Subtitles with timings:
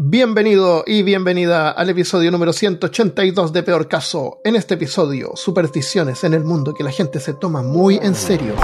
[0.00, 4.40] Bienvenido y bienvenida al episodio número 182 de Peor Caso.
[4.44, 8.54] En este episodio, supersticiones en el mundo que la gente se toma muy en serio.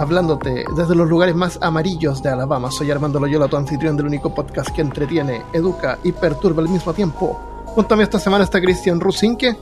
[0.00, 4.34] Hablándote desde los lugares más amarillos de Alabama, soy Armando Loyola, tu anfitrión del único
[4.34, 7.64] podcast que entretiene, educa y perturba al mismo tiempo.
[7.76, 9.54] Mí esta semana está Cristian Rusinque.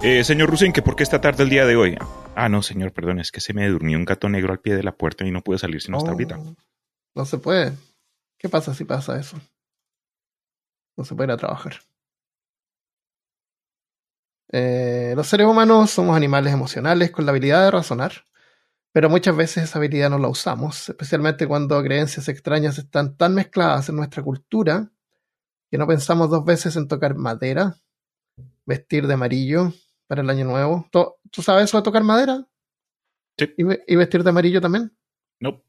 [0.00, 1.98] Eh, señor Rusinque, ¿por qué esta tarde el día de hoy?
[2.34, 4.82] Ah, no, señor, perdón, es que se me durmió un gato negro al pie de
[4.82, 6.38] la puerta y no pude salir sino hasta Oh, ahorita.
[7.16, 7.76] No se puede.
[8.38, 9.36] ¿Qué pasa si pasa eso?
[10.98, 11.76] No se puede ir a trabajar.
[14.52, 18.12] Eh, los seres humanos somos animales emocionales con la habilidad de razonar,
[18.92, 23.88] pero muchas veces esa habilidad no la usamos, especialmente cuando creencias extrañas están tan mezcladas
[23.88, 24.90] en nuestra cultura
[25.70, 27.76] que no pensamos dos veces en tocar madera,
[28.66, 29.72] vestir de amarillo
[30.08, 30.88] para el año nuevo.
[30.92, 32.46] ¿Tú, tú sabes eso de tocar madera?
[33.38, 33.52] Sí.
[33.56, 34.96] ¿Y, ve- y vestir de amarillo también?
[35.40, 35.62] No,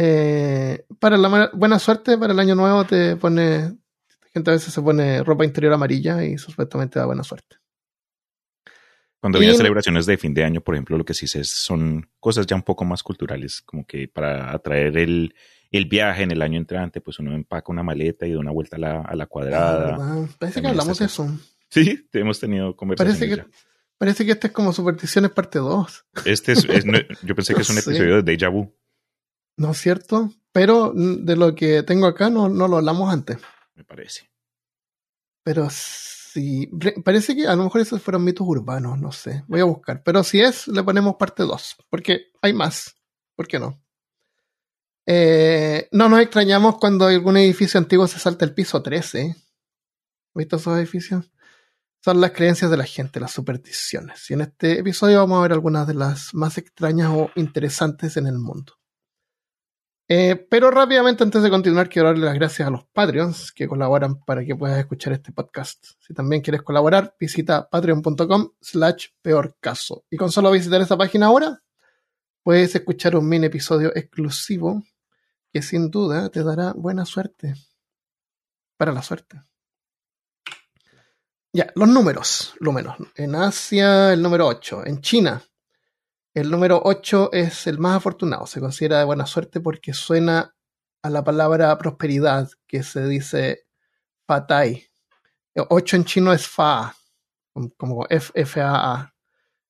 [0.00, 3.58] Eh, para la buena suerte, para el año nuevo te pone.
[3.62, 7.56] La gente a veces se pone ropa interior amarilla y supuestamente da buena suerte.
[9.20, 11.40] cuando Y había en- celebraciones de fin de año, por ejemplo, lo que sí sé
[11.40, 15.34] es- son cosas ya un poco más culturales, como que para atraer el,
[15.72, 18.76] el viaje en el año entrante, pues uno empaca una maleta y da una vuelta
[18.76, 19.98] a la, a la Ah, cuadrada.
[19.98, 20.28] ¿verdad?
[20.38, 21.28] Parece que hablamos de eso.
[21.68, 23.18] Sí, hemos tenido conversaciones.
[23.18, 23.58] Parece que, ya.
[23.98, 26.06] parece que este es como Supersticiones parte 2.
[26.24, 26.92] Este es, es- no-
[27.24, 28.72] yo pensé que es un episodio de Deja Vu.
[29.58, 30.32] ¿No es cierto?
[30.52, 33.38] Pero mm, de lo que tengo acá no, no lo hablamos antes.
[33.74, 34.30] me parece.
[35.44, 36.68] Pero sí.
[36.72, 39.44] re- Parece que a lo mejor esos fueron mitos urbanos, no sé.
[39.48, 40.02] Voy a buscar.
[40.02, 41.76] Pero si es, le ponemos parte 2.
[41.90, 42.94] Porque hay más.
[43.36, 43.80] ¿Por qué no?
[45.06, 49.34] Eh, no nos extrañamos cuando algún edificio antiguo se salta el piso 13.
[50.34, 51.30] ¿Visto esos edificios?
[52.04, 54.30] Son las creencias de la gente, las supersticiones.
[54.30, 58.26] Y en este episodio vamos a ver algunas de las más extrañas o interesantes en
[58.26, 58.74] el mundo.
[60.10, 64.18] Eh, pero rápidamente, antes de continuar, quiero darle las gracias a los Patreons que colaboran
[64.24, 65.84] para que puedas escuchar este podcast.
[66.00, 70.06] Si también quieres colaborar, visita patreon.com slash peor caso.
[70.10, 71.62] Y con solo visitar esta página ahora,
[72.42, 74.82] puedes escuchar un mini episodio exclusivo
[75.52, 77.54] que sin duda te dará buena suerte.
[78.78, 79.42] Para la suerte.
[81.52, 82.54] Ya, los números.
[82.60, 82.96] Números.
[83.14, 84.86] En Asia, el número 8.
[84.86, 85.42] En China,
[86.38, 88.46] el número 8 es el más afortunado.
[88.46, 90.54] Se considera de buena suerte porque suena
[91.02, 93.66] a la palabra prosperidad, que se dice
[94.26, 94.84] Fatai.
[95.56, 96.94] 8 en chino es Fa,
[97.76, 99.14] como F, F A A.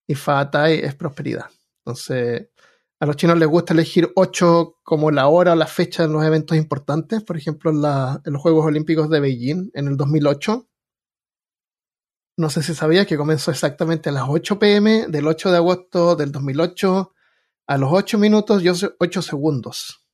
[0.06, 1.46] Y Fatai es prosperidad.
[1.78, 2.50] Entonces,
[3.00, 6.24] a los chinos les gusta elegir 8 como la hora o la fecha en los
[6.24, 7.22] eventos importantes.
[7.22, 10.67] Por ejemplo, en los Juegos Olímpicos de Beijing en el 2008.
[12.38, 16.14] No sé si sabías que comenzó exactamente a las 8 pm del 8 de agosto
[16.14, 17.12] del 2008
[17.66, 20.06] a los 8 minutos y 8 segundos.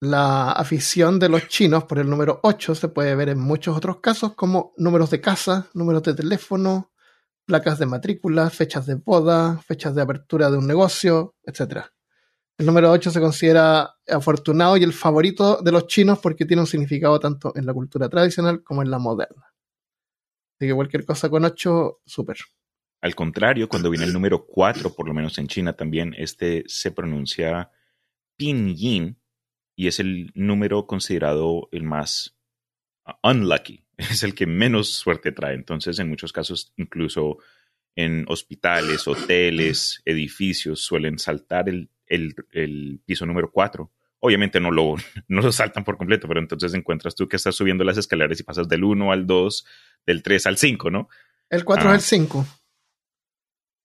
[0.00, 3.98] La afición de los chinos por el número 8 se puede ver en muchos otros
[3.98, 6.92] casos como números de casa, números de teléfono,
[7.44, 11.86] placas de matrícula, fechas de boda, fechas de apertura de un negocio, etc.
[12.58, 16.66] El número 8 se considera afortunado y el favorito de los chinos porque tiene un
[16.66, 19.52] significado tanto en la cultura tradicional como en la moderna.
[20.58, 22.36] Así que cualquier cosa con 8, súper.
[23.00, 26.92] Al contrario, cuando viene el número 4, por lo menos en China también, este se
[26.92, 27.70] pronuncia
[28.36, 29.18] pinyin
[29.74, 32.36] y es el número considerado el más
[33.06, 35.54] uh, unlucky, es el que menos suerte trae.
[35.54, 37.38] Entonces, en muchos casos, incluso
[37.96, 43.90] en hospitales, hoteles, edificios, suelen saltar el, el- el piso número 4.
[44.20, 44.94] Obviamente no lo,
[45.28, 48.44] no lo saltan por completo, pero entonces encuentras tú que estás subiendo las escaleras y
[48.44, 49.66] pasas del 1 al 2,
[50.06, 51.08] del 3 al 5, ¿no?
[51.50, 51.96] El 4 Ah.
[51.96, 52.46] es el 5.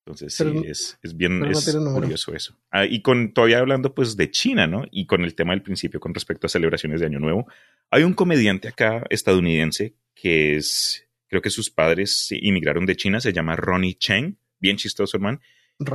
[0.05, 2.57] Entonces Pero sí, es, es bien no es curioso eso.
[2.71, 4.85] Ah, y con todavía hablando pues de China, ¿no?
[4.89, 7.45] Y con el tema del principio con respecto a celebraciones de Año Nuevo,
[7.91, 13.33] hay un comediante acá estadounidense que es, creo que sus padres inmigraron de China, se
[13.33, 15.41] llama Ronnie Cheng, bien chistoso, hermano.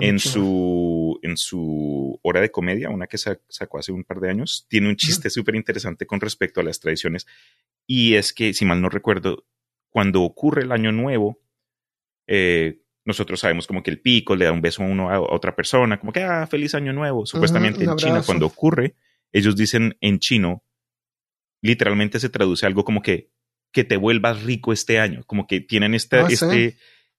[0.01, 4.31] En su, en su hora de comedia, una que sa- sacó hace un par de
[4.31, 7.27] años, tiene un chiste súper interesante con respecto a las tradiciones.
[7.87, 9.45] Y es que, si mal no recuerdo,
[9.91, 11.41] cuando ocurre el año nuevo,
[12.29, 15.57] eh, nosotros sabemos como que el pico le da un beso a uno a otra
[15.57, 17.27] persona, como que, ah, feliz año nuevo.
[17.27, 18.95] Supuestamente un en China, cuando ocurre,
[19.33, 20.63] ellos dicen en chino,
[21.61, 23.31] literalmente se traduce algo como que,
[23.73, 26.35] que te vuelvas rico este año, como que tienen esta, Ah, sí.
[26.35, 26.77] este,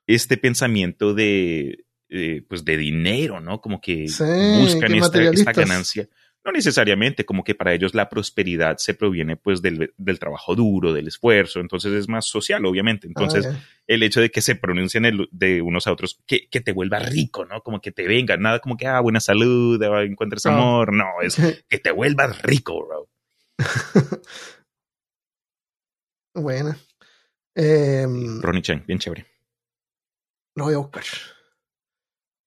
[0.07, 3.59] este pensamiento de, eh, pues de dinero, ¿no?
[3.59, 4.23] Como que Sí,
[4.53, 6.07] buscan esta, ganancia.
[6.45, 10.93] no necesariamente, como que para ellos la prosperidad se proviene pues del, del trabajo duro,
[10.93, 13.07] del esfuerzo, entonces es más social, obviamente.
[13.07, 13.63] Entonces, Ah, ya.
[13.87, 16.99] el hecho de que se pronuncien el- de unos a otros, que, que te vuelva
[16.99, 17.61] rico, ¿no?
[17.61, 20.53] Como que te venga, nada como que, ah, buena salud, ah, encuentres Ah.
[20.53, 21.35] amor, no, es
[21.69, 23.09] que te vuelvas rico, bro.
[26.35, 26.77] Buena.
[27.55, 28.05] Eh,
[28.41, 29.25] Ronnie Chang, bien chévere.
[30.55, 31.03] lo voy a buscar.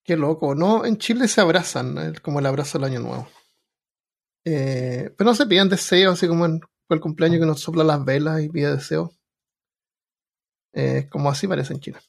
[0.06, 0.54] Qué loco.
[0.54, 3.28] No, en Chile se abrazan, eh, como el abrazo del año nuevo.
[4.44, 8.04] Eh, pero no se piden deseos, así como en el cumpleaños que uno sopla las
[8.04, 9.10] velas y pide deseos.
[10.72, 12.00] Eh, como así parece en China.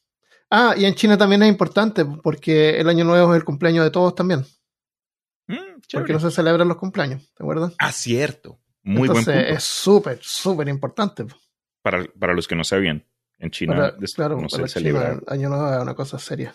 [0.49, 3.91] Ah, y en China también es importante, porque el año nuevo es el cumpleaños de
[3.91, 4.45] todos también.
[5.47, 7.73] Mm, Porque no se celebran los cumpleaños, ¿te acuerdas?
[7.79, 8.59] Ah, cierto.
[8.83, 9.57] Muy Entonces buen punto.
[9.57, 11.25] es súper, súper importante.
[11.81, 13.05] Para, para los que no sabían,
[13.39, 15.13] en China Para- claro, no se celebra.
[15.15, 16.53] China, Año Nuevo es una cosa seria.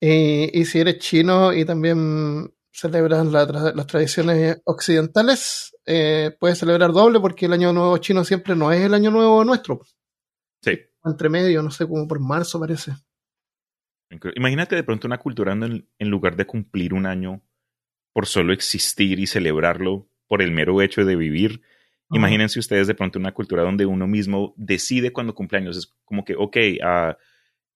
[0.00, 6.58] Y, y si eres chino y también celebras la tra- las tradiciones occidentales, eh, puedes
[6.58, 9.80] celebrar doble porque el Año Nuevo chino siempre no es el Año Nuevo nuestro.
[10.62, 10.78] Sí.
[11.04, 12.92] Entre medio, no sé, como por marzo parece.
[14.34, 17.42] Imagínate de pronto una cultura en, en lugar de cumplir un año
[18.12, 21.62] por solo existir y celebrarlo por el mero hecho de vivir,
[22.12, 25.76] imagínense ustedes de pronto una cultura donde uno mismo decide cuando cumpleaños.
[25.76, 27.16] Es como que, ok, ah,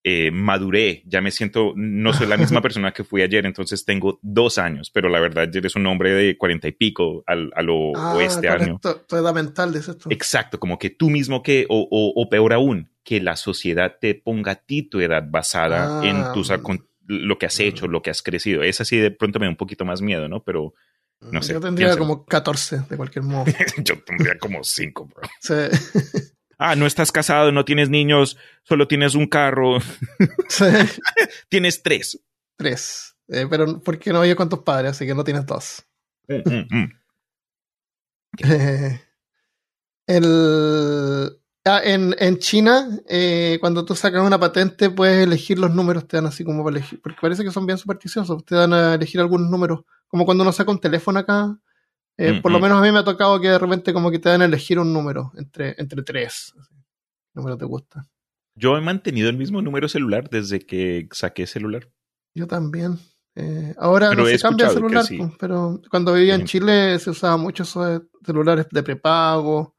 [0.07, 4.19] eh, maduré, ya me siento, no soy la misma persona que fui ayer, entonces tengo
[4.21, 7.63] dos años, pero la verdad ya eres un hombre de cuarenta y pico al, a
[7.63, 8.79] lo Ah, este año.
[9.07, 10.09] Tu edad mental, tú.
[10.11, 14.13] Exacto, como que tú mismo que, o, o, o peor aún, que la sociedad te
[14.13, 16.05] ponga a ti tu edad basada Ah.
[16.07, 16.51] en tus,
[17.07, 18.61] lo que has hecho, lo que has crecido.
[18.61, 20.43] Es así de pronto me da un poquito más miedo, ¿no?
[20.43, 20.75] Pero
[21.19, 23.45] no sé, Yo tendría como 14, de cualquier modo.
[23.83, 25.27] yo tendría como cinco, bro.
[25.39, 25.53] Sí.
[26.57, 29.79] Ah, no estás casado, no tienes niños, solo tienes un carro,
[30.49, 30.65] Sí.
[31.49, 32.19] tienes tres.
[32.57, 33.15] Tres.
[33.27, 34.91] Eh, pero ¿por qué no oye cuántos padres?
[34.91, 35.83] Así que no tienes dos.
[36.27, 36.91] Mm, mm, mm.
[38.43, 39.01] Eh,
[40.07, 46.07] el, ah, en, en China, eh, cuando tú sacas una patente, puedes elegir los números,
[46.07, 48.93] te dan así como para elegir, porque parece que son bien supersticiosos, te dan a
[48.95, 51.57] elegir algunos números, como cuando uno saca un teléfono acá.
[52.17, 52.61] Eh, Mm, por lo mm.
[52.61, 54.79] menos a mí me ha tocado que de repente como que te dan a elegir
[54.79, 56.53] un número entre, entre tres.
[56.59, 56.73] así.
[56.75, 58.05] ¿Qué número te gusta?
[58.55, 61.89] Yo he mantenido el mismo número celular desde que saqué celular.
[62.33, 62.97] Yo también.
[63.35, 65.17] Eh, ahora Pero no se cambia el celular, sí.
[65.17, 66.47] pues, pero cuando vivía en Ujú.
[66.47, 69.75] Chile se usaba mucho esos celulares de prepago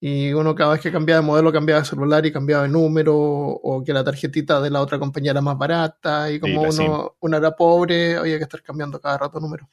[0.00, 3.14] y uno cada vez que cambiaba de modelo cambiaba de celular y cambiaba de número
[3.16, 7.36] o que la tarjetita de la otra compañía era más barata y como uno, uno
[7.36, 9.68] era pobre había que estar cambiando cada rato número.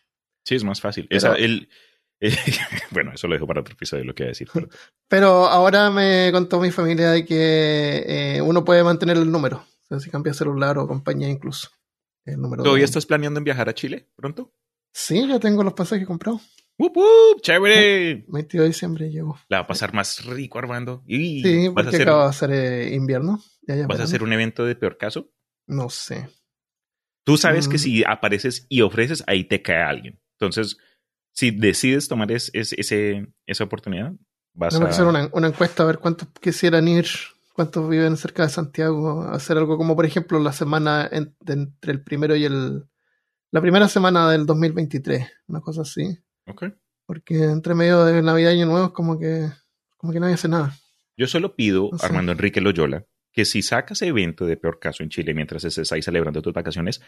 [0.46, 1.08] Sí, es más fácil.
[1.08, 1.68] Pero- Esa, el,
[2.92, 4.48] bueno, eso lo dejo para otro episodio, lo que voy a decir.
[4.54, 4.70] pero-
[5.10, 8.04] Pero ahora me contó mi familia de que
[8.38, 11.70] eh, uno puede mantener el número, o sea, si cambia celular o compañía incluso.
[12.26, 12.90] El número de ¿Todavía uno.
[12.90, 14.54] estás planeando en viajar a Chile pronto?
[14.94, 16.42] Sí, ya tengo los pasajes comprados.
[16.80, 17.42] ¡Wup, wup!
[17.42, 18.26] ¡Chévere!
[18.28, 19.38] 22 de diciembre llego.
[19.50, 21.04] La va a pasar más rico, Armando.
[21.06, 23.40] Y Sí, vas, a porque hacer, acaba de ser eh, invierno.
[23.68, 25.30] Ya, ya vas a hacer un evento de peor caso.
[25.68, 26.30] No sé.
[27.26, 27.80] Tú sabes que Mm.
[27.80, 30.20] si apareces y ofreces, ahí te cae alguien.
[30.40, 30.78] Entonces,
[31.34, 34.14] si decides tomar es- es- ese, esa oportunidad,
[34.54, 35.04] vas Tenemos que a...
[35.04, 37.08] hacer una, una encuesta a ver cuántos quisieran ir,
[37.54, 42.04] cuántos viven cerca de Santiago, hacer algo como, por ejemplo, la semana en- entre el
[42.04, 42.84] primero y el.
[43.52, 46.18] La primera semana del 2023, una cosa así.
[46.48, 46.66] Ok.
[47.06, 49.50] Porque entre medio de Navidad y Año Nuevo es como que,
[49.98, 50.76] como que nadie hace nada.
[51.18, 52.06] Yo solo pido, No sé.
[52.08, 56.02] Armando Enrique Loyola, que si sacas evento de peor caso en Chile mientras estés ahí
[56.02, 57.02] celebrando tus vacaciones,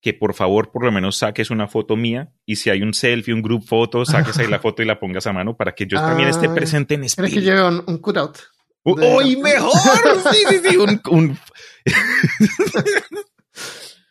[0.00, 3.34] que por favor por lo menos saques una foto mía y si hay un selfie,
[3.34, 5.98] un group foto, saques ahí la foto y la pongas a mano para que yo
[5.98, 7.46] también esté Ah, presente en ¿Quieres que espíritu.
[7.50, 8.36] lleve un, un cutout?
[8.84, 9.72] ¡Oh, de- ¡Uy, mejor!
[10.32, 10.76] Sí, sí, sí.
[10.76, 11.38] Un, un-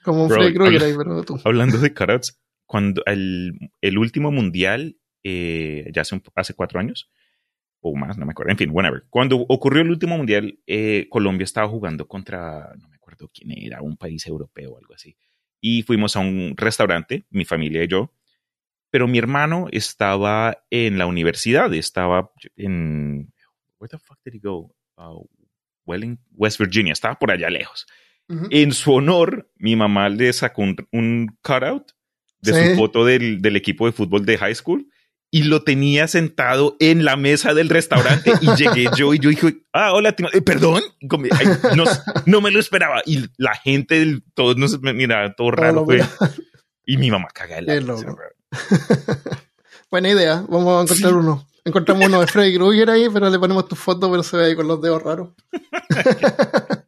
[0.04, 0.54] Como un Bro, ahí,
[1.26, 1.40] tú.
[1.44, 7.10] hablando de cutouts, cuando el, el último mundial, eh, ya hace, un- hace cuatro años,
[7.82, 9.04] o más, no me acuerdo, en fin, whatever.
[9.10, 13.82] Cuando ocurrió el último mundial, eh, Colombia estaba jugando contra, no me acuerdo quién era,
[13.82, 15.16] un país europeo o algo así.
[15.62, 18.14] Y fuimos a un restaurante, mi familia y yo,
[18.90, 23.34] pero mi hermano estaba en la universidad, estaba en...
[23.80, 24.74] Where the fuck did he go?
[24.98, 25.26] Uh,
[25.86, 27.86] Welling- West Virginia, estaba por allá lejos.
[28.30, 28.48] Ujú.
[28.52, 31.92] En su honor, mi mamá le sacó un, un cutout
[32.42, 32.70] de Sí.
[32.72, 34.86] su foto del, del equipo de fútbol de high school
[35.30, 39.64] y lo tenía sentado en la mesa del restaurante y llegué yo y yo dije,
[39.74, 40.82] ah, hola, eh, perdón,
[41.32, 41.84] ay, no,
[42.26, 46.10] no me lo esperaba y la gente, todos nos mira, todo raro mira.
[46.86, 47.98] Y mi mamá caga bro.
[49.92, 50.46] Buena idea.
[50.48, 51.18] Vamos a encontrar Sí.
[51.18, 51.48] uno.
[51.66, 54.56] Encontramos uno de Freddy Krueger ahí, pero le ponemos tu foto, pero se ve ahí
[54.56, 55.32] con los dedos raros.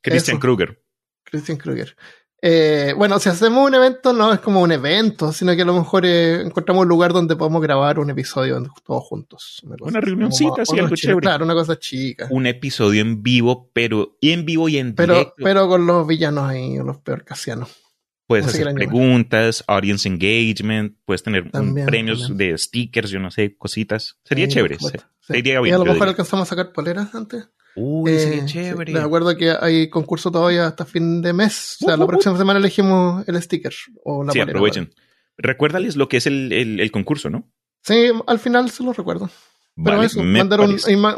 [0.00, 0.40] Christian Eso.
[0.40, 0.82] Kruger.
[1.24, 1.94] Christian Krueger.
[2.48, 5.74] Eh, bueno, si hacemos un evento, no es como un evento, sino que a lo
[5.74, 9.60] mejor eh, encontramos un lugar donde podemos grabar un episodio todos juntos.
[9.64, 11.22] Una, una reunioncita, así, algo chévere.
[11.22, 12.28] Claro, una cosa chica.
[12.30, 15.34] Un episodio en vivo, pero y en vivo y en pero, directo.
[15.38, 17.68] Pero con los villanos ahí, los peor casianos.
[18.28, 22.52] Puedes hacer preguntas, audience engagement, puedes tener también, premios también.
[22.52, 24.18] de stickers, yo no sé, cositas.
[24.24, 24.78] Sería Sí, chévere.
[24.78, 24.86] sí.
[25.20, 26.10] sería Y bien, a lo mejor diría.
[26.10, 27.48] alcanzamos a sacar poleras antes.
[27.76, 28.92] Uy, Eh, sería sí, chévere.
[28.92, 31.76] Les acuerdo que hay concurso todavía hasta fin de mes.
[31.82, 32.08] O sea, Uh, la uh.
[32.08, 33.72] próxima semana elegimos el sticker
[34.04, 34.92] o la sí, aprovechen.
[35.36, 37.50] Recuérdales lo que es el, el- el concurso, ¿no?
[37.82, 39.30] Sí, al final se lo recuerdo.
[39.76, 40.76] Pero Vale, eso, me mandar un,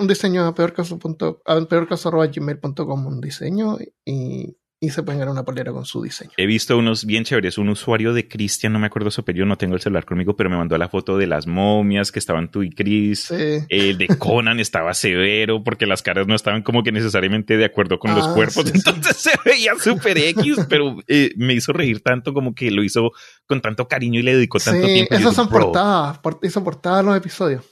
[0.09, 6.31] diseño a peorcaso.gmail.com, un diseño y, y se pueden ganar una polera con su diseño.
[6.37, 7.59] He visto unos bien chéveres.
[7.59, 10.49] Un usuario de Cristian, no me acuerdo su apellido, no tengo el celular conmigo, pero
[10.51, 13.23] me mandó la foto de las momias que estaban tú y Chris.
[13.25, 13.59] Sí.
[13.69, 17.99] El de Conan estaba severo porque las caras no estaban como que necesariamente de acuerdo
[17.99, 18.67] con los Ah, cuerpos.
[18.67, 18.79] sí, sí.
[18.79, 23.11] Entonces se veía súper X, pero eh, me hizo reír tanto como que lo hizo
[23.47, 25.13] con tanto cariño y le dedicó tanto tiempo.
[25.13, 25.59] Esas son "Bro".
[25.73, 27.65] portadas, por- hizo portadas los episodios.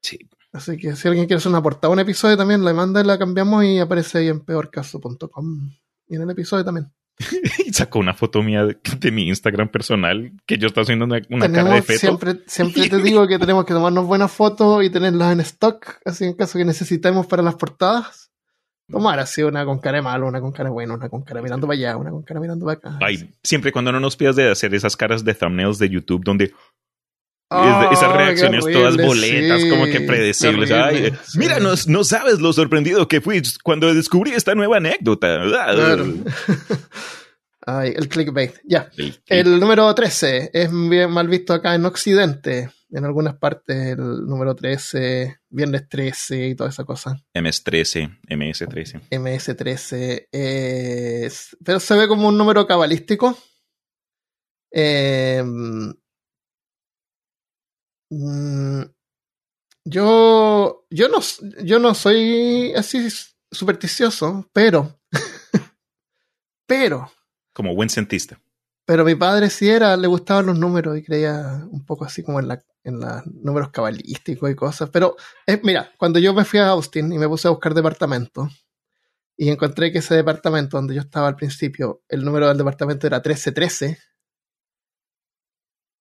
[0.00, 0.18] Sí.
[0.54, 3.18] Así que si alguien quiere hacer una portada un episodio también, la manda y la
[3.18, 5.70] cambiamos y aparece ahí en peorcaso.com.
[6.08, 6.90] Y en el episodio también.
[7.66, 11.20] Y sacó una foto mía de, de mi Instagram personal que yo estaba haciendo una,
[11.30, 12.00] una cara de feto.
[12.00, 16.24] siempre, siempre te digo que tenemos que tomarnos buenas fotos y tenerlas en stock, así
[16.24, 18.30] en caso que necesitemos para las portadas.
[18.88, 21.42] Tomar así una con cara de malo, una con cara de bueno, una con cara
[21.42, 22.98] mirando para allá, una con cara mirando para acá.
[23.00, 26.52] Ay, siempre cuando no nos pidas de hacer esas caras de thumbnails de YouTube donde
[27.50, 30.70] De- esas reacciones horrible, todas boletas, sí, como que predecibles.
[30.70, 31.38] horrible, Ay, sí.
[31.38, 35.40] Mira, no, no sabes lo sorprendido que fui cuando descubrí esta nueva anécdota.
[35.42, 36.06] Claro.
[37.68, 38.54] Ay, el clickbait.
[38.64, 38.90] Ya.
[38.96, 42.70] El- El número 13 es bien mal visto acá en Occidente.
[42.90, 47.16] En algunas partes el número 13, Viernes 13 y toda esa cosa.
[47.34, 49.08] MS13, MS13.
[49.10, 51.56] MS13 es...
[51.64, 53.36] Pero se ve como un número cabalístico.
[54.72, 55.42] Eh,
[58.10, 58.82] mm,
[59.84, 61.18] yo, yo, no,
[61.62, 63.08] yo no soy así
[63.50, 65.00] supersticioso, pero...
[66.66, 67.10] pero...
[67.52, 68.40] Como buen cientista.
[68.84, 72.38] Pero mi padre sí era, le gustaban los números y creía un poco así como
[72.38, 74.90] en, la, en los números cabalísticos y cosas.
[74.90, 78.48] Pero eh, mira, cuando yo me fui a Austin y me puse a buscar departamento
[79.36, 83.18] y encontré que ese departamento donde yo estaba al principio, el número del departamento era
[83.18, 83.98] 1313,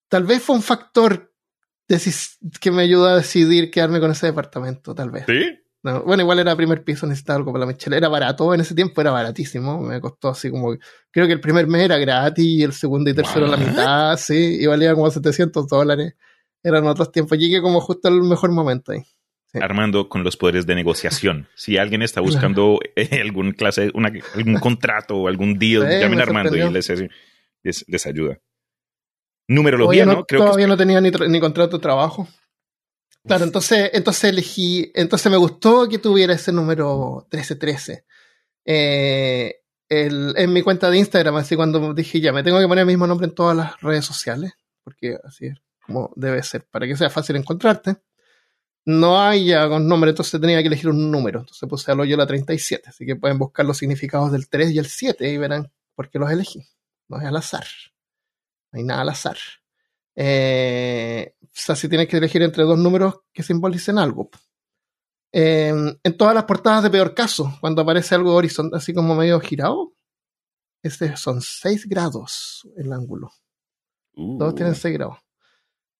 [0.07, 1.34] tal vez fue un factor
[2.59, 5.25] que me ayudó a decidir quedarme con ese departamento, tal vez.
[5.27, 5.59] ¿Sí?
[5.83, 7.95] No, bueno, igual era primer piso, necesitaba algo para la Michelle.
[7.95, 9.79] Era barato, en ese tiempo era baratísimo.
[9.81, 10.75] Me costó así como.
[11.11, 14.57] Creo que el primer mes era gratis y el segundo y tercero la mitad, sí,
[14.59, 16.15] y valía como 700 dólares.
[16.63, 17.37] Eran otros tiempos.
[17.37, 19.03] Llegué como justo al mejor momento ahí.
[19.51, 19.59] Sí.
[19.61, 21.47] Armando con los poderes de negociación.
[21.55, 26.15] Si alguien está buscando eh, algún clase, una- algún contrato o algún deal, Sí, llamen
[26.17, 28.39] me a Armando y les, les ayuda.
[29.47, 30.19] Numerología, Todavía ¿no?
[30.21, 32.27] no, Creo que todavía no tenía ni, ni contrato de trabajo.
[33.25, 38.05] Claro, entonces, entonces elegí, entonces me gustó que tuviera ese número 1313.
[38.65, 42.81] Eh, el- en mi cuenta de Instagram, así cuando dije ya, me tengo que poner
[42.83, 46.87] el mismo nombre en todas las redes sociales, porque así es como debe ser, para
[46.87, 47.97] que sea fácil encontrarte.
[48.85, 51.39] No hay ya con nombre, entonces tenía que elegir un número.
[51.39, 54.85] Entonces puse a la 37, así que pueden buscar los significados del 3 y el
[54.85, 56.67] 7 y verán por qué los elegí.
[57.07, 57.65] No es al azar.
[58.75, 59.37] No hay nada al azar.
[60.17, 64.29] Eh, o sea, si tienes que elegir entre dos números que simbolicen algo.
[65.31, 65.69] Eh,
[66.03, 69.93] en todas las portadas de peor caso, cuando aparece algo horizontal, así como medio girado,
[70.83, 73.31] este son 6 grados el ángulo.
[74.13, 75.19] Uh, Todos tienen 6 grados.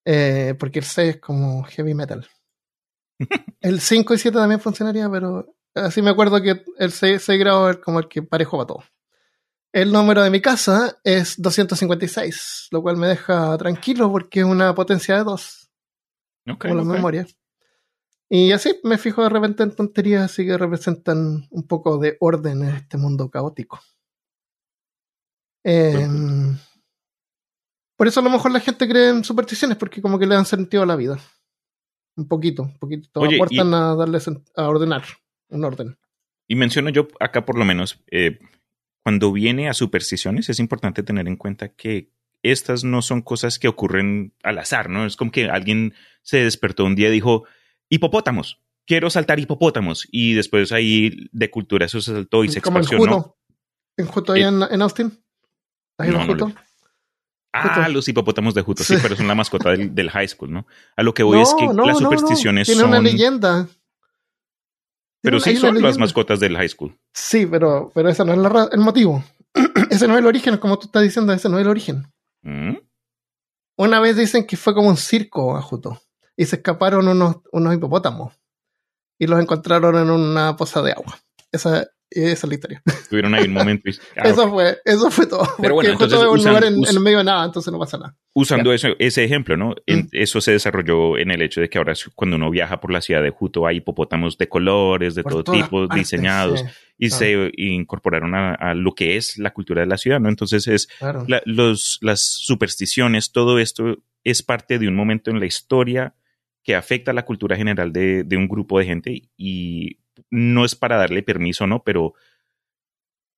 [0.03, 2.27] Eh, porque el 6 es como heavy metal.
[3.61, 7.71] el 5 y 7 también funcionaría, pero así me acuerdo que el 6, 6 grados
[7.71, 8.83] es como el que parejo para todo.
[9.75, 14.73] El número de mi casa es 256, lo cual me deja tranquilo porque es una
[14.73, 15.69] potencia de 2,
[16.47, 16.93] ok, como las ok.
[16.93, 17.37] memorias.
[18.29, 22.63] Y así me fijo de repente en tonterías así que representan un poco de orden
[22.63, 23.81] en este mundo caótico.
[25.65, 26.07] Eh,
[27.97, 30.45] por eso a lo mejor la gente cree en supersticiones, porque como que le dan
[30.45, 31.19] sentido a la vida.
[32.15, 33.09] Un poquito, un poquito.
[33.19, 34.19] Oye, aportan a darle
[34.55, 35.03] a ordenar,
[35.49, 35.97] un orden.
[36.47, 38.39] Y menciono yo acá por lo menos, eh,
[39.05, 42.09] cuando viene a supersticiones es importante tener en cuenta que
[42.41, 45.05] estas no son cosas que ocurren al azar, ¿no?
[45.05, 45.93] Es como que alguien
[46.23, 47.43] se despertó un día y dijo,
[47.87, 50.07] hipopótamos, quiero saltar hipopótamos.
[50.11, 53.21] Y después ahí de cultura eso se saltó y se como en expansionó.
[53.21, 53.37] Juto.
[53.97, 55.23] En Juto ahí Eh, en, en Austin.
[55.99, 56.51] ¿Has ido no, a no Juto?
[57.53, 57.89] Ah, Juto.
[57.89, 58.99] los hipopótamos de Juto, sí, Sí.
[59.03, 60.65] pero son la mascota del, del high school, ¿no?
[60.97, 62.89] A lo que voy es que las supersticiones Tiene son...
[62.89, 63.67] una leyenda.
[65.25, 66.97] Pero sí son las mascotas del high school.
[67.13, 69.23] Sí, pero, pero ese no es la el motivo.
[69.89, 72.07] ese no es el origen, como tú estás diciendo, ese no es el origen.
[72.43, 72.77] ¿Mm?
[73.77, 76.01] Una vez dicen que fue como un circo a Juto
[76.37, 78.33] y se escaparon unos, unos hipopótamos
[79.19, 81.17] y los encontraron en una poza de agua.
[81.51, 82.81] Esa es historia.
[83.09, 83.89] Tuvieron ahí un momento.
[83.89, 85.41] y- ah, eso, fue, eso fue todo.
[85.59, 87.71] Pero Porque bueno, entonces un usan- lugar en, us- en el medio de nada, entonces
[87.73, 88.17] no pasa nada.
[88.33, 89.75] Usando eso, ese ejemplo, ¿no?
[89.85, 90.09] En- Mm.
[90.11, 93.21] Eso se desarrolló en el hecho de que ahora cuando uno viaja por la ciudad
[93.23, 96.65] de Juto hay hipopótamos de colores, de Por todo tipo, partes, diseñados, sí,
[96.97, 100.29] y se incorporaron a, a lo que es la cultura de la ciudad, ¿no?
[100.29, 101.25] Entonces es claro.
[101.27, 102.21] la- los, las
[102.59, 106.15] supersticiones, todo esto es parte de un momento en la historia
[106.63, 110.75] que afecta a la cultura general de, de un grupo de gente y no es
[110.75, 111.83] para darle permiso, ¿no?
[111.83, 112.13] Pero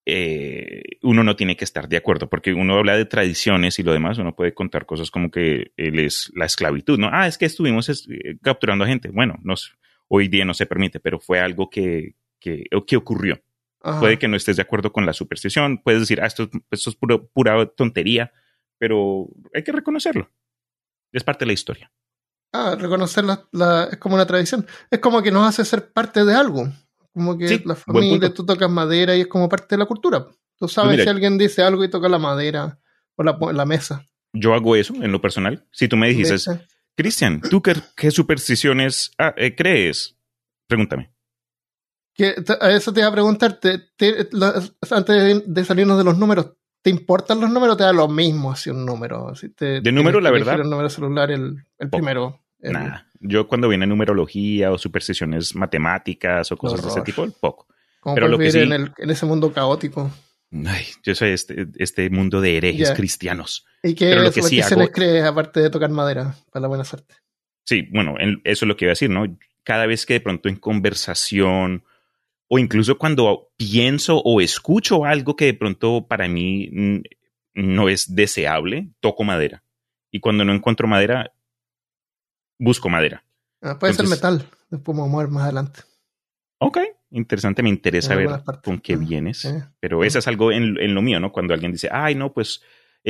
[0.06, 3.92] eh, uno no tiene que estar de acuerdo, porque uno habla de tradiciones y lo
[3.92, 7.10] demás, uno puede contar cosas como que él es la esclavitud, ¿no?
[7.12, 9.10] Ah, es que estuvimos es- eh, capturando a gente.
[9.10, 9.76] Bueno, nos,
[10.08, 13.42] hoy día no se permite, pero fue algo que, que, que ocurrió.
[13.82, 14.00] Ajá.
[14.00, 16.90] Puede que no estés de acuerdo con la superstición, puedes decir, ah, esto, es- esto
[16.90, 18.32] es puro- pura tontería,
[18.78, 20.30] pero hay que reconocerlo.
[21.12, 21.92] Es parte de la historia.
[22.52, 24.66] Ah, reconocer la, la- es como una tradición.
[24.90, 26.68] Es como que nos hace ser parte de algo.
[27.12, 30.26] Como que Sí, la familia, tú tocas madera y es como parte de la cultura.
[30.56, 32.78] Tú sabes mira- si alguien dice algo y toca la madera
[33.16, 34.04] o la, la mesa.
[34.32, 35.66] Yo hago eso en lo personal.
[35.72, 36.48] Si tú me dices.
[36.96, 40.16] Cristian, ¿tú qué, qué supersticiones ah, eh, crees?
[40.66, 41.12] Pregúntame.
[42.12, 44.52] Que a eso te iba a preguntar, te- te- lo-
[44.90, 48.54] antes de, de salirnos de los números, ¿te importan los números te da lo mismo
[48.56, 49.34] si un número?
[49.34, 52.40] Si te, De número, la que verdad, El número celular, el, el primero.
[52.60, 53.06] el- Nada.
[53.20, 57.66] Yo cuando viene numerología o supersticiones matemáticas o cosas de ese tipo, poco.
[58.00, 60.10] Como pero lo que sí- en, el- en ese mundo caótico.
[60.66, 63.66] Ay, yo soy este, este mundo de herejes cristianos.
[63.82, 66.68] ¿Y qué Pero lo que sí supersticiones hago- crees aparte de tocar madera para la
[66.68, 67.16] buena suerte?
[67.64, 69.26] Sí, bueno, en- eso es lo que iba a decir, ¿no?
[69.62, 71.84] Cada vez que de pronto en conversación
[72.48, 77.00] o incluso cuando pienso o escucho algo que de pronto para mí mm,
[77.54, 79.62] no es deseable, toco madera.
[80.10, 81.32] Y cuando no encuentro madera,
[82.58, 83.24] busco madera.
[83.60, 85.80] Ah, puede Entonces- ser metal, después vamos a mover más adelante.
[86.60, 86.78] Ok,
[87.10, 88.28] interesante, me interesa ver
[88.64, 89.48] con qué vienes.
[89.78, 91.30] Pero eso es algo en, en lo mío, ¿no?
[91.30, 92.62] Cuando alguien dice, ay, no, pues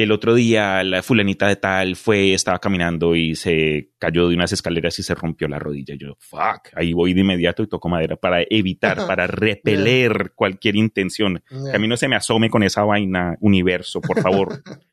[0.03, 4.53] el otro día la fulanita de tal fue, estaba caminando y se cayó de unas
[4.53, 5.95] escaleras y se rompió la rodilla.
[5.99, 11.43] Yo, fuck, ahí voy de inmediato y toco madera para evitar, para repeler cualquier intención.
[11.49, 14.63] Que a mí no se me asome con esa vaina universo, por favor.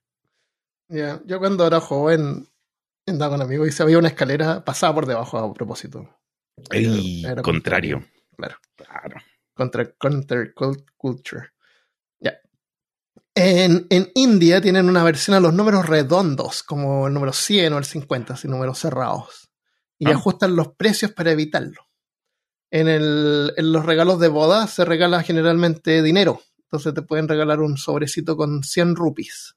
[1.25, 2.47] Yo cuando era joven
[3.07, 6.09] andaba con amigos y se había una escalera pasada por debajo a propósito.
[6.71, 8.03] Era contrario.
[8.37, 8.55] Claro.
[8.75, 9.17] Claro.
[9.53, 11.49] Contra cult- culture.
[13.35, 17.77] En, en India tienen una versión a los números redondos, como el número 100 o
[17.77, 19.49] el 50, así números cerrados.
[19.99, 20.11] Y Ah.
[20.13, 21.81] ajustan los precios para evitarlo.
[22.71, 26.41] En, el, en los regalos de boda se regala generalmente dinero.
[26.63, 29.55] Entonces te pueden regalar un sobrecito con 100 rupees.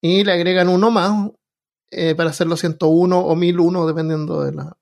[0.00, 1.30] Y le agregan uno más
[1.90, 4.76] eh, para hacerlo 101 o 1001, dependiendo de la,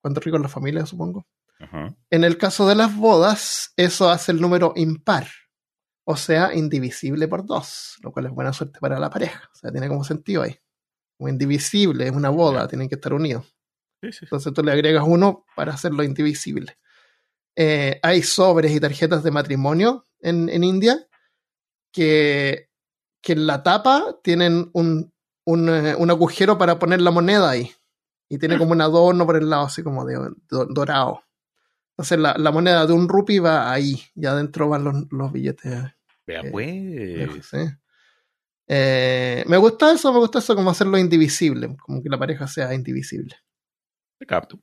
[0.00, 1.26] cuánto rico es la familia, supongo.
[1.60, 1.94] Ajá.
[2.10, 5.28] En el caso de las bodas, eso hace el número impar,
[6.08, 9.50] o sea, indivisible por dos, lo cual es buena suerte para la pareja.
[9.52, 10.56] O sea, tiene como sentido ahí.
[11.18, 13.44] Como indivisible, es una boda, tienen que estar unidos.
[14.00, 14.24] Sí, sí, sí.
[14.26, 16.78] Entonces tú le agregas uno para hacerlo indivisible.
[17.56, 21.08] Eh, hay sobres y tarjetas de matrimonio en, en India
[21.92, 22.70] que,
[23.20, 25.12] que en la tapa tienen un,
[25.44, 27.72] un, eh, un agujero para poner la moneda ahí.
[28.28, 30.14] Y tiene como un adorno por el lado, así como de,
[30.48, 31.22] do- dorado.
[31.92, 35.94] Entonces la, la moneda de un rupee va ahí, y adentro van los, los billetes
[36.26, 37.50] Vea, Eh, pues.
[38.68, 42.74] Eh, me gusta eso, me gusta eso como hacerlo indivisible, como que la pareja sea
[42.74, 43.36] indivisible.
[44.18, 44.60] Te capto.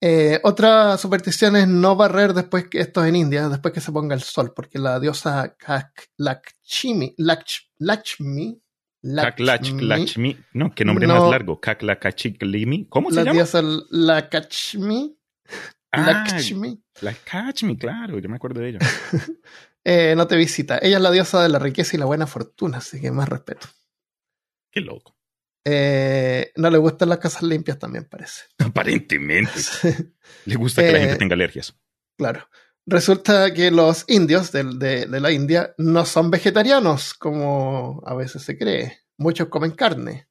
[0.00, 3.90] Eh, otra superstición es no barrer después que esto es en India, después que se
[3.90, 8.60] ponga el sol, porque la diosa Kak- Lakshmi, Laksh- Lakshmi,
[9.02, 10.36] Lakshmi, Lakshmi.
[10.52, 11.14] No, qué nombre No.
[11.20, 11.60] más largo.
[11.60, 12.86] Kaklakachiklimi.
[12.88, 13.34] ¿Cómo se la llama?
[13.34, 15.16] diosa Lakshmi,
[15.90, 18.78] Ah, Lakshmi, Lakshmi, claro, yo me acuerdo de ella.
[19.90, 20.78] eh, no te visita.
[20.82, 23.68] Ella es la diosa de la riqueza y la buena fortuna, así que más respeto.
[24.70, 25.16] Qué loco.
[25.64, 28.42] Eh, no le gustan las casas limpias también, parece.
[28.58, 29.52] Aparentemente.
[30.44, 31.74] Le gusta que la Eh, gente tenga alergias.
[32.18, 32.48] Claro.
[32.84, 39.00] Resulta que los indios de la India no son vegetarianos, como a veces se cree.
[39.18, 40.28] Muchos comen carne,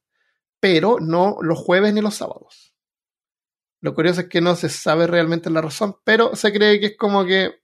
[0.60, 2.74] pero no los jueves ni los sábados.
[3.80, 6.96] Lo curioso es que no se sabe realmente la razón, pero se cree que es
[6.96, 7.60] como que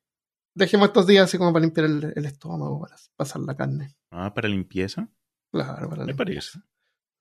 [0.55, 3.95] dejemos estos días así como para limpiar el, el estómago, para pasar la carne.
[4.11, 5.09] Ah, para limpieza.
[5.53, 6.17] Claro, para Me limpiar.
[6.29, 6.59] parece.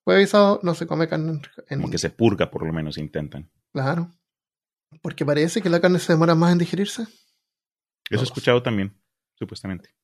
[0.04, 2.98] Jueves y sábado no se come carne en, Como que se purga, por lo menos
[2.98, 3.50] intentan.
[3.72, 4.12] Claro.
[5.02, 7.04] Porque parece que la carne se demora más en digerirse.
[8.10, 9.00] Eso he escuchado también,
[9.36, 9.96] supuestamente.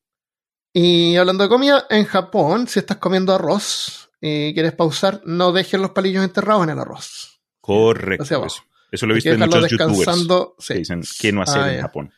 [0.72, 5.80] Y hablando de comida, en Japón, si estás comiendo arroz y quieres pausar, no dejes
[5.80, 7.40] los palillos enterrados en el arroz.
[7.60, 8.22] Correcto.
[8.22, 8.64] Hacia Eso, abajo.
[8.90, 10.26] eso lo he visto en muchos youtubers
[10.66, 11.80] que dicen qué no hacer Ah, en.
[11.82, 12.12] Japón.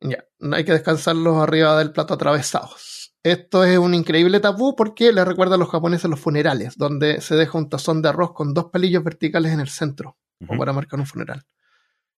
[0.00, 3.14] Ya, no hay que descansarlos arriba del plato atravesados.
[3.22, 7.34] Esto es un increíble tabú porque le recuerda a los japoneses los funerales, donde se
[7.34, 11.00] deja un tazón de arroz con dos palillos verticales en el centro, como para marcar
[11.00, 11.42] un funeral.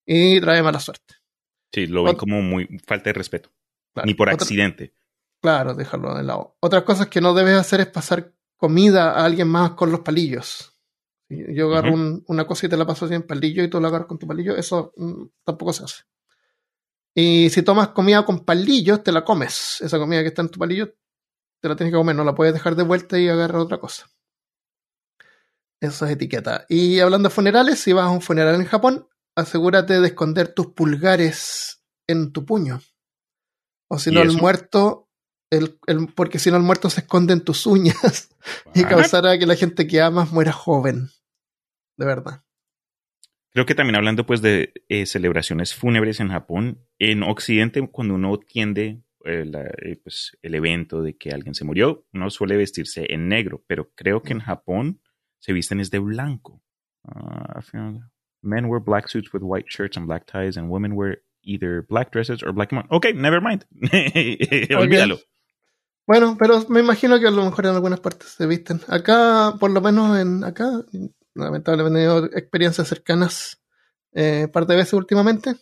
[0.04, 1.14] Y trae mala suerte.
[1.72, 3.50] Sí, lo ven Ot- como muy falta de respeto.
[3.94, 4.06] Claro.
[4.06, 4.94] Ni por accidente.
[5.40, 6.56] Claro, dejarlo de lado.
[6.60, 10.74] Otras cosas que no debes hacer es pasar comida a alguien más con los palillos.
[11.30, 13.88] Yo agarro un- una cosa y te la paso así en palillo y tú la
[13.88, 16.02] agarras con tu palillo, eso mm, tampoco se hace.
[17.14, 19.80] Y si tomas comida con palillos, te la comes.
[19.80, 20.94] Esa comida que está en tu palillo,
[21.60, 24.06] te la tienes que comer, no la puedes dejar de vuelta y agarrar otra cosa.
[25.80, 26.64] Eso es etiqueta.
[26.68, 30.68] Y hablando de funerales, si vas a un funeral en Japón, asegúrate de esconder tus
[30.68, 32.80] pulgares en tu puño.
[33.88, 35.08] O si ¿Y no, el muerto,
[35.50, 38.30] el, el- porque si no, el muerto se esconde en tus uñas
[38.74, 41.10] y causará que la gente que amas muera joven.
[41.96, 42.42] De verdad.
[43.52, 48.38] Creo que también hablando pues de eh, celebraciones fúnebres en Japón, en Occidente cuando uno
[48.38, 53.06] tiende eh, la- eh, pues, el evento de que alguien se murió, uno suele vestirse
[53.12, 55.00] en negro, pero creo que en Japón
[55.38, 56.62] se visten es de blanco.
[57.04, 58.10] Found-
[58.42, 62.12] men wear black suits with white shirts and black ties and women wear either black
[62.12, 62.70] dresses or black...
[62.90, 63.64] Ok, never mind.
[64.76, 65.18] Olvídalo.
[66.06, 68.80] Bueno, pero me imagino que a lo mejor en algunas partes se visten.
[68.88, 70.70] Acá, por lo menos en acá,
[71.38, 73.62] lamentablemente he tenido experiencias cercanas
[74.12, 75.56] eh, un par de veces últimamente.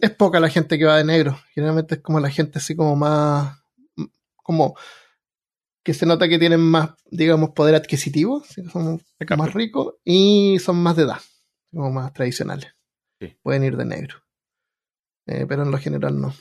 [0.00, 1.38] Es poca la gente que va de negro.
[1.54, 3.58] Generalmente es como la gente así como más,
[4.36, 4.76] como
[5.82, 8.42] que se nota que tienen más, digamos, poder adquisitivo,
[8.72, 9.36] son capto.
[9.36, 11.20] más ricos y son más de edad,
[11.70, 12.74] como más tradicionales.
[13.20, 13.36] Sí.
[13.40, 14.16] Pueden ir de negro.
[15.26, 16.34] Eh, pero en lo general no.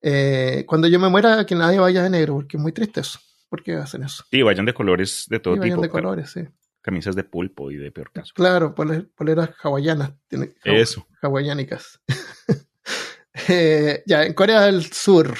[0.00, 3.20] Eh, cuando yo me muera, que nadie vaya de negro, porque es muy triste eso.
[3.48, 4.24] ¿Por qué hacen eso?
[4.30, 5.82] Sí, vayan de colores de todo Y vayan tipo.
[5.82, 6.40] de colores, sí.
[6.88, 8.32] Camisas de pulpo y de peor caso.
[8.34, 10.12] Claro, pole- poleras hawaianas.
[10.26, 11.06] tiene- Eso.
[11.20, 12.00] hawaianicas.
[13.50, 15.36] Eh, ya, en Corea del Sur.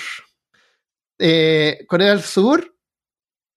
[1.18, 2.74] Eh, Corea del Sur.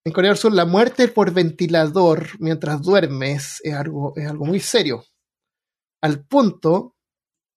[0.05, 4.59] En Corea del Sur, la muerte por ventilador mientras duermes es algo, es algo muy
[4.59, 5.03] serio.
[6.01, 6.95] Al punto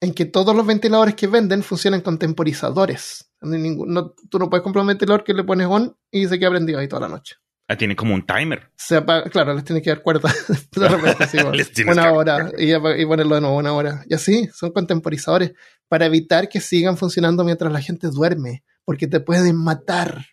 [0.03, 3.31] en que todos los ventiladores que venden funcionan con temporizadores.
[3.41, 6.51] No no- tú no puedes comprar un ventilador que le pones on y se queda
[6.51, 7.37] prendido ahí toda la noche.
[7.67, 8.71] Ah, tiene como un timer.
[8.77, 10.31] Se apaga- claro, les tienes que dar cuerda
[10.77, 13.73] de repente, así, bueno, Les tienes que una hora y, y ponerlo de nuevo una
[13.73, 14.05] hora.
[14.09, 15.53] Y así, son contemporizadores
[15.89, 20.27] para evitar que sigan funcionando mientras la gente duerme, porque te pueden matar.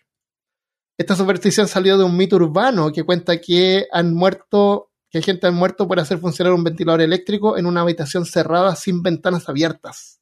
[0.98, 5.46] Esta superstición salió de un mito urbano que cuenta que han muerto, que hay gente
[5.46, 10.20] han muerto por hacer funcionar un ventilador eléctrico en una habitación cerrada sin ventanas abiertas.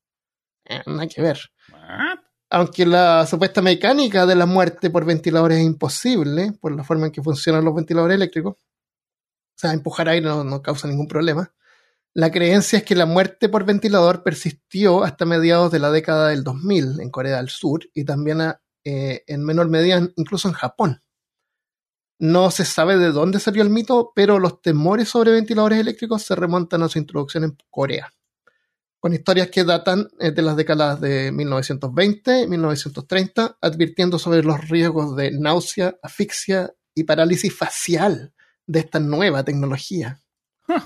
[0.64, 1.38] Eh, nada que ver.
[1.72, 2.18] What?
[2.52, 7.12] Aunque la supuesta mecánica de la muerte por ventiladores es imposible, por la forma en
[7.12, 11.54] que funcionan los ventiladores eléctricos, o sea, empujar aire no, causa ningún problema,
[12.12, 16.42] la creencia es que la muerte por ventilador persistió hasta mediados de la década del
[16.42, 18.40] 2000 en Corea del Sur y también
[18.84, 21.02] eh, en menor medida incluso en Japón.
[22.18, 26.34] No se sabe de dónde salió el mito, pero los temores sobre ventiladores eléctricos se
[26.34, 28.12] remontan a su introducción en Corea
[29.00, 34.68] con historias que datan eh, de las décadas de 1920 y 1930, advirtiendo sobre los
[34.68, 38.32] riesgos de náusea, asfixia y parálisis facial
[38.66, 40.20] de esta nueva tecnología.
[40.68, 40.82] Huh.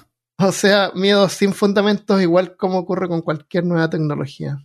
[0.47, 4.59] O sea, miedos sin fundamentos, igual como ocurre con cualquier nueva tecnología.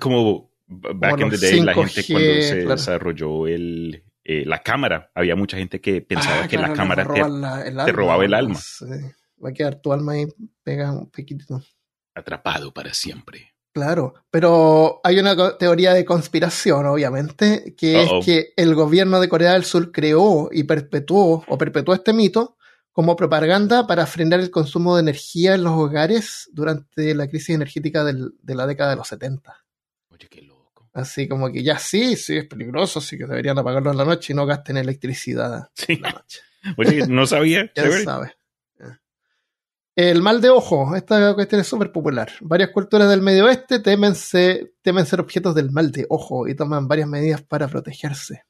[0.00, 2.70] Como back in the day, la 5G, gente cuando se claro.
[2.76, 7.06] desarrolló el, eh, la cámara, había mucha gente que pensaba Ah, que claro, la cámara
[7.12, 8.56] te la- te robaba el alma.
[8.56, 8.84] Sí.
[9.44, 10.26] Va a quedar tu alma ahí
[10.64, 11.62] pega un poquitito.
[12.16, 13.52] Atrapado para siempre.
[13.72, 19.52] Claro, pero hay una teoría de conspiración, obviamente, que es que el gobierno de Corea
[19.52, 22.56] del Sur creó y perpetuó o perpetuó este mito
[22.90, 28.02] como propaganda para frenar el consumo de energía en los hogares durante la crisis energética
[28.04, 29.62] del- de la década de los 70.
[30.08, 30.88] Oye, qué loco.
[30.94, 34.32] Así como que ya sí, sí es peligroso, sí que deberían apagarlo en la noche
[34.32, 35.92] y no gasten electricidad Sí.
[35.92, 36.40] en la noche.
[36.78, 37.70] Oye, no sabía.
[37.76, 38.04] Ya Chévere.
[39.96, 42.30] El mal de ojo, esta cuestión es súper popular.
[42.42, 46.54] Varias culturas del medio oeste temen, se- temen ser objetos del mal de ojo y
[46.54, 48.44] toman varias medidas para protegerse.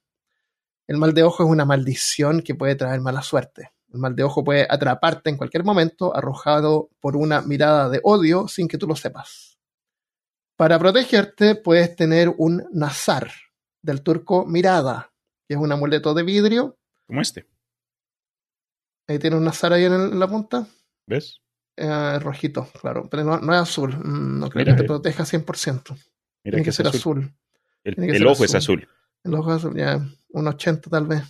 [0.89, 3.73] El mal de ojo es una maldición que puede traer mala suerte.
[3.93, 8.49] El mal de ojo puede atraparte en cualquier momento, arrojado por una mirada de odio
[8.49, 9.57] sin que tú lo sepas.
[10.57, 13.31] Para protegerte puedes tener un nazar,
[13.83, 15.13] del turco mirada,
[15.47, 16.77] que es un amuleto de vidrio.
[17.07, 17.47] Como este.
[19.07, 20.67] Ahí tiene un nazar ahí en, el- en la punta.
[21.07, 21.41] ¿Ves?
[21.77, 23.97] Eh, rojito, claro, pero no, no es azul.
[23.97, 24.89] Mm, No creo Mira, que te eh.
[24.89, 25.91] proteja 100%.
[25.93, 26.03] Mira
[26.43, 27.19] Tiene que que es ser azul.
[27.19, 27.35] azul.
[27.85, 28.79] El, el ser ojo es azul.
[28.81, 28.89] azul.
[29.25, 31.23] En los ojos azules, ya, un 80 tal vez.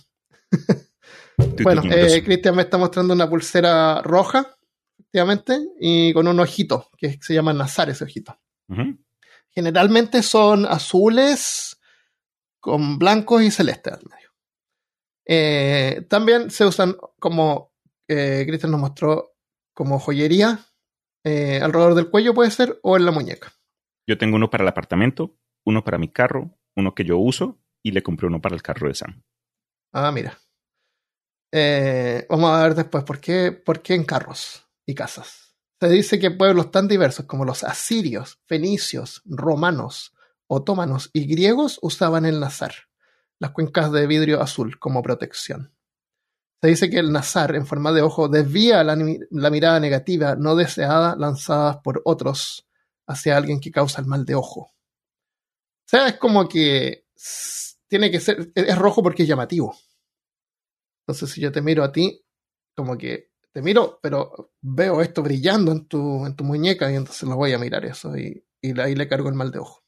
[1.63, 4.55] bueno, eh, Cristian me está mostrando una pulsera roja,
[4.99, 8.39] efectivamente, y con un ojito, que se llama Nazar ese ojito.
[9.51, 11.77] Generalmente son azules
[12.59, 14.29] con blancos y celestes al medio.
[15.25, 17.73] Eh, también se usan como
[18.07, 19.36] eh, Cristian nos mostró
[19.77, 20.65] como joyería
[21.23, 23.53] eh, alrededor del cuello puede ser o en la muñeca.
[24.07, 25.37] Yo tengo uno para el apartamento,
[25.67, 28.87] uno para mi carro, uno que yo uso y le compré uno para el carro
[28.87, 29.21] de Sam.
[29.93, 30.35] Ah, mira.
[31.53, 35.55] Eh, vamos a ver después por qué, por qué en carros y casas.
[35.79, 40.15] Se dice que pueblos tan diversos como los asirios, fenicios, romanos,
[40.47, 42.73] otomanos y griegos usaban el nazar,
[43.37, 45.76] las cuencas de vidrio azul, como protección.
[46.61, 48.95] Se dice que el nazar en forma de ojo desvía la,
[49.51, 52.67] mirada negativa no deseada lanzada por otros
[53.07, 54.61] hacia alguien que causa el mal de ojo.
[54.61, 57.05] O sea, es como que
[57.87, 59.75] tiene que ser, es rojo porque es llamativo.
[61.05, 62.25] Entonces, si yo te miro a ti,
[62.75, 67.27] como que te miro, pero veo esto brillando en tu, en tu muñeca y entonces
[67.29, 69.83] lo voy a mirar eso y, y ahí le cargo el mal de ojo.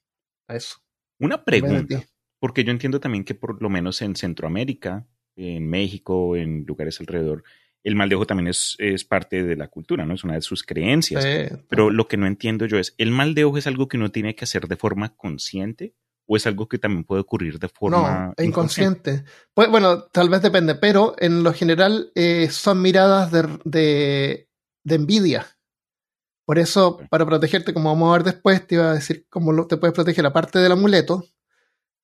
[0.48, 0.78] A eso.
[1.20, 2.04] Una pregunta.
[2.40, 5.08] Porque yo entiendo también que por lo menos en Centroamérica
[5.40, 7.44] en México, en lugares alrededor,
[7.84, 10.14] el mal de ojo también es, es, parte de la cultura, ¿no?
[10.14, 11.26] Es una de sus creencias.
[11.70, 14.12] Pero lo que no entiendo yo es, ¿el mal de ojo es algo que uno
[14.12, 15.96] tiene que hacer de forma consciente?
[16.28, 19.24] ¿O es algo que también puede ocurrir de forma no, inconsciente?
[19.54, 24.50] Pues, bueno, tal vez depende, pero en lo general eh, son miradas de, de,
[24.84, 25.48] de, envidia.
[26.46, 29.78] Por eso, para protegerte, como vamos a ver después, te iba a decir cómo te
[29.78, 31.26] puedes proteger aparte del amuleto,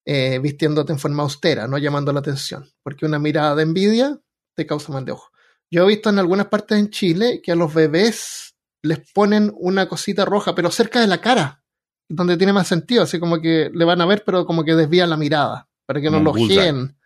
[0.08, 4.20] eh, vistiéndote en forma austera, no llamando la atención, porque una mirada de envidia
[4.54, 5.32] te causa mal de ojo.
[5.68, 9.88] Yo he visto en algunas partes en Chile que a los bebés les ponen una
[9.88, 11.64] cosita roja, pero cerca de la cara,
[12.08, 15.10] donde tiene más sentido, así como que le van a ver, pero como que desvían
[15.10, 16.96] la mirada, para que no lo gien.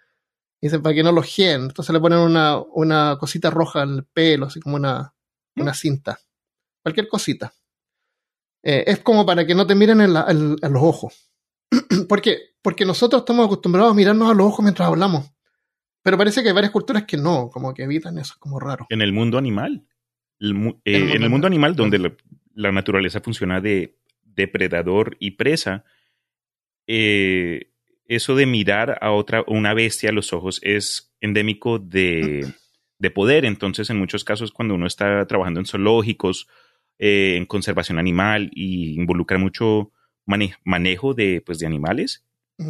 [0.60, 1.62] Dicen, para que no lo gien.
[1.62, 5.14] Entonces le ponen una, una cosita roja en el pelo, así como una,
[5.54, 5.62] mm.
[5.62, 6.20] una cinta.
[6.82, 7.54] Cualquier cosita.
[8.62, 11.29] Eh, es como para que no te miren en, en los ojos.
[12.08, 15.30] porque, porque nosotros estamos acostumbrados a mirarnos a los ojos mientras hablamos.
[16.02, 18.86] Pero parece que hay varias culturas que no, como que evitan eso, es como raro.
[18.88, 19.84] En el mundo animal.
[20.40, 22.16] Eh, en el mundo animal, donde
[22.54, 25.84] la, naturaleza funciona de depredador y presa,
[26.86, 27.72] eh,
[28.06, 32.50] eso de mirar a otra, una bestia a los ojos es endémico de,
[32.98, 33.44] de, poder.
[33.44, 36.48] Entonces, en muchos casos, cuando uno está trabajando en zoológicos,
[37.02, 39.90] eh, en conservación animal y involucra mucho
[40.26, 42.24] manejo de, pues, de animales,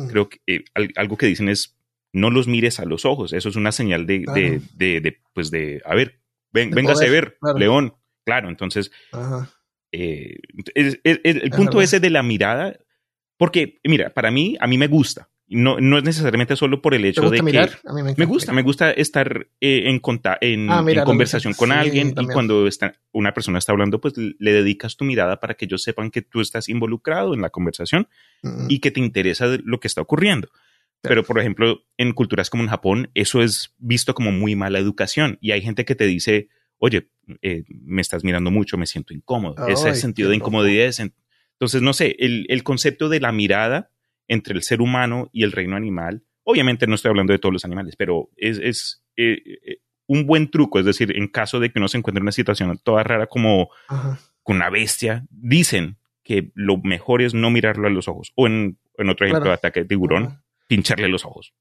[0.09, 0.65] creo que eh,
[0.97, 1.77] algo que dicen es
[2.13, 3.33] no los mires a los ojos.
[3.33, 4.25] Eso es una señal de,
[4.75, 6.21] de, de, pues de, a ver,
[6.53, 7.95] ven, véngase a ver, león.
[8.25, 8.91] Claro, entonces,
[9.93, 10.39] eh,
[10.75, 12.79] el punto ese de la mirada,
[13.37, 15.31] porque, mira, para mí, a mí me gusta.
[15.53, 17.71] No, no es necesariamente solo por el hecho de mirar?
[17.83, 20.01] que me, gusta, me gusta estar eh, en,
[20.43, 24.53] en, ah, en, conversación con alguien y cuando está, una persona está hablando, pues le
[24.53, 28.09] dedicas tu mirada para que ellos sepan que tú estás involucrado en la conversación
[28.69, 30.49] y que te interesa lo que está ocurriendo.
[31.03, 35.37] Pero, por ejemplo, en culturas como en Japón, eso es visto como muy mala educación
[35.41, 37.09] y hay gente que te dice, oye,
[37.43, 39.67] eh, me estás mirando mucho, me siento incómodo.
[39.67, 40.95] Ese sentido de incomodidad.
[41.55, 43.91] Entonces, no sé, el, el concepto de la mirada
[44.31, 46.23] entre el ser humano y el reino animal.
[46.45, 50.79] Obviamente no estoy hablando de todos los animales, pero es, eh, eh, un buen truco.
[50.79, 53.71] Es decir, en caso de que uno se encuentre en una situación toda rara como
[54.45, 58.33] con una bestia, dicen que lo mejor es no mirarlo a los ojos.
[58.37, 61.53] O en, otro ejemplo de ataque de tiburón, pincharle los ojos.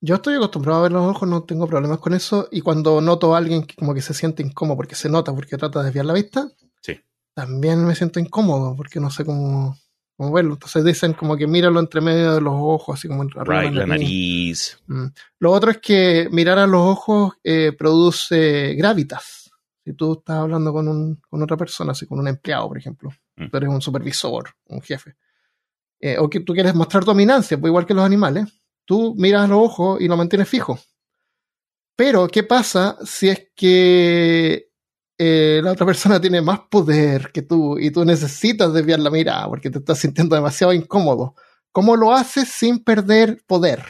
[0.00, 2.48] Yo estoy acostumbrado a ver los ojos, no tengo problemas con eso.
[2.50, 5.58] Y cuando noto a alguien que como que se siente incómodo porque se nota, porque
[5.58, 6.48] trata de desviar la vista,
[6.80, 6.98] sí.
[7.34, 9.76] también me siento incómodo porque no sé cómo
[10.20, 10.52] como verlo.
[10.52, 13.86] Entonces dicen como que míralo entre medio de los ojos, así como arriba right, la
[13.86, 14.78] nariz.
[14.86, 15.06] Mm.
[15.38, 19.50] Lo otro es que mirar a los ojos eh, produce gravitas.
[19.82, 23.08] Si tú estás hablando con, un, con otra persona, así con un empleado, por ejemplo,
[23.36, 23.48] mm.
[23.48, 25.16] tú eres un supervisor, un jefe,
[25.98, 28.44] eh, o que tú quieres mostrar dominancia, pues igual que los animales,
[28.84, 30.78] tú miras a los ojos y lo mantienes fijo.
[31.96, 34.69] Pero, ¿qué pasa si es que
[35.22, 39.46] eh, la otra persona tiene más poder que tú y tú necesitas desviar la mirada
[39.48, 41.34] porque te estás sintiendo demasiado incómodo.
[41.72, 43.84] ¿Cómo lo haces sin perder poder?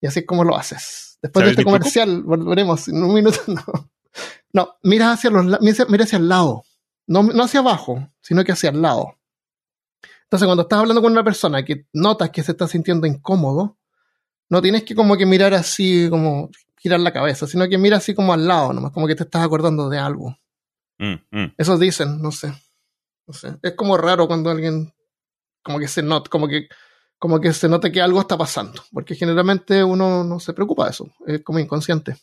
[0.00, 1.20] Y así es como lo haces.
[1.22, 3.38] Después de este comercial, volveremos en un minuto.
[4.50, 6.64] No, no mira hacia los mira hacia el lado.
[7.06, 9.18] No, no hacia abajo, sino que hacia el lado.
[10.24, 13.78] Entonces, cuando estás hablando con una persona que notas que se está sintiendo incómodo,
[14.48, 16.50] no tienes que como que mirar así como
[16.80, 19.44] girar la cabeza, sino que mira así como al lado, nomás, como que te estás
[19.44, 20.36] acordando de algo.
[20.98, 21.54] Mm, mm.
[21.56, 22.52] Eso dicen, no sé.
[23.26, 23.56] No sé.
[23.62, 24.92] Es como raro cuando alguien
[25.62, 26.68] como que se nota, como que
[27.18, 30.90] como que se note que algo está pasando, porque generalmente uno no se preocupa de
[30.90, 32.16] eso, es como inconsciente.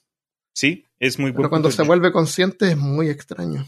[0.54, 3.66] Sí, es muy Pero cuando se vuelve consciente es muy extraño.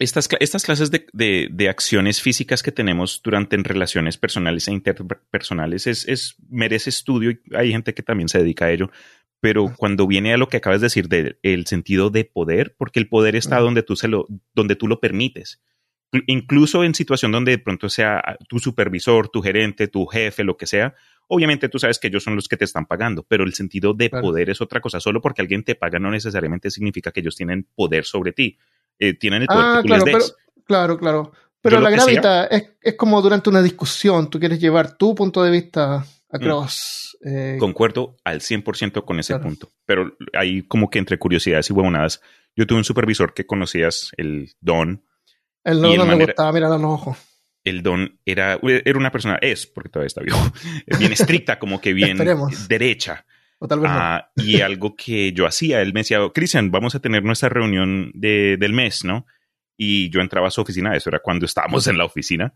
[0.00, 4.72] Estas, estas clases de, de, de, acciones físicas que tenemos durante en relaciones personales e
[4.72, 8.90] interpersonales es, es, merece estudio y hay gente que también se dedica a ello.
[9.40, 12.98] Pero cuando viene a lo que acabas de decir del el sentido de poder, porque
[12.98, 15.60] el poder está donde tú, se lo, donde tú lo permites
[16.26, 20.66] incluso en situación donde de pronto sea tu supervisor, tu gerente, tu jefe, lo que
[20.66, 20.94] sea,
[21.26, 24.08] obviamente tú sabes que ellos son los que te están pagando, pero el sentido de
[24.08, 25.00] poder es otra cosa.
[25.00, 28.58] Solo porque alguien te paga no necesariamente significa que ellos tienen poder sobre ti.
[28.98, 30.34] Eh, tienen el poder ah, que claro, les des.
[30.54, 31.32] Pero, claro, claro.
[31.60, 35.50] Pero la gravita es, es, como durante una discusión, tú quieres llevar tu punto de
[35.50, 37.16] vista across.
[37.20, 37.28] Mm.
[37.28, 39.44] Eh, Concuerdo al 100% con ese claro.
[39.44, 42.20] punto, pero ahí como que entre curiosidades y huevonadas,
[42.54, 45.02] yo tuve un supervisor que conocías, el Don,
[45.64, 47.18] el don no le gustaba mirar a los ojos.
[47.64, 50.38] El don era, era una persona, es, porque todavía está vivo,
[50.98, 52.16] bien estricta, como que bien
[52.68, 53.26] derecha.
[53.58, 54.44] O tal vez ah, no.
[54.44, 58.56] Y algo que yo hacía, él me decía, Cristian, vamos a tener nuestra reunión de,
[58.56, 59.26] del mes, ¿no?
[59.76, 62.54] Y yo entraba a su oficina, eso era cuando estábamos en la oficina.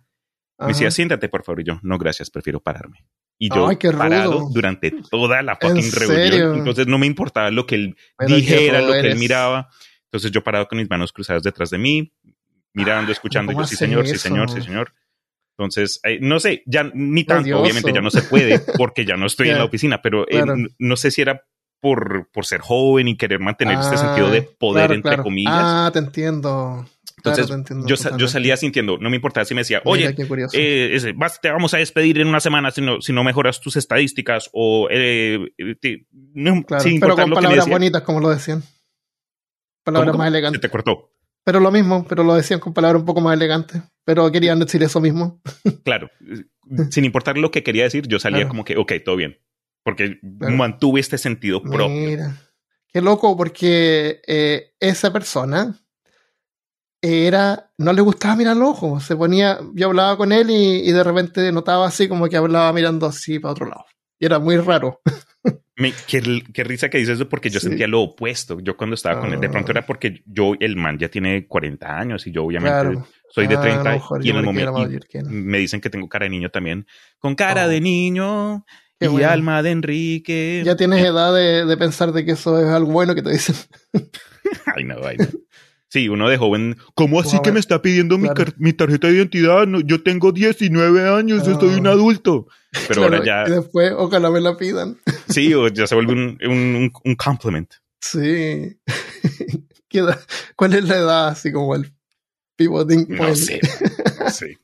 [0.63, 1.61] Me decía, siéntate, por favor.
[1.61, 3.05] Y yo, no, gracias, prefiero pararme.
[3.39, 6.59] Y yo Ay, parado durante toda la fucking reunión.
[6.59, 9.69] Entonces no me importaba lo que él Pero dijera, lo que él miraba.
[10.05, 12.13] Entonces yo parado con mis manos cruzadas detrás de mí,
[12.75, 14.15] mirando, escuchando, y yo, sí señor, eso?
[14.15, 14.93] sí señor, sí señor.
[15.57, 17.63] Entonces, eh, no sé, ya ni tanto, Odioso.
[17.63, 20.57] obviamente ya no se puede porque ya no estoy yeah, en la oficina, pero claro.
[20.57, 21.45] eh, no sé si era
[21.81, 25.23] por, por ser joven y querer mantener ah, este sentido de poder, claro, entre claro.
[25.25, 25.53] comillas.
[25.55, 26.87] Ah, te entiendo.
[27.25, 30.15] Entonces, entiendo yo, yo, salía sintiendo, no me importaba si me decía, oye,
[30.55, 33.61] eh, ese, vas, te vamos a despedir en una semana si no, si no mejoras
[33.61, 34.89] tus estadísticas o...
[34.91, 35.39] Eh,
[35.81, 38.65] te, no, sin pero con lo palabras bonitas, como lo decían.
[39.85, 40.61] Palabras ¿Cómo, más elegantes.
[40.61, 41.13] Se te cortó.
[41.45, 43.83] Pero lo mismo, pero lo decían con palabras un poco más elegantes.
[44.05, 45.41] Pero querían decir eso mismo.
[45.85, 46.11] Claro.
[46.91, 48.49] Sin importar lo que quería decir, yo salía claro.
[48.51, 49.39] como que, ok, todo bien.
[49.85, 50.57] Porque claro.
[50.57, 51.89] mantuve este sentido propio.
[51.89, 52.37] Mira.
[52.93, 55.82] Qué loco, porque eh, esa persona
[57.03, 59.05] era, no le gustaba mirar los ojos.
[59.05, 62.73] Se ponía, yo hablaba con él y, y de repente notaba así como que hablaba
[62.73, 63.85] mirando así para otro lado.
[64.19, 65.01] Y era muy raro.
[65.75, 67.69] Me, qué, qué, risa que dices eso porque yo sí.
[67.69, 68.61] sentía lo opuesto.
[68.61, 71.99] Yo cuando estaba con él, de pronto era porque yo, el man ya tiene 40
[71.99, 73.09] años y yo obviamente claro.
[73.31, 74.87] soy de 30 ah, y en el momento
[75.25, 76.87] me dicen que tengo cara de niño también.
[77.19, 77.69] Con cara oh.
[77.69, 78.67] de niño
[79.01, 79.31] qué y bueno.
[79.31, 80.63] alma de Enrique.
[80.65, 83.57] Ya tienes edad de, de, pensar de que eso es algo bueno que te dicen.
[84.77, 85.27] ay no, ay no.
[85.93, 88.47] Sí, uno de joven, ¿cómo así que me está pidiendo claro.
[88.57, 89.67] mi, mi, tarjeta de identidad?
[89.67, 91.61] No, yo tengo 19 años, oh.
[91.61, 92.47] soy un adulto.
[92.89, 93.45] Pero claro, ahora ya...
[93.47, 94.97] Y después, ojalá me la pidan.
[95.29, 97.71] Sí, o ya se vuelve un, un, un compliment.
[98.01, 98.75] Sí.
[100.57, 101.93] ¿Cuál es la edad así como el
[102.57, 103.21] pivoting point?
[103.29, 103.61] No sé,
[104.19, 104.59] no sé.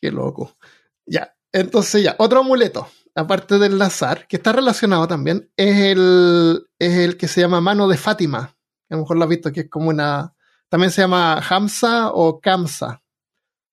[0.00, 0.56] Qué loco.
[1.04, 6.96] Ya, entonces ya, otro amuleto, aparte del azar, que está relacionado también, es el, es
[6.96, 8.54] el que se llama mano de Fátima
[8.90, 10.34] a lo mejor lo has visto, que es como una.
[10.68, 13.02] También se llama Hamza o Kamsa,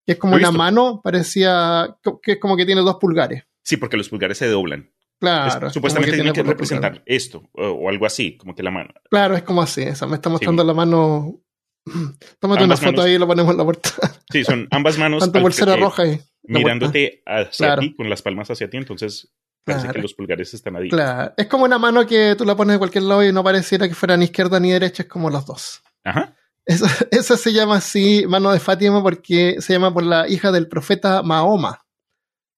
[0.05, 1.97] que es como una mano, parecía.
[2.21, 3.43] que es como que tiene dos pulgares.
[3.63, 4.91] Sí, porque los pulgares se doblan.
[5.19, 5.67] Claro.
[5.67, 7.23] Es, supuestamente tiene que representar pulgares.
[7.25, 8.91] esto, o, o, algo así, como que la mano.
[9.09, 9.83] Claro, es como así.
[9.83, 10.67] Esa me está mostrando sí.
[10.67, 11.41] la mano.
[12.39, 13.89] Tómate una foto manos, ahí y lo ponemos en la puerta.
[14.31, 15.21] Sí, son ambas manos.
[15.21, 16.19] Tanto pulsera roja y.
[16.43, 17.81] Mirándote hacia claro.
[17.81, 19.31] ti, con las palmas hacia ti, entonces
[19.63, 19.93] Parece claro.
[19.93, 20.89] que los pulgares están ahí.
[20.89, 21.33] Claro.
[21.37, 23.93] Es como una mano que tú la pones de cualquier lado y no pareciera que
[23.93, 25.81] fuera ni izquierda ni derecha, es como las dos.
[26.03, 26.35] Ajá.
[26.65, 30.67] Eso, eso, se llama así, mano de Fátima, porque se llama por la hija del
[30.67, 31.81] profeta Mahoma.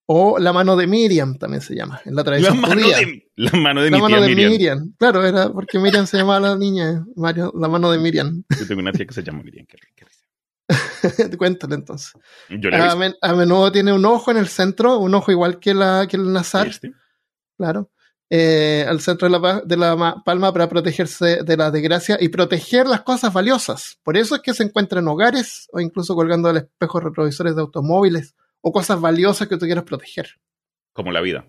[0.06, 2.98] O la mano de Miriam también se llama, en la tradición la mano judía.
[2.98, 4.52] De, la mano de, la mi mano tía de Miriam.
[4.52, 4.94] Miriam.
[5.00, 8.44] Claro, era porque Miriam se llamaba la niña, Mario, la mano de Miriam.
[8.60, 10.06] Yo tengo una tía que se llama Miriam, qué, qué
[11.38, 12.14] Cuéntale entonces.
[12.72, 16.08] A, men, a, menudo tiene un ojo en el centro, un ojo igual que, la,
[16.08, 16.68] que el Nazar.
[16.68, 16.94] ¿Este?
[17.58, 17.92] claro,
[18.30, 22.88] eh, al centro de la, de la, palma para protegerse de la desgracia y proteger
[22.88, 24.00] las cosas valiosas.
[24.04, 27.62] Por eso es que se encuentra en hogares o incluso colgando del espejo retrovisores de
[27.62, 30.40] automóviles o cosas valiosas que tú quieras proteger.
[30.94, 31.48] Como la vida.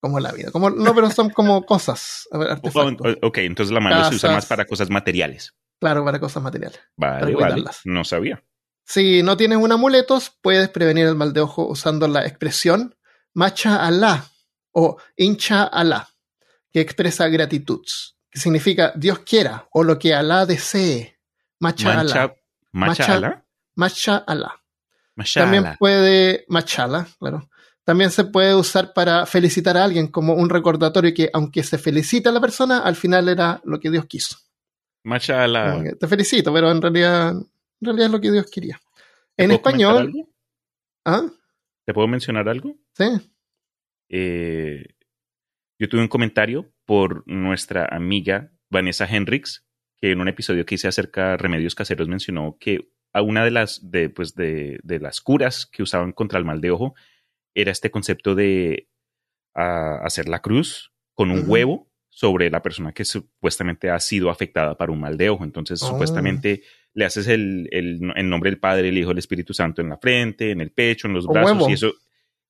[0.00, 0.50] Como la vida.
[0.50, 2.26] Como, no, pero son como cosas.
[2.32, 3.18] Artefactos.
[3.22, 5.54] ok, entonces la mano se usa más para cosas materiales.
[5.82, 6.78] Claro, para cosas materiales.
[6.96, 7.64] Vale, vale.
[7.86, 8.40] No sabía.
[8.84, 12.94] Si no tienes un amuletos, puedes prevenir el mal de ojo usando la expresión
[13.34, 14.24] Macha Allah
[14.70, 16.08] o Incha Alá,
[16.72, 17.80] que expresa gratitud,
[18.30, 21.18] que significa Dios quiera o lo que Alá desee.
[21.58, 22.32] Macha Alá.
[22.70, 23.44] Macha Alá.
[23.74, 24.62] Macha Alá.
[25.34, 27.50] También puede, machala, claro.
[27.82, 32.30] También se puede usar para felicitar a alguien como un recordatorio que aunque se felicita
[32.30, 34.38] a la persona, al final era lo que Dios quiso.
[35.04, 35.82] Machala.
[35.98, 38.80] Te felicito, pero en realidad, en realidad es lo que Dios quería.
[39.36, 40.12] En español.
[41.04, 41.28] ¿Ah?
[41.84, 42.76] ¿Te puedo mencionar algo?
[42.94, 43.04] Sí.
[44.08, 44.84] Eh,
[45.78, 49.66] yo tuve un comentario por nuestra amiga Vanessa Henrix,
[50.00, 53.50] que en un episodio que hice acerca de remedios caseros mencionó que a una de
[53.50, 56.94] las, de, pues de, de las curas que usaban contra el mal de ojo
[57.54, 58.88] era este concepto de
[59.54, 64.76] ah, hacer la cruz con un huevo sobre la persona que supuestamente ha sido afectada
[64.76, 65.44] por un mal de ojo.
[65.44, 65.88] Entonces, Oh.
[65.88, 69.88] supuestamente le haces el, el, el nombre del Padre, el Hijo, el Espíritu Santo en
[69.88, 71.70] la frente, en el pecho, en los Un brazos huevo.
[71.70, 71.92] y eso.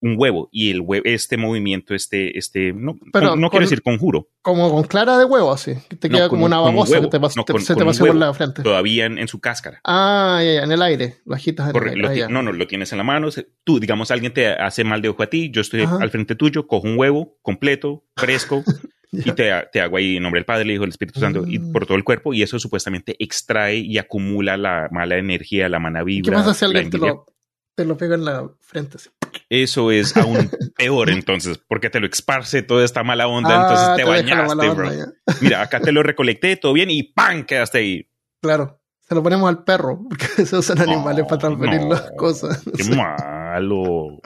[0.05, 0.49] Un huevo.
[0.51, 4.31] Y el huevo, este movimiento, este, este, no, Pero con- no con- quiero decir conjuro,
[4.43, 5.75] Como con clara de huevo, así.
[5.89, 7.63] Que te No, queda como un- una un babosa que te pas- No, te- con-
[7.63, 8.63] se te un pasó por la frente.
[8.65, 9.81] todavía en, en su cáscara.
[9.85, 11.19] Ah, ya, ya, en el aire.
[11.25, 12.25] Lo agitas en Corre- el aire.
[12.25, 13.29] Ah, no, no, lo tienes en la mano.
[13.63, 15.99] Tú, digamos, alguien te hace mal de ojo a ti, yo estoy Ajá.
[16.01, 18.65] al frente tuyo, cojo un huevo completo, fresco,
[19.13, 21.59] y te, te hago ahí en nombre del Padre, el Hijo, el Espíritu Santo, y
[21.59, 21.73] Mm.
[21.73, 26.01] por todo el cuerpo, y eso supuestamente extrae y acumula la mala energía, la mala
[26.01, 26.39] ¿Qué vibra.
[26.39, 27.27] pasa si alguien te lo,
[27.75, 28.97] te lo pega en la frente?
[28.97, 29.11] así?
[29.51, 33.87] Eso es aún peor entonces, porque te lo esparce toda esta mala onda, Ah, entonces
[33.97, 34.89] te, deja la bañaste, bro.
[34.89, 35.13] onda.
[35.41, 37.45] Mira, acá te lo recolecté, todo bien, y ¡pam!
[37.45, 38.09] quedaste ahí.
[38.41, 38.79] Claro.
[39.01, 41.89] Se lo ponemos al perro, porque se usan animales para transferir no.
[41.91, 42.63] las cosas.
[42.77, 44.21] Qué malo.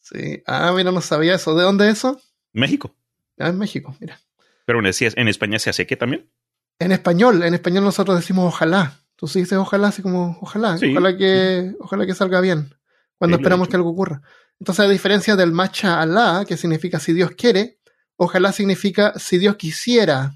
[0.00, 0.42] Sí.
[0.46, 1.54] Ah, mira, no sabía eso.
[1.54, 2.20] ¿De dónde es eso?
[2.52, 2.94] México.
[3.38, 4.20] Ah, en México, mira.
[4.64, 6.30] Pero en, España se hace que también.
[6.78, 9.00] En español, en español nosotros decimos ojalá.
[9.16, 10.90] Tú sí dices ojalá, así como ojalá, Sí.
[10.92, 12.74] ojalá que, ojalá que salga bien.
[13.16, 14.22] Cuando Sí, esperamos que algo ocurra.
[14.60, 17.78] Entonces, a diferencia del macha alá, que significa si Dios quiere,
[18.16, 20.34] ojalá significa si Dios quisiera.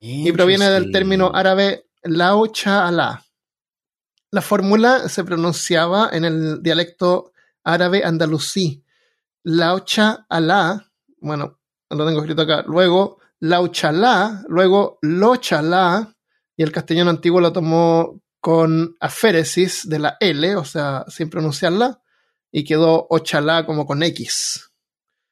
[0.00, 3.24] Y proviene del término árabe lao cha alá.
[4.30, 7.32] La fórmula se pronunciaba en el dialecto
[7.64, 8.84] árabe andalusí.
[9.42, 11.59] Lao cha alá, bueno,
[11.90, 12.62] lo tengo escrito acá.
[12.66, 16.14] Luego lao chalá, luego lo chalá,
[16.56, 22.02] y el castellano antiguo lo tomó con aféresis de la L, o sea, sin pronunciarla,
[22.52, 24.70] y quedó ochalá como con X,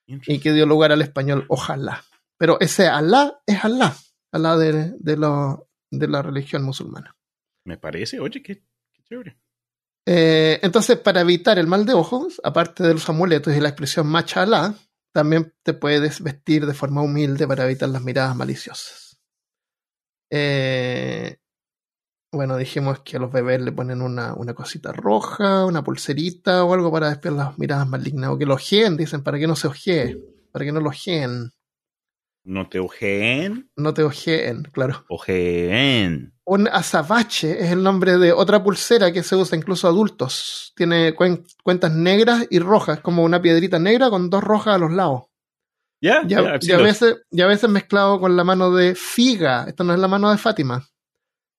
[0.06, 2.04] y que dio lugar al español ojalá.
[2.38, 3.94] Pero ese Alá es Alá,
[4.32, 7.16] Alá de, de, lo- de la religión musulmana.
[7.64, 9.38] Me parece, oye, qué, qué chévere.
[10.06, 14.06] Eh, entonces, para evitar el mal de ojos, aparte de los amuletos y la expresión
[14.06, 14.74] macha Alá,
[15.12, 19.18] también te puedes vestir de forma humilde para evitar las miradas maliciosas.
[20.30, 21.36] Eh,
[22.30, 26.74] bueno, dijimos que a los bebés le ponen una, una cosita roja, una pulserita o
[26.74, 28.30] algo para despejar las miradas malignas.
[28.30, 30.18] O que lo ojeen, dicen, para que no se ojee,
[30.52, 31.50] para que no lo ojeen.
[32.44, 35.04] No te ojeen, No te ojeen, claro.
[35.08, 36.32] ojeen.
[36.50, 40.72] Un azabache es el nombre de otra pulsera que se usa incluso adultos.
[40.74, 44.90] Tiene cuen- cuentas negras y rojas, como una piedrita negra con dos rojas a los
[44.92, 45.24] lados.
[46.00, 49.64] Ya, Y ya, a, y veces, y a veces mezclado con la mano de Figa.
[49.68, 50.88] Esta no es la mano de Fátima.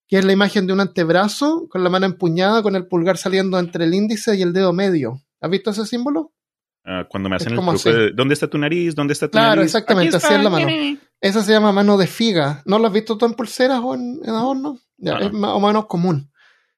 [0.08, 3.60] Que es la imagen de un antebrazo con la mano empuñada con el pulgar saliendo
[3.60, 5.22] entre el índice y el dedo medio.
[5.40, 6.32] ¿Has visto ese símbolo?
[6.90, 7.92] Ah, cuando me hacen el truco así.
[7.92, 8.96] de ¿dónde está tu nariz?
[8.96, 9.66] ¿Dónde está tu Claro, nariz?
[9.66, 10.68] exactamente, Aquí así es la mano.
[11.22, 12.62] Esa se llama mano de figa.
[12.66, 14.80] ¿No lo has visto tú en pulseras o en, en adornos?
[14.98, 15.26] Ya, No, no.
[15.28, 16.32] Es más o menos común.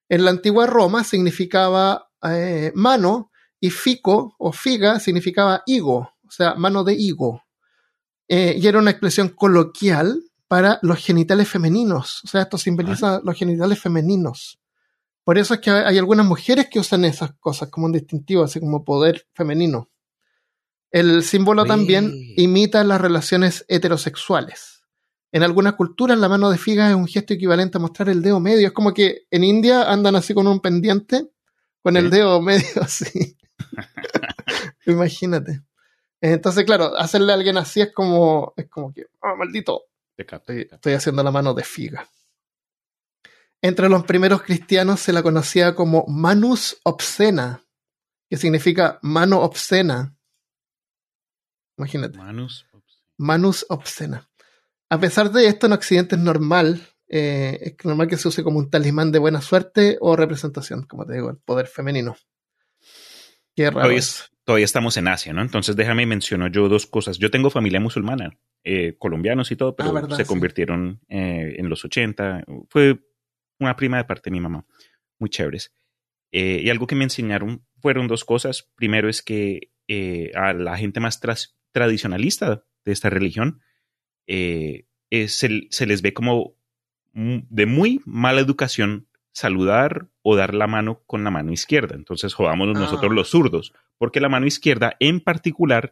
[0.09, 5.97] En la antigua Roma significaba eh, mano y fico o figa significaba higo,
[6.28, 7.43] o sea, mano de higo.
[8.28, 12.22] Eh, y era una expresión coloquial para los genitales femeninos.
[12.24, 14.59] O sea, esto simboliza los genitales femeninos.
[15.24, 18.59] Por eso es que hay algunas mujeres que usan esas cosas como un distintivo, así
[18.59, 19.89] como poder femenino.
[20.92, 24.84] El símbolo también imita las relaciones heterosexuales.
[25.32, 28.42] En algunas culturas la mano de figa es un gesto equivalente a mostrar el dedo
[28.42, 28.68] medio.
[28.68, 31.30] Es como que en India andan así con un pendiente,
[31.82, 33.38] con el dedo medio así.
[34.86, 35.62] Imagínate.
[36.20, 39.86] Entonces, claro, hacerle a alguien así es como, es como que, ah, maldito,
[40.18, 42.08] estoy haciendo la mano de figa.
[43.62, 47.64] Entre los primeros cristianos se la conocía como manus obscena,
[48.30, 50.16] que significa mano obscena.
[51.82, 52.65] Imagínate, Manus.
[53.17, 54.29] manus obscena.
[54.89, 58.59] A pesar de esto, en Occidente es normal, eh, es normal que se use como
[58.59, 62.15] un talismán de buena suerte o representación, como te digo, el poder femenino.
[63.55, 63.79] Qué raro.
[63.82, 64.05] Todavía, es.
[64.09, 65.41] es- todavía estamos en Asia, ¿no?
[65.41, 67.17] Entonces déjame mencionar yo dos cosas.
[67.17, 70.27] Yo tengo familia musulmana, eh, colombianos y todo, pero Ah, verdad, se sí.
[70.29, 72.43] convirtieron eh, en los 80.
[72.69, 72.99] Fue
[73.59, 74.65] una prima de parte de mi mamá,
[75.19, 75.73] muy chéveres.
[76.32, 78.69] Eh, y algo que me enseñaron fueron dos cosas.
[78.75, 83.61] Primero es que eh, a la gente más tras- tradicionalista de esta religión
[84.28, 86.55] eh, es- se, se les ve como
[87.13, 91.95] de muy mala educación saludar o dar la mano con la mano izquierda.
[91.95, 92.82] Entonces jodámonos Ah.
[92.82, 95.91] nosotros los zurdos, porque la mano izquierda en particular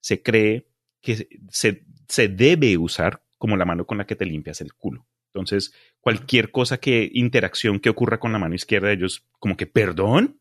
[0.00, 0.66] se cree
[1.00, 5.06] que se, se debe usar como la mano con la que te limpias el culo.
[5.32, 10.40] Entonces, cualquier cosa que, interacción que ocurra con la mano izquierda, ellos como que, perdón,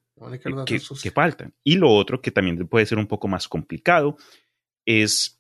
[0.66, 1.54] que, que faltan.
[1.64, 4.18] Y lo otro que también puede ser un poco más complicado
[4.90, 5.40] es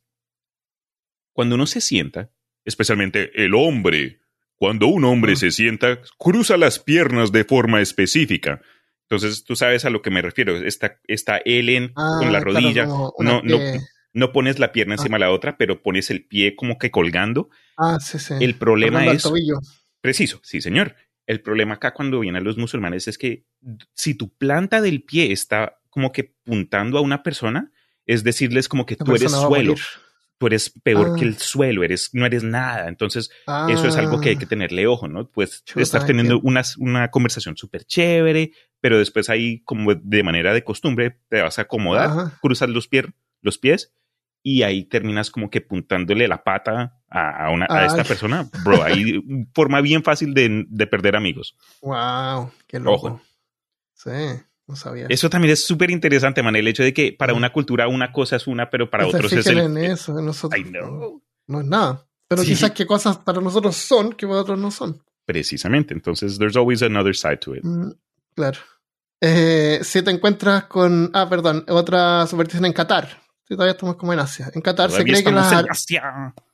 [1.33, 2.29] cuando uno se sienta,
[2.65, 4.19] especialmente el hombre,
[4.55, 8.61] cuando un hombre se sienta, cruza las piernas de forma específica.
[9.03, 10.55] Entonces, tú sabes a lo que me refiero.
[10.57, 12.85] Está, está Ellen con la ah, rodilla.
[12.85, 13.41] no, no,
[14.13, 17.49] no pones la pierna encima de la otra, pero pones el pie como que colgando.
[17.77, 18.35] Ah, sí, sí.
[18.39, 19.23] El problema es.
[20.01, 20.95] Preciso, sí, señor.
[21.25, 23.45] El problema acá cuando vienen los musulmanes es que
[23.93, 27.71] si tu planta del pie está como que puntando a una persona,
[28.09, 29.75] es decirles como que tú eres suelo.
[30.39, 31.39] Tú eres peor que el ah.
[31.39, 32.87] suelo, eres, no eres nada.
[32.87, 33.29] Entonces,
[33.67, 34.49] eso es algo que hay que ah.
[34.49, 35.29] tenerle ojo, ¿no?
[35.29, 40.63] Pues estás teniendo una, una conversación súper chévere, pero después ahí, como de manera de
[40.63, 43.05] costumbre, te vas a acomodar, cruzas los, pies,
[43.41, 43.93] los pies
[44.41, 48.49] y ahí terminas como que puntándole la pata a, una, a esta persona.
[48.63, 49.21] Bro, ahí
[49.53, 51.57] forma bien fácil de, de, perder amigos.
[51.81, 53.21] Wow, qué loco.
[53.93, 54.09] Sí,
[54.69, 55.07] no sabía.
[55.09, 58.35] Eso también es súper interesante, man, el hecho de que para una cultura una cosa
[58.35, 59.57] es una, pero para otros es el...
[59.57, 62.05] en eso, nosotros, no, no, es nada.
[62.27, 65.03] Pero quizás qué cosas para nosotros son que para otros no son.
[65.25, 67.63] Precisamente, entonces there's always another side to it.
[67.63, 67.89] Mm,
[68.35, 68.59] claro.
[69.19, 73.09] Eh, si te encuentras con, ah, perdón, otra superstición en Qatar,
[73.47, 74.51] todavía estamos como en Asia.
[74.53, 75.51] En Qatar se cree que las,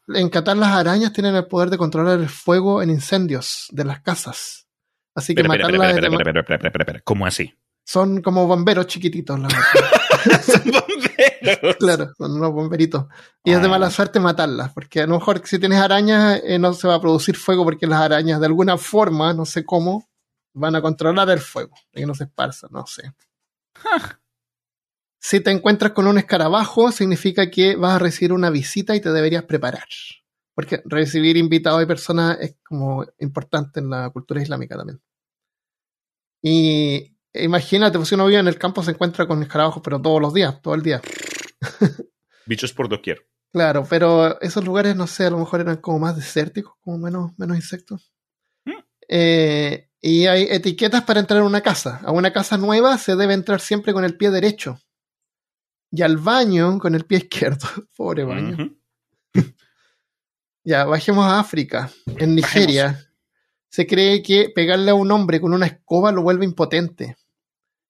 [0.07, 3.99] en, Qatar las arañas tienen el poder de controlar el fuego en incendios de las
[3.99, 4.67] casas.
[5.13, 7.01] Así que matarlas.
[7.03, 7.53] ¿Cómo así?
[7.85, 9.39] Son como bomberos chiquititos.
[10.41, 11.75] son bomberos.
[11.79, 13.05] Claro, son unos bomberitos.
[13.43, 16.73] Y es de mala suerte matarlas, porque a lo mejor si tienes arañas eh, no
[16.73, 20.09] se va a producir fuego porque las arañas de alguna forma, no sé cómo,
[20.53, 23.13] van a controlar el fuego, de que no se esparza, no sé.
[25.19, 29.11] Si te encuentras con un escarabajo, significa que vas a recibir una visita y te
[29.11, 29.87] deberías preparar.
[30.53, 35.01] Porque recibir invitados y personas es como importante en la cultura islámica también.
[36.41, 40.21] Y imagínate, pues si uno vive en el campo se encuentra con escarabajos, pero todos
[40.21, 41.01] los días, todo el día.
[42.45, 43.27] Bichos por doquier.
[43.51, 47.31] Claro, pero esos lugares, no sé, a lo mejor eran como más desérticos, como menos,
[47.37, 48.11] menos insectos.
[48.65, 48.71] Mm.
[49.07, 52.01] Eh, y hay etiquetas para entrar a una casa.
[52.03, 54.79] A una casa nueva se debe entrar siempre con el pie derecho
[55.91, 57.67] y al baño con el pie izquierdo.
[57.95, 58.75] Pobre baño.
[60.63, 61.89] ya, bajemos a África.
[62.17, 63.09] En Nigeria
[63.69, 67.17] se cree que pegarle a un hombre con una escoba lo vuelve impotente.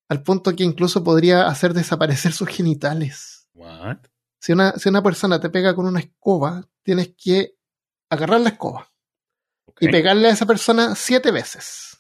[0.10, 3.50] Al punto que incluso podría hacer desaparecer sus genitales.
[3.54, 3.98] What?
[4.40, 7.56] Si una, si una persona te pega con una escoba, tienes que
[8.10, 8.92] agarrar la escoba
[9.80, 11.98] y pegarle a esa persona siete veces.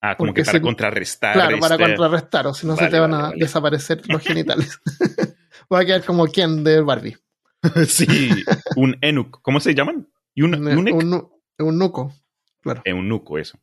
[0.00, 1.34] Ah, como que para contrarrestar.
[1.34, 4.80] Claro, para este contrarrestar, o si no se te van a desaparecer los genitales.
[5.72, 7.16] Va a quedar como quien de Barbie.
[7.86, 8.30] sí,
[8.76, 9.40] un Enuk.
[9.42, 10.08] ¿Cómo se llaman?
[10.36, 12.12] un, un, un, nuco,
[12.60, 12.82] claro.
[12.86, 13.58] Un nuco, eso.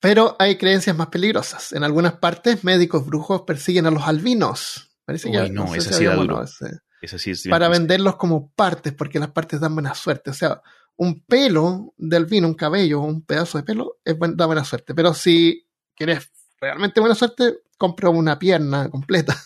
[0.00, 1.72] Pero hay creencias más peligrosas.
[1.72, 4.90] En algunas partes, médicos brujos persiguen a los albinos.
[5.04, 6.42] Parece Uy, que no, esa sí da duro.
[7.02, 10.30] Esa sí es para venderlos como partes, porque las partes dan buena suerte.
[10.30, 10.62] O sea,
[10.96, 14.94] un pelo de albino, un cabello, un pedazo de pelo, es da buena suerte.
[14.94, 16.30] Pero si quieres
[16.60, 19.36] realmente buena suerte, compra una pierna completa.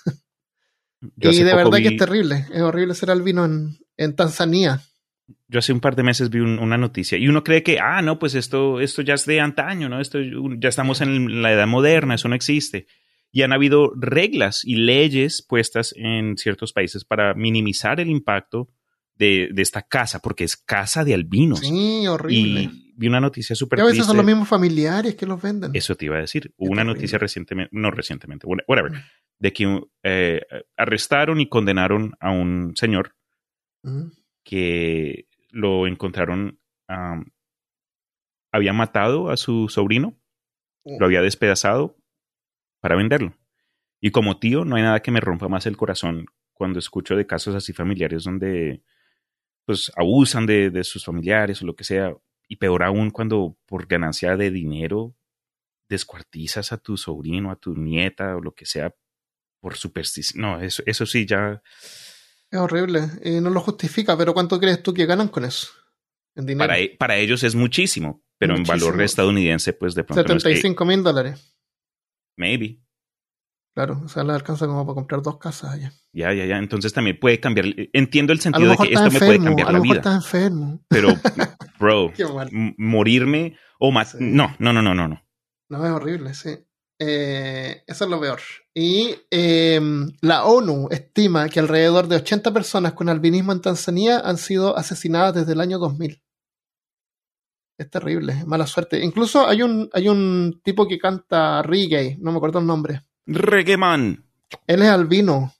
[1.00, 2.46] y de verdad que es terrible.
[2.52, 4.80] Es horrible ser albino en, en Tanzania.
[5.48, 8.18] Yo hace un par de meses vi una noticia y uno cree que, ah, no,
[8.18, 10.00] pues esto, esto ya es de antaño, ¿no?
[10.00, 10.18] Esto
[10.58, 12.86] ya estamos en la edad moderna, eso no existe.
[13.32, 18.68] Y han habido reglas y leyes puestas en ciertos países para minimizar el impacto
[19.16, 21.60] de, esta casa, porque es casa de albinos.
[21.60, 22.62] Sí, horrible.
[22.62, 25.70] Y vi una noticia súper A veces son los mismos familiares que los venden.
[25.74, 26.52] Eso te iba a decir.
[26.56, 29.02] Hubo una noticia recientemente, no recientemente, whatever, mm.
[29.38, 30.42] de que eh,
[30.76, 33.14] arrestaron y condenaron a un señor
[33.82, 34.23] mm.
[34.44, 36.60] Que lo encontraron,
[38.52, 40.16] había matado a su sobrino,
[40.84, 41.96] lo había despedazado
[42.80, 43.34] para venderlo.
[44.00, 47.26] Y como tío, no hay nada que me rompa más el corazón cuando escucho de
[47.26, 48.82] casos así familiares donde
[49.64, 52.14] pues abusan de, sus familiares o lo que sea.
[52.46, 55.16] Y peor aún cuando por ganancia de dinero
[55.88, 58.94] descuartizas a tu sobrino, a tu nieta o lo que sea
[59.60, 60.42] por superstición.
[60.42, 61.62] No, eso, eso sí ya...
[62.54, 63.10] Es horrible.
[63.24, 65.72] y no lo justifica, pero ¿cuánto crees tú que ganan con eso?
[66.36, 66.68] En dinero.
[66.68, 70.22] Para, e, para ellos es muchísimo, pero en valor estadounidense, pues de pronto...
[70.22, 71.52] 75 mil dólares.
[72.36, 72.80] Maybe.
[73.74, 75.92] Claro, o sea, le alcanza como para comprar dos casas allá.
[76.12, 76.58] Ya, ya, ya.
[76.58, 77.66] Entonces también puede cambiar.
[77.92, 80.14] Entiendo el sentido de que esto me puede cambiar la vida.
[80.14, 80.80] Enfermo.
[80.86, 81.08] Pero,
[81.80, 82.12] bro,
[82.78, 84.14] morirme o más.
[84.20, 85.26] No, no, no, no, no.
[85.68, 86.50] No, es horrible, sí.
[86.98, 88.40] Eh, eso es lo peor.
[88.72, 94.38] Y em, la ONU estima que alrededor de 80 personas con albinismo en Tanzania han
[94.38, 96.22] sido asesinadas desde el año 2000.
[97.76, 99.02] Es terrible, mala suerte.
[99.04, 104.24] Incluso hay un, hay un tipo que canta reggae, no me acuerdo el nombre Reggaeman.
[104.66, 105.52] Él es albino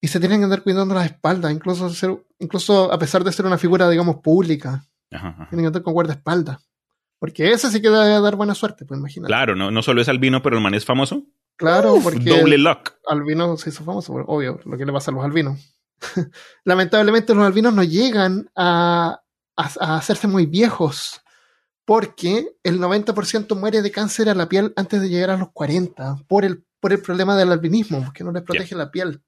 [0.00, 3.46] y se tienen que andar cuidando las espaldas, incluso, ser, incluso a pesar de ser
[3.46, 4.84] una figura, digamos, pública.
[5.10, 5.48] Ajá, ajá.
[5.48, 6.65] Tienen que andar con guardaespaldas.
[7.18, 9.28] Porque ese sí que debe dar buena suerte, pues imagínate.
[9.30, 11.24] Claro, no, no solo es albino, pero el man es famoso.
[11.56, 12.92] Claro, Uf, porque doble luck.
[13.08, 15.58] albino se hizo famoso, obvio, lo que le pasa a los albinos.
[16.64, 19.22] Lamentablemente los albinos no llegan a,
[19.56, 21.22] a- a hacerse muy viejos,
[21.86, 26.16] porque el 90% muere de cáncer a la piel antes de llegar a los 40,
[26.28, 29.22] por el, por el problema del albinismo, porque no les protege la piel.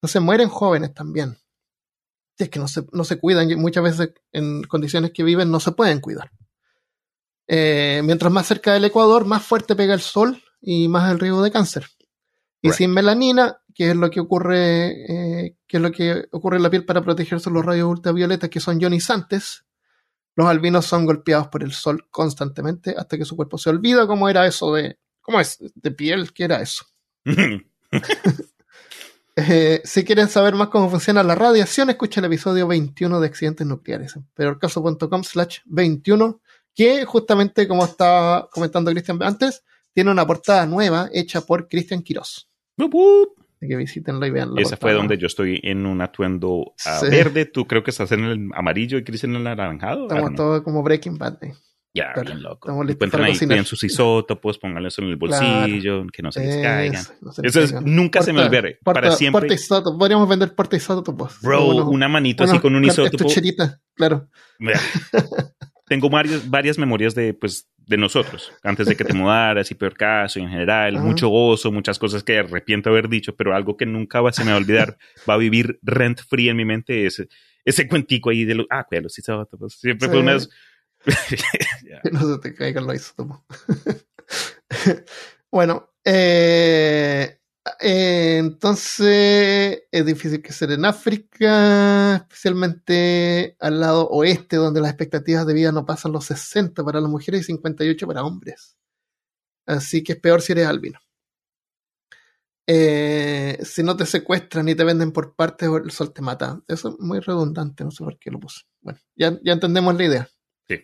[0.00, 1.36] Entonces mueren jóvenes también.
[2.38, 5.58] Si es que no se, no se cuidan, muchas veces en condiciones que viven no
[5.60, 6.30] se pueden cuidar.
[7.48, 11.42] Eh, mientras más cerca del Ecuador, más fuerte pega el sol y más el riesgo
[11.42, 11.86] de cáncer.
[12.62, 12.78] Y Right.
[12.78, 14.88] sin melanina, que es lo que ocurre,
[15.46, 18.50] eh, que es lo que ocurre en la piel para protegerse de los rayos ultravioletas
[18.50, 19.64] que son ionizantes,
[20.34, 24.28] los albinos son golpeados por el sol constantemente hasta que su cuerpo se olvida cómo
[24.28, 25.58] era eso de, ¿cómo es?
[25.74, 26.84] De piel, ¿qué era eso?
[29.38, 33.66] Eh, si quieren saber más cómo funciona la radiación, escucha el episodio 21 de accidentes
[33.66, 36.40] nucleares en peorcaso.com slash 21,
[36.76, 42.48] que justamente como estaba comentando Cristian antes, tiene una portada nueva hecha por Cristian Quirós.
[42.78, 46.98] Así que visítenlo y vean la Ese fue donde yo estoy en un atuendo ah,
[47.00, 47.08] Sí.
[47.08, 47.46] verde.
[47.46, 50.02] Tú creo que estás en el amarillo y Chris en el anaranjado.
[50.02, 50.36] Estamos know.
[50.36, 51.42] todos como Breaking Bad.
[51.42, 51.54] eh.
[51.94, 52.26] Ya, claro.
[52.26, 52.68] bien loco.
[52.68, 53.64] Estamos listos Encuentren para ahí, cocinar.
[53.64, 57.00] sus isótopos, pónganlos en el bolsillo, que no se les caigan.
[57.00, 57.96] Eso, no se les Eso es, caigan.
[57.96, 58.78] nunca se me olvide.
[58.84, 59.40] porta- Para siempre.
[59.40, 59.98] porta isótopo.
[59.98, 61.40] Podríamos vender porta isótopos.
[61.40, 63.26] Bro, Unos- una manito así con un isótopo.
[63.94, 64.28] claro.
[65.86, 69.94] Tengo varios, varias memorias de, pues, de nosotros, antes de que te mudaras y peor
[69.96, 71.04] caso y en general, Ajá.
[71.04, 74.50] mucho gozo, muchas cosas que arrepiento haber dicho, pero algo que nunca va, se me
[74.50, 77.28] va a olvidar, va a vivir rent free en mi mente, ese,
[77.64, 79.74] ese cuentico ahí de los, ah, cuida los isótopos.
[79.78, 80.22] Siempre fue Sí.
[80.22, 80.48] unas...
[81.88, 82.00] Ya.
[82.02, 83.38] Que no se te caigan los isótopos.
[85.50, 87.38] bueno, eh,
[87.80, 95.46] eh, entonces es difícil que ser en África, especialmente al lado oeste, donde las expectativas
[95.46, 98.76] de vida no pasan los 60 para las mujeres y 58 para hombres.
[99.66, 101.00] Así que es peor si eres albino.
[102.68, 106.60] Eh, si no te secuestran y te venden por partes, el sol te mata.
[106.66, 108.62] Eso es muy redundante, no sé por qué lo puse.
[108.80, 110.28] Bueno, ya, ya entendemos la idea.
[110.68, 110.80] Sí.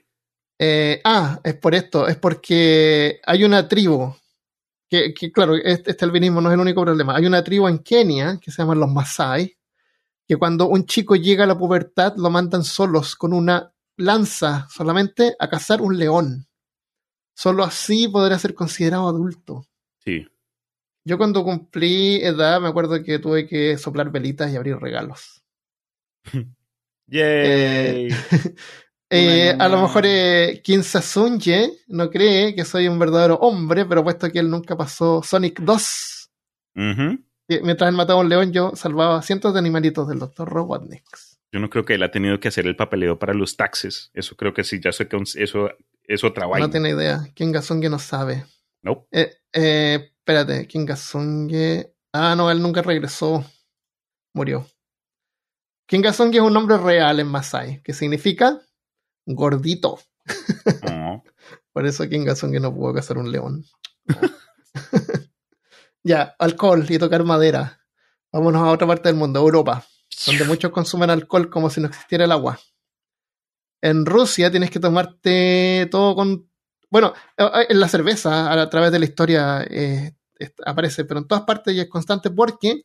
[0.59, 4.15] Eh, ah, es por esto, es porque hay una tribu,
[4.93, 7.17] que, que, claro, este, este albinismo no es el único problema.
[7.17, 9.57] Hay una tribu en Kenia que se llaman los Masai,
[10.29, 15.35] que cuando un chico llega a la pubertad lo mandan solos con una lanza solamente
[15.39, 16.47] a cazar un león.
[17.35, 19.67] Solo así podrá ser considerado adulto.
[20.01, 20.27] Sí.
[21.07, 25.43] Yo cuando cumplí edad me acuerdo que tuve que soplar velitas y abrir regalos.
[27.07, 28.09] Yay.
[28.09, 28.09] Eh,
[29.13, 34.03] Una a lo mejor eh, Kim Sasunye no cree que soy un verdadero hombre, pero
[34.03, 36.31] puesto que él nunca pasó Sonic 2,
[36.77, 37.19] Ujú.
[37.49, 40.49] que mientras él mataba a un león, yo salvaba cientos de animalitos del Dr.
[40.49, 41.05] Robotnik.
[41.53, 44.11] Yo no creo que él ha tenido que hacer el papeleo para los taxes.
[44.15, 45.69] Eso creo que sí, ya sé que eso
[46.05, 46.67] es otra vaina.
[46.67, 47.29] No tiene idea.
[47.35, 48.47] Kim Gasunge no sabe.
[48.81, 49.07] Nope.
[49.13, 51.93] Eh, eh, espérate, Kim Gasunge.
[52.15, 53.45] Ah, no, él nunca regresó.
[54.33, 54.67] Murió.
[55.87, 58.59] Kim Gasunge es un nombre real en Masai, que significa
[59.27, 59.99] gordito.
[60.91, 61.23] Oh.
[61.73, 63.65] Por eso Kim Gasunge no pudo cazar un león.
[66.03, 67.81] ya, alcohol y tocar madera.
[68.33, 69.87] Vámonos a otra parte del mundo, Europa,
[70.27, 72.59] donde muchos consumen alcohol como si no existiera el agua.
[73.81, 76.49] En Rusia tienes que tomarte todo con...
[76.91, 80.15] Bueno, eh, en la cerveza a, través de la historia eh,
[80.65, 82.83] aparece, pero en todas partes y es constante porque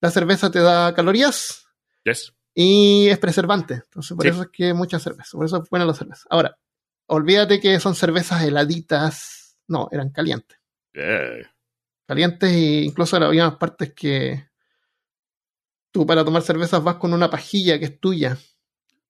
[0.00, 1.66] la cerveza te da calorías
[2.04, 2.32] Yes.
[2.54, 3.74] Y es preservante.
[3.74, 4.30] Entonces, por Sí.
[4.30, 5.30] eso es que mucha cerveza.
[5.32, 6.26] Por eso es buena la cerveza.
[6.30, 6.58] Ahora,
[7.06, 9.56] olvídate que son cervezas heladitas.
[9.68, 10.58] No, eran calientes.
[10.92, 11.52] Yeah.
[12.06, 14.48] Calientes e incluso había unas partes que
[15.92, 18.36] tú para tomar cervezas vas con una pajilla que es tuya.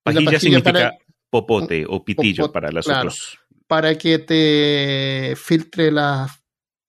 [0.03, 0.97] Pajilla significa para,
[1.29, 2.99] popote o pitillo Popote, para las claro.
[3.09, 3.39] otros.
[3.67, 6.31] para que te filtre las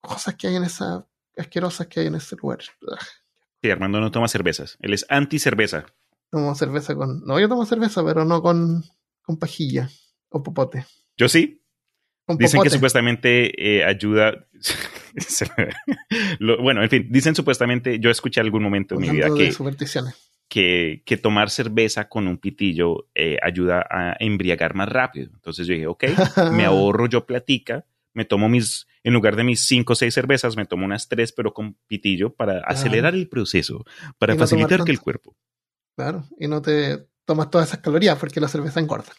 [0.01, 2.59] cosas que hay en esa asquerosas que hay en ese lugar.
[3.63, 4.77] Sí, Armando no toma cervezas.
[4.81, 5.87] Él es anti-cerveza.
[6.33, 7.23] Tomo cerveza con...
[7.27, 8.83] No, yo tomo cerveza, pero no con,
[9.21, 9.91] con pajilla
[10.31, 10.87] o popote.
[11.15, 11.63] Yo sí.
[12.25, 14.49] Con Dicen que supuestamente eh, ayuda.
[16.39, 17.99] Lo- bueno, en fin, dicen supuestamente.
[17.99, 19.53] Yo escuché algún momento en mi vida que,
[20.49, 25.31] que, que tomar cerveza con un pitillo eh, ayuda a embriagar más rápido.
[25.35, 26.05] Entonces yo dije, ok,
[26.53, 30.57] me ahorro yo platica, me tomo mis, en lugar de mis cinco o seis cervezas,
[30.57, 33.85] me tomo unas tres, pero con pitillo para acelerar el proceso,
[34.19, 35.37] para no facilitar que el cuerpo.
[35.97, 39.13] Claro, y no te tomas todas esas calorías porque la cerveza engorda.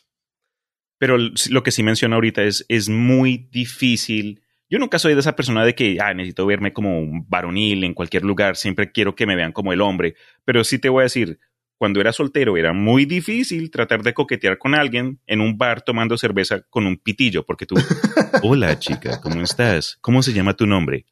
[0.99, 4.41] Pero lo que sí menciono ahorita es, es muy difícil.
[4.69, 7.93] Yo nunca soy de esa persona de que ah, necesito verme como un varonil en
[7.93, 10.15] cualquier lugar, siempre quiero que me vean como el hombre,
[10.45, 11.39] pero sí te voy a decir,
[11.77, 16.17] cuando era soltero era muy difícil tratar de coquetear con alguien en un bar tomando
[16.17, 17.75] cerveza con un pitillo, porque tú,
[18.43, 19.97] hola chica, ¿cómo estás?
[19.99, 21.05] ¿Cómo se llama tu nombre?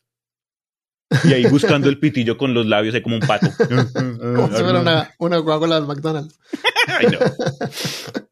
[1.25, 3.47] Y ahí buscando el pitillo con los labios, ahí como un pato.
[3.57, 6.39] como si fuera una, una Coca-Cola del McDonald's.
[6.87, 7.19] Ay, no.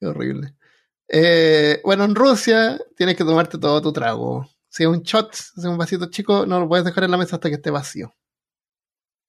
[0.00, 0.54] Qué horrible.
[1.08, 4.48] Eh, bueno, en Rusia tienes que tomarte todo tu trago.
[4.68, 7.16] Si es un shot, si es un vasito chico, no lo puedes dejar en la
[7.16, 8.12] mesa hasta que esté vacío.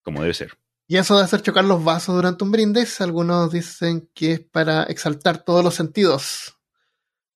[0.04, 0.58] Como debe ser.
[0.88, 4.84] Y eso de hacer chocar los vasos durante un brindis, algunos dicen que es para
[4.84, 6.58] exaltar todos los sentidos.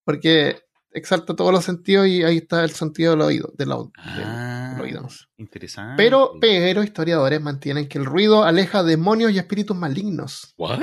[0.04, 0.62] Porque
[0.92, 3.52] exalta todos los sentidos y ahí está el sentido del oído.
[3.56, 5.94] Del, ah, oído Interesante.
[5.96, 10.54] Pero, pero historiadores mantienen que el ruido aleja demonios y espíritus malignos.
[10.56, 10.80] ¿What?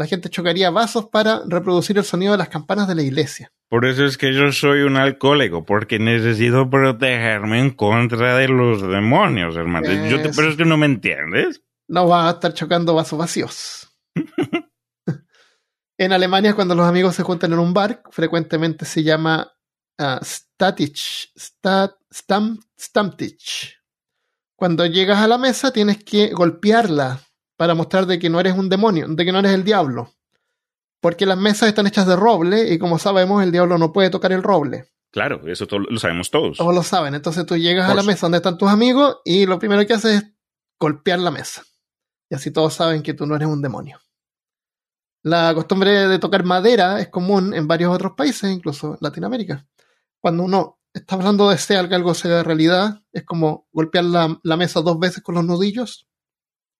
[0.00, 3.52] la gente chocaría vasos para reproducir el sonido de las campanas de la iglesia.
[3.68, 8.80] Por eso es que yo soy un alcohólico, porque necesito protegerme en contra de los
[8.80, 9.92] demonios, hermano.
[10.08, 11.62] Yo te, pero es que no me entiendes.
[11.86, 13.90] No vas a estar chocando vasos vacíos.
[16.00, 19.52] en Alemania, cuando los amigos se juntan en un bar, frecuentemente se llama
[19.98, 23.76] uh, Statich, Stat, Stammtisch.
[24.56, 27.20] Cuando llegas a la mesa, tienes que golpearla
[27.58, 30.14] para mostrar de que no eres un demonio, de que no eres el diablo.
[31.02, 34.32] Porque las mesas están hechas de roble y como sabemos el diablo no puede tocar
[34.32, 34.86] el roble.
[35.10, 36.56] Claro, eso lo sabemos todos.
[36.56, 37.14] Todos lo saben.
[37.14, 40.22] Entonces tú llegas a la mesa donde están tus amigos y lo primero que haces
[40.22, 40.32] es
[40.78, 41.62] golpear la mesa.
[42.30, 44.00] Y así todos saben que tú no eres un demonio.
[45.22, 49.66] La costumbre de tocar madera es común en varios otros países, incluso Latinoamérica.
[50.18, 54.56] Cuando uno está hablando de desear que algo sea realidad, es como golpear la, la
[54.56, 56.06] mesa dos veces con los nudillos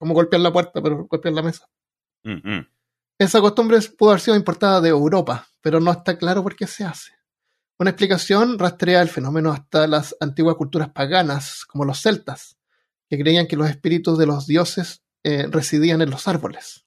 [0.01, 1.69] como golpear la puerta, pero golpear la mesa.
[3.19, 6.85] Esa costumbre pudo haber sido importada de Europa, pero no está claro por qué se
[6.85, 7.13] hace.
[7.79, 12.57] Una explicación rastrea el fenómeno hasta las antiguas culturas paganas, como los celtas,
[13.11, 16.87] que creían que los espíritus de los dioses eh, residían en los árboles.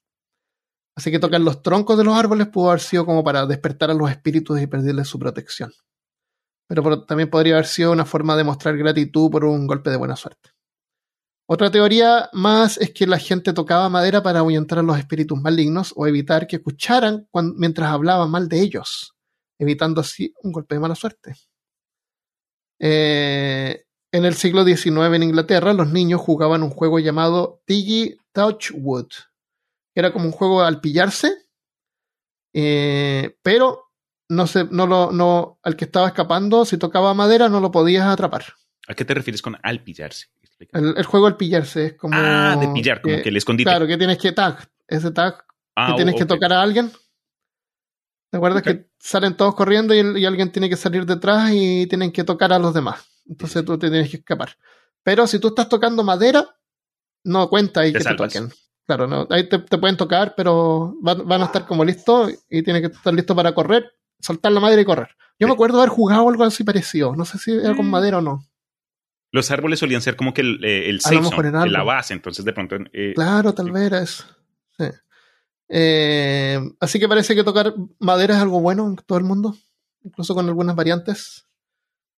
[0.96, 3.94] Así que tocar los troncos de los árboles pudo haber sido como para despertar a
[3.94, 5.72] los espíritus y pedirles su protección.
[6.68, 10.16] Pero también podría haber sido una forma de mostrar gratitud por un golpe de buena
[10.16, 10.50] suerte.
[11.46, 15.92] Otra teoría más es que la gente tocaba madera para ahuyentar a los espíritus malignos
[15.94, 19.14] o evitar que escucharan mientras hablaba mal de ellos,
[19.58, 21.34] evitando así un golpe de mala suerte.
[22.80, 29.08] Eh, en el siglo XIX en Inglaterra, los niños jugaban un juego llamado Tiggy Touchwood,
[29.94, 31.32] era como un juego al pillarse,
[32.52, 33.92] eh, pero
[34.28, 38.06] no se, no lo, no, al que estaba escapando, si tocaba madera, no lo podías
[38.06, 38.44] atrapar.
[38.86, 40.26] ¿A qué te refieres con al pillarse?
[40.72, 42.16] El, juego al pillarse es como.
[42.16, 43.68] Ah, de pillar, como que, el escondite.
[43.68, 44.68] Claro, que tienes que tag.
[44.86, 45.44] Ese tag que
[45.76, 46.92] ah, tienes que tocar a alguien.
[48.30, 52.24] ¿Te acuerdas que salen todos corriendo y, alguien tiene que salir detrás y tienen que
[52.24, 53.04] tocar a los demás?
[53.26, 54.56] Entonces tú te tienes que escapar.
[55.02, 56.56] Pero si tú estás tocando madera,
[57.24, 58.50] no cuenta ahí que te toquen.
[58.86, 62.94] Claro, no, ahí te, pueden tocar, pero van, a estar como listos y tienes que
[62.94, 65.08] estar listo para correr, soltar la madera y correr.
[65.38, 67.16] Yo me acuerdo haber jugado algo así parecido.
[67.16, 67.90] No sé si era con mm.
[67.90, 68.44] madera o no
[69.34, 71.00] los árboles solían ser como que el, eh, el
[71.72, 72.76] la base, entonces de pronto...
[72.92, 74.24] Eh, claro, tal vez era eso.
[74.78, 74.84] Sí.
[75.68, 79.56] Eh, así que parece que tocar madera es algo bueno en todo el mundo,
[80.04, 81.48] incluso con algunas variantes.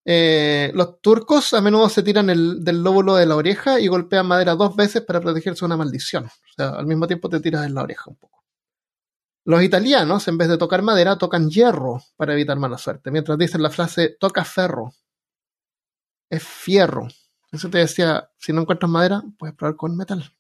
[0.07, 4.55] Los turcos a menudo se tiran el, del lóbulo de la oreja y golpean madera
[4.55, 6.27] dos veces para protegerse de una maldición.
[6.27, 8.45] O sea, al mismo tiempo te tiras en la oreja un poco.
[9.45, 13.63] Los italianos, en vez de tocar madera, tocan hierro para evitar mala suerte, mientras dicen
[13.63, 14.93] la frase toca ferro
[16.31, 17.09] es fierro.
[17.53, 20.33] Eso te decía, si no encuentras madera, puedes probar con metal.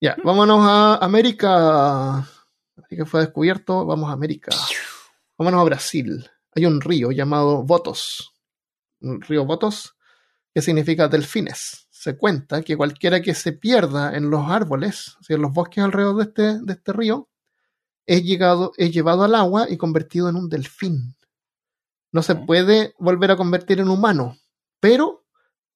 [0.00, 2.26] Ya, vámonos a América.
[2.88, 4.50] que fue descubierto, vamos a América.
[5.38, 6.30] Vámonos a Brasil.
[6.54, 8.34] Hay un río llamado Votos.
[9.00, 9.96] Un río Votos,
[10.54, 11.88] que significa delfines.
[11.90, 15.82] Se cuenta que cualquiera que se pierda en los árboles, o sea, en los bosques
[15.82, 17.28] alrededor de este, de este río,
[18.06, 21.14] es, llegado, es llevado al agua y convertido en un delfín
[22.12, 24.38] no se puede volver a convertir en humano,
[24.80, 25.24] pero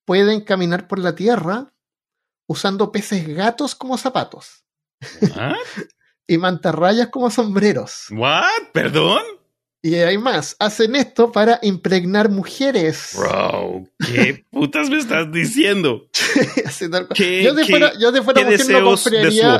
[0.04, 1.72] pueden caminar por la tierra
[2.46, 4.64] usando peces gatos como zapatos.
[6.26, 8.06] y mantarrayas como sombreros.
[8.10, 8.70] ¿What?
[8.72, 9.22] ¿Perdón?
[9.86, 13.12] Y hay más, hacen esto para impregnar mujeres.
[13.16, 16.08] Bro, ¿qué putas me estás diciendo?
[17.44, 18.96] yo de fuera, yo de fuera mujer no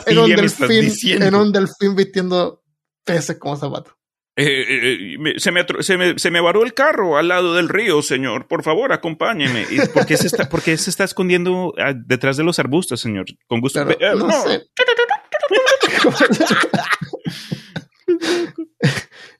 [0.05, 2.61] en un, delfín, en un delfín vistiendo
[3.05, 3.95] peces como zapatos.
[4.35, 7.69] Eh, eh, eh, se, me, se, me, se, me, varó el carro al lado del
[7.69, 8.49] río, señor.
[8.49, 9.65] Por favor, acompáñeme.
[9.95, 13.27] ¿Por qué se está, por qué se está escondiendo ah, detrás de los arbustos, señor?
[13.47, 13.87] Con gusto.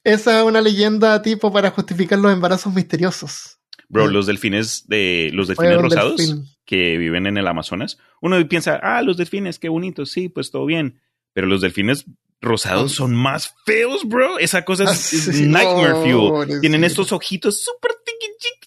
[0.07, 3.59] Esa es una leyenda tipo para justificar los embarazos misteriosos.
[3.89, 9.03] Bro, los delfines de los delfines rosados que viven en el Amazonas, uno piensa, ah,
[9.03, 11.01] los delfines, qué bonitos, sí, pues todo bien.
[11.33, 12.05] Pero los delfines
[12.41, 14.39] rosados son más feos, bro.
[14.39, 16.61] Esa cosa es, ah, nightmare fuel.
[16.61, 17.91] Tienen estos ojitos súper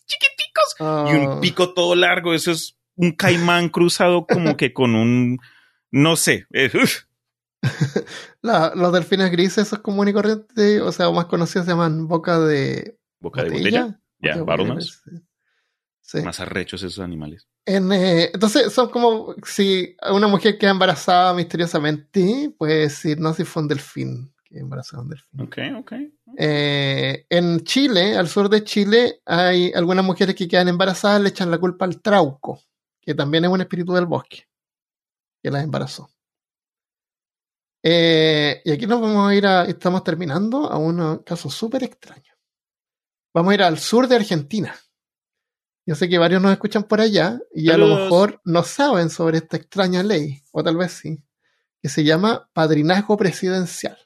[0.05, 0.75] chiquiticos
[1.09, 1.39] y un ah.
[1.39, 2.33] pico todo largo.
[2.33, 5.39] Eso es un caimán cruzado como que con un,
[5.89, 6.47] no sé.
[8.41, 12.97] Los delfines grises, esos comunes y corrientes, o sea, más conocidos se llaman boca de...
[13.19, 13.99] Boca de botella.
[14.21, 14.45] Ya, yeah,
[16.23, 17.47] Más arrechos esos animales.
[17.65, 23.61] Eh, entonces, son como si una mujer queda embarazada misteriosamente, puede decir, no si fue
[23.61, 25.41] un delfín que embarazó un delfín.
[25.41, 25.93] Ok, ok.
[26.37, 31.51] Eh, en Chile, al sur de Chile, hay algunas mujeres que quedan embarazadas, le echan
[31.51, 32.59] la culpa al trauco,
[32.99, 34.47] que también es un espíritu del bosque,
[35.43, 36.09] que las embarazó.
[37.81, 42.33] Eh, y aquí nos vamos a ir a, estamos terminando a un caso súper extraño.
[43.33, 44.75] Vamos a ir al sur de Argentina.
[45.85, 49.37] Yo sé que varios nos escuchan por allá y a lo mejor no saben sobre
[49.37, 51.23] esta extraña ley, o tal vez sí,
[51.81, 53.97] que se llama padrinazgo presidencial.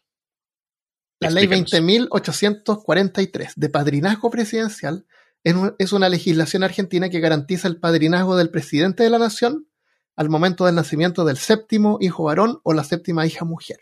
[1.20, 5.06] La ley 20.843 de padrinazgo presidencial
[5.44, 9.68] es una legislación argentina que garantiza el padrinazgo del presidente de la nación
[10.16, 13.80] al momento del nacimiento del séptimo hijo varón o la séptima hija mujer.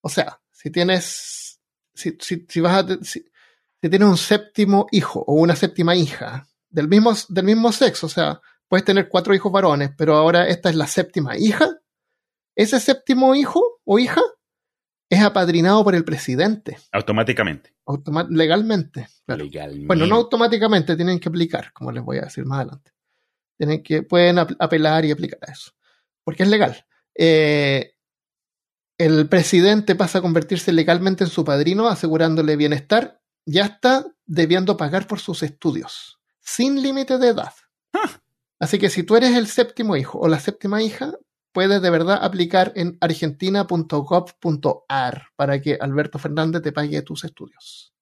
[0.00, 1.60] O sea, si tienes,
[1.94, 3.24] si, si, vas a, si,
[3.80, 8.40] tienes un séptimo hijo o una séptima hija del mismo, del mismo sexo, o sea,
[8.68, 11.68] puedes tener cuatro hijos varones, pero ahora esta es la séptima hija,
[12.56, 14.22] ese séptimo hijo o hija
[15.10, 16.78] es apadrinado por el presidente.
[16.92, 17.74] Automáticamente.
[18.30, 19.86] legalmente, legalmente.
[19.86, 22.93] Bueno, no automáticamente, tienen que aplicar, como les voy a decir más adelante.
[23.56, 25.72] Tienen que, pueden apelar y aplicar a eso.
[26.24, 26.84] Porque es legal.
[27.14, 27.94] Eh,
[28.98, 35.06] el presidente pasa a convertirse legalmente en su padrino, asegurándole bienestar, ya está debiendo pagar
[35.06, 37.52] por sus estudios, sin límite de edad.
[37.92, 38.20] Ah.
[38.58, 41.12] Así que si tú eres el séptimo hijo o la séptima hija,
[41.52, 47.93] puedes de verdad aplicar en argentina.gov.ar para que Alberto Fernández te pague tus estudios.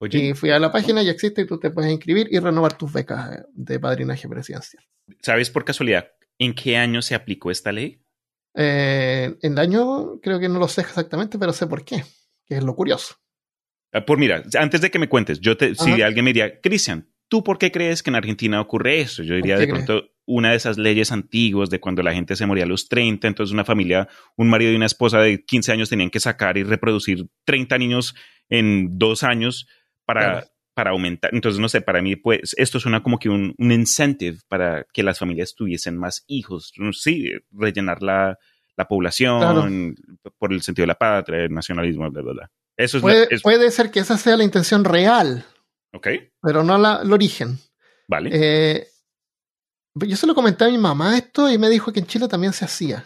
[0.00, 2.92] Y fui a la página y existe y tú te puedes inscribir y renovar tus
[2.92, 4.82] becas de padrinaje presidencial.
[5.20, 8.00] ¿Sabes por casualidad en qué año se aplicó esta ley?
[8.54, 12.02] Eh, en el año creo que no lo sé exactamente, pero sé por qué,
[12.46, 13.16] que es lo curioso.
[13.92, 17.08] Ah, por mira, antes de que me cuentes, yo te, si alguien me diría, Cristian,
[17.28, 19.22] ¿tú por qué crees que en Argentina ocurre eso?
[19.22, 22.64] Yo diría de pronto una de esas leyes antiguas de cuando la gente se moría
[22.64, 26.10] a los 30, entonces una familia, un marido y una esposa de 15 años tenían
[26.10, 28.14] que sacar y reproducir 30 niños
[28.48, 29.66] en dos años
[30.14, 31.34] para, para aumentar.
[31.34, 35.02] Entonces, no sé, para mí, pues, esto suena como que un, un incentive para que
[35.02, 36.72] las familias tuviesen más hijos.
[36.92, 38.38] Sí, rellenar la,
[38.76, 39.96] la población
[40.38, 42.50] por el sentido de la patria, el nacionalismo, bla, bla, bla.
[42.76, 45.44] Eso puede, puede ser que esa sea la intención real.
[45.92, 46.08] Ok.
[46.40, 47.58] Pero no la, el origen.
[48.08, 48.30] Vale.
[48.32, 48.86] Eh,
[49.94, 52.52] yo se lo comenté a mi mamá esto y me dijo que en Chile también
[52.52, 53.04] se hacía.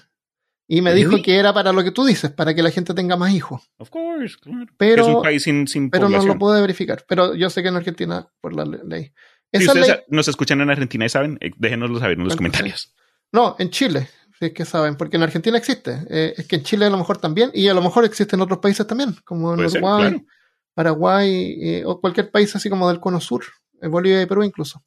[0.66, 3.16] Y me dijo que era para lo que tú dices, para que la gente tenga
[3.16, 3.70] más hijos.
[3.76, 4.66] Of course, claro.
[4.78, 7.04] Pero, es un país sin, sin Pero no lo puedo verificar.
[7.06, 9.12] Pero yo sé que en Argentina, por la ley.
[9.52, 12.94] si ustedes nos escuchan en Argentina y saben, eh, déjenoslo saber en los comentarios.
[13.30, 14.08] No, en Chile,
[14.38, 16.06] si es que saben, porque en Argentina existe.
[16.08, 18.42] Eh, es que en Chile a lo mejor también, y a lo mejor existe en
[18.42, 20.24] otros países también, como en Uruguay,
[20.72, 23.44] Paraguay, eh, o cualquier país así como del cono sur,
[23.82, 24.82] en Bolivia y Perú incluso.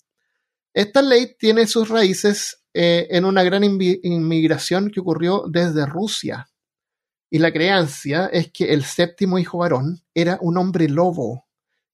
[0.74, 6.50] Esta ley tiene sus raíces eh, en una gran inmigración que ocurrió desde Rusia.
[7.30, 11.48] Y la creencia es que el séptimo hijo varón era un hombre lobo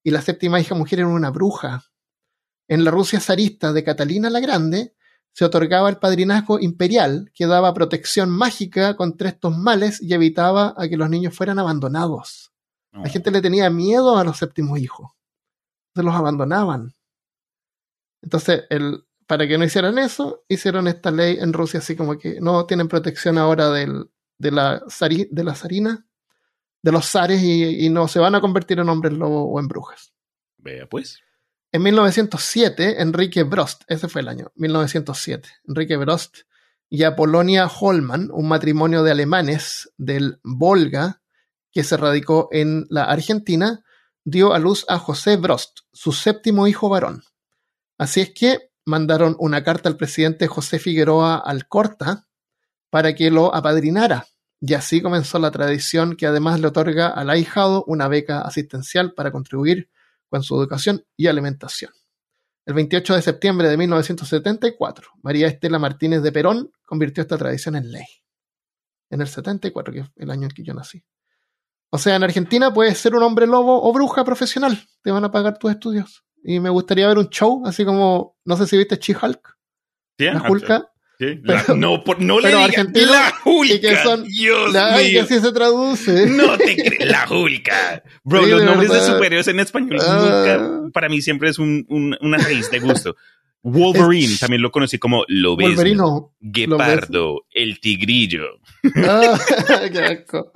[0.04, 1.86] y la séptima hija mujer era una bruja.
[2.68, 4.94] En la Rusia zarista de Catalina la Grande
[5.32, 10.88] se otorgaba el padrinazgo imperial que daba protección mágica contra estos males y evitaba a
[10.88, 12.52] que los niños fueran abandonados.
[12.92, 15.12] La gente le tenía miedo a los séptimos hijos.
[15.96, 16.94] Se los abandonaban.
[18.22, 22.40] Entonces, el, para que no hicieran eso, hicieron esta ley en Rusia, así como que
[22.42, 24.84] no tienen protección ahora del, de, la
[25.32, 26.06] de la zarina,
[26.82, 30.14] de los zares, y, no se van a convertir en hombres lobo o en brujas.
[30.58, 31.20] Vea pues.
[31.72, 36.40] En 1907, Enrique Brost, ese fue el año, 1907, Enrique Brost
[36.90, 41.22] y Apolonia Holman, un matrimonio de alemanes del Volga
[41.72, 43.84] que se radicó en la Argentina,
[44.24, 47.24] dio a luz a José Brost, su séptimo hijo varón.
[47.98, 52.28] Así es que mandaron una carta al presidente José Figueroa Alcorta
[52.90, 54.28] para que lo apadrinara.
[54.60, 59.32] Y así comenzó la tradición que además le otorga al ahijado una beca asistencial para
[59.32, 59.90] contribuir
[60.30, 61.92] con su educación y alimentación.
[62.66, 67.92] El 28 de septiembre de 1974, María Estela Martínez de Perón convirtió esta tradición en
[67.92, 68.06] ley.
[69.10, 71.04] En el 74, que es el año en que yo nací.
[71.90, 74.82] O sea, en Argentina puedes ser un hombre lobo o bruja profesional.
[75.04, 76.24] Te van a pagar tus estudios.
[76.44, 79.40] Y me gustaría ver un show, así como, no sé si viste She-Hulk.
[80.18, 80.26] ¿Sí?
[80.26, 80.90] La Hulka.
[81.20, 83.74] Sí, la- no, por- no le pero digas argentino, la Hulka.
[83.76, 85.24] y que son- Dios La, ay, que mío.
[85.24, 86.26] así se traduce.
[86.28, 88.04] No te crees, la Hulka.
[88.24, 90.44] Bro, Sí, los nombres de superhéroes en español Ah.
[90.82, 93.16] nunca, para mí siempre es un- un- una raíz de gusto.
[93.62, 95.76] Wolverine, Es- también lo conocí como Lobezno.
[95.76, 96.34] Wolverino.
[96.42, 98.60] Guepardo, el tigrillo.
[99.08, 99.40] Ah,
[99.94, 100.52] qué asco.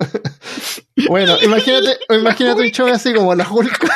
[1.08, 3.88] Bueno, imagínate, imagínate un show así como la Hulk.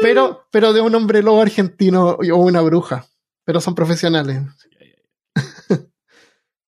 [0.00, 3.06] Pero, pero de un hombre lobo argentino o una bruja.
[3.44, 4.42] Pero son profesionales.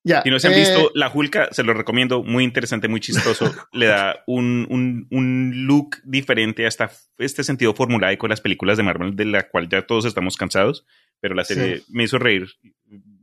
[0.04, 0.22] ya.
[0.22, 3.52] Si no se han eh, visto La Hulka, se lo recomiendo, muy interesante, muy chistoso.
[3.72, 8.82] Le da un, un- un look diferente hasta este sentido formulaico de las películas de
[8.82, 10.84] Marvel, de la cual ya todos estamos cansados.
[11.20, 12.48] Pero la serie me hizo reír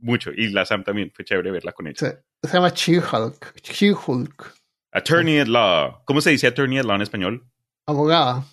[0.00, 0.30] mucho.
[0.34, 1.96] Y la Sam también fue chévere verla con ella.
[1.98, 3.60] Se, se llama She-Hulk.
[3.62, 4.54] She-Hulk.
[4.92, 6.02] Attorney at Law.
[6.06, 7.44] ¿Cómo se dice Attorney at Law en español?
[7.86, 8.44] Abogada.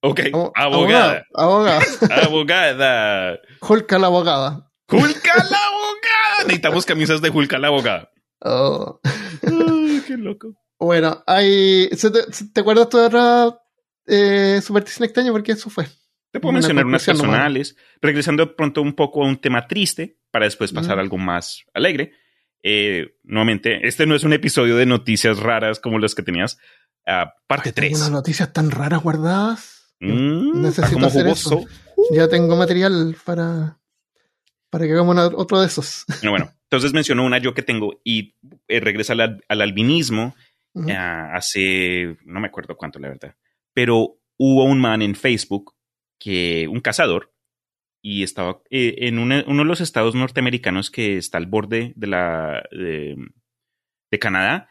[0.00, 1.24] Ok, Abo- abogada.
[1.34, 1.82] Abogada.
[2.22, 3.38] Abogada.
[3.60, 4.70] Hulk a la abogada.
[4.90, 6.44] Hulka la abogada.
[6.44, 8.10] Necesitamos camisas de Hulka la abogada.
[8.40, 9.00] Oh.
[9.42, 10.54] Ay, qué loco.
[10.78, 11.88] Bueno, hay.
[11.96, 13.58] ¿se ¿Te, se- te acuerdas de otra
[14.06, 15.32] eh, superstición extraña?
[15.32, 15.84] Porque eso fue.
[16.30, 20.44] Te puedo Una mencionar unas personales, regresando pronto un poco a un tema triste para
[20.44, 22.12] después pasar a algo más alegre.
[22.62, 26.58] Eh, nuevamente, este no es un episodio de noticias raras como los que tenías.
[27.06, 27.98] Ah, parte Tengo 3.
[27.98, 29.77] unas noticias tan raras guardadas.
[30.00, 31.64] Mm, necesito hacer jugoso.
[32.12, 33.78] Ya tengo material para,
[34.70, 36.04] para que hagamos una- otro de esos.
[36.08, 38.34] Bueno, bueno, entonces menciono una yo que tengo y
[38.68, 40.34] eh, regresa al, al- al albinismo
[40.90, 43.34] ah, hace, no me acuerdo cuánto, la verdad,
[43.72, 45.74] pero hubo un man en Facebook
[46.20, 47.32] que, un cazador,
[48.00, 52.06] y estaba eh, en una- uno de los estados norteamericanos que está al borde de
[52.06, 53.16] la de,
[54.12, 54.68] de Canadá,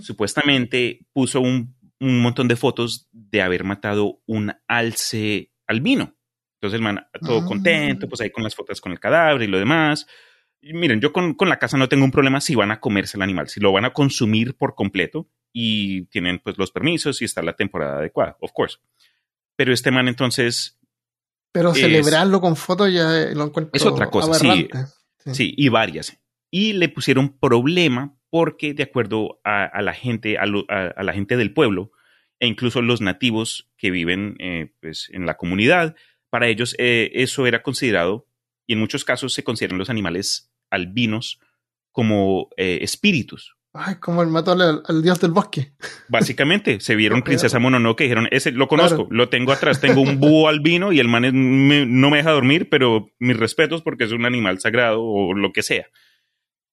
[0.00, 6.14] supuestamente puso un, un montón de fotos de haber matado un alce albino.
[6.60, 7.46] Entonces el man todo Ah.
[7.46, 10.06] contento, pues ahí con las fotos con el cadáver y lo demás.
[10.60, 13.16] Y miren, yo con, con la casa no tengo un problema si van a comerse
[13.16, 17.24] el animal, si lo van a consumir por completo y tienen pues los permisos y
[17.24, 18.78] está la temporada adecuada, of course.
[19.56, 20.78] Pero este man entonces,
[21.52, 24.34] Pero Es- celebrarlo con fotos ya lo encuentro Es otra cosa.
[24.38, 24.68] Sí.
[25.32, 26.18] sí, y varias.
[26.50, 31.02] Y le pusieron problema porque de acuerdo a, a la gente, a, lo- a- a
[31.02, 31.92] la gente del pueblo,
[32.40, 35.96] e incluso los nativos que viven eh, pues, en la comunidad,
[36.30, 38.26] para ellos eh, eso era considerado,
[38.66, 41.40] y en muchos casos se consideran los animales albinos
[41.92, 43.56] como eh, espíritus.
[43.72, 45.72] Ay, como el mató al, al dios del bosque.
[46.08, 47.22] Básicamente, se vieron.
[47.22, 49.14] Princesa Mononoke y dijeron, ese lo conozco, Claro.
[49.16, 52.30] lo tengo atrás, tengo un búho albino y el man es- me- no me deja
[52.32, 55.86] dormir, pero mis respetos porque es un animal sagrado o lo que sea.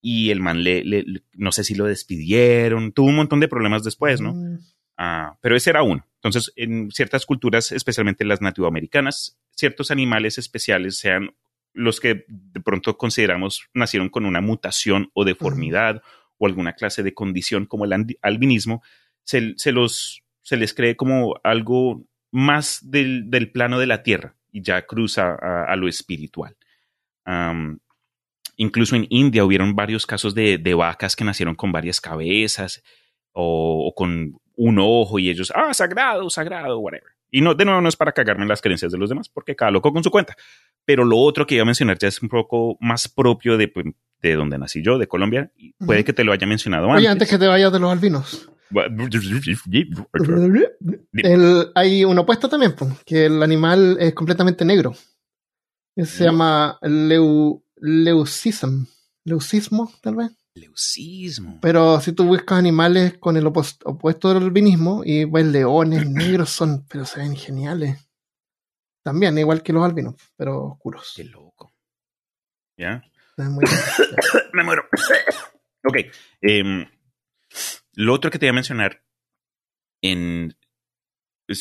[0.06, 3.48] Y el man le, le- le- no sé si lo despidieron, tuvo un montón de
[3.48, 4.34] problemas después, ¿no?
[4.34, 4.60] Mm.
[4.98, 6.06] Ah, pero ese era uno.
[6.16, 11.34] Entonces, en ciertas culturas, especialmente las nativoamericanas, ciertos animales especiales, sean
[11.74, 16.02] los que de pronto consideramos nacieron con una mutación o deformidad
[16.38, 18.84] o alguna clase de condición como el albinismo,
[19.24, 24.36] se, se los, se les cree como algo más del, del plano de la tierra
[24.52, 26.58] y ya cruza a, a lo espiritual.
[27.26, 27.80] Am,
[28.58, 32.84] incluso en India hubieron varios casos de, de vacas que nacieron con varias cabezas
[33.32, 37.10] o, o con un ojo y ellos, ah, sagrado, sagrado, whatever.
[37.32, 39.56] Y no, de nuevo, no es para cagarme en las creencias de los demás, porque
[39.56, 40.36] cada loco con su cuenta.
[40.86, 43.88] Pero lo otro que iba a mencionar ya es un poco más propio de, pues,
[44.22, 45.52] de donde nací yo, de Colombia.
[45.58, 47.12] y Puede que te lo haya mencionado Oye, antes.
[47.12, 48.50] antes que te vayas de los albinos.
[51.14, 52.76] El- hay una opuesta también,
[53.06, 54.94] que el animal es completamente negro.
[55.96, 58.86] Se llama leu, leucism.
[59.26, 60.32] Leucismo, tal vez.
[60.56, 61.60] Leucismo.
[61.62, 66.50] Pero si tú buscas animales con el opos- opuesto del albinismo y ves leones negros,
[66.50, 68.00] son, pero se ven geniales.
[69.04, 71.14] También, igual que los albinos, pero oscuros.
[71.16, 71.74] Qué loco.
[72.78, 73.04] ¿Ya?
[73.38, 73.66] Muy.
[74.54, 74.84] Me muero.
[75.86, 75.98] ok.
[76.42, 76.86] em,
[77.96, 79.04] lo otro que te iba a mencionar,
[80.02, 80.56] en,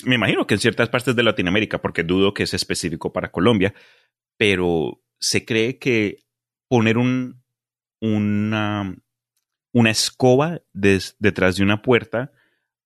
[0.05, 3.75] me imagino que en ciertas partes de Latinoamérica, porque dudo que es específico para Colombia,
[4.39, 6.19] pero se cree que
[6.69, 7.43] poner un,
[8.01, 8.95] una,
[9.73, 12.33] una escoba des- detrás de una puerta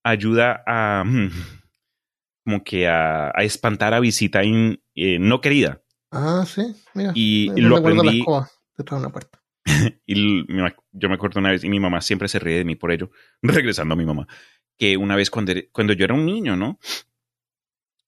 [0.05, 1.03] ayuda a
[2.45, 5.83] como que a, a espantar a visita in- eh, no querida.
[6.13, 6.63] Ah, sí,
[6.95, 7.13] mira.
[7.15, 9.43] Y Me lo recuerdo la aprendí escoba detrás de una puerta.
[10.07, 10.47] y
[10.93, 13.11] yo me acuerdo una vez, y mi mamá siempre se ríe de mí por ello,
[13.43, 14.29] regresando a mi mamá,
[14.79, 16.79] que una vez cuando, cuando yo era un niño, ¿no?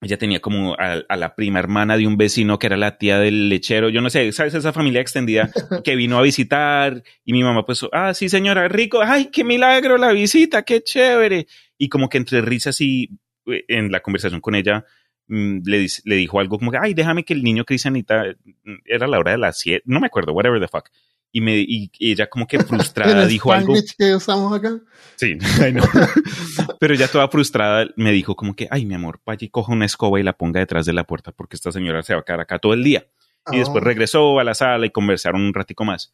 [0.01, 3.49] Ella tenía como a, la prima hermana de un vecino que era la tía del
[3.49, 3.89] lechero.
[3.89, 4.55] Yo no sé, ¿sabes?
[4.55, 5.51] Esa familia extendida
[5.85, 9.99] que vino a visitar y mi mamá pues, ah, sí señora, rico, ay, qué milagro
[9.99, 11.47] la visita, qué chévere.
[11.77, 13.11] Y como que entre risas y
[13.47, 14.85] eh, en la conversación con ella
[15.27, 18.25] mm, le, le dijo algo como, ay, déjame que el niño Cristianita,
[18.65, 20.89] mm, era la hora de las siete, no me acuerdo, whatever the fuck
[21.33, 23.75] y, me, y ella como que frustrada dijo algo.
[23.97, 24.79] que usamos acá?
[25.17, 25.37] Sí,
[26.81, 29.87] pero ella toda frustrada me dijo como que, ay, mi amor, vaya y coja una
[29.87, 32.41] escoba y la ponga detrás de la puerta porque esta señora se va a quedar
[32.41, 33.07] acá todo el día.
[33.51, 33.87] Y después oh.
[33.87, 36.13] regresó a la sala y conversaron un ratico más.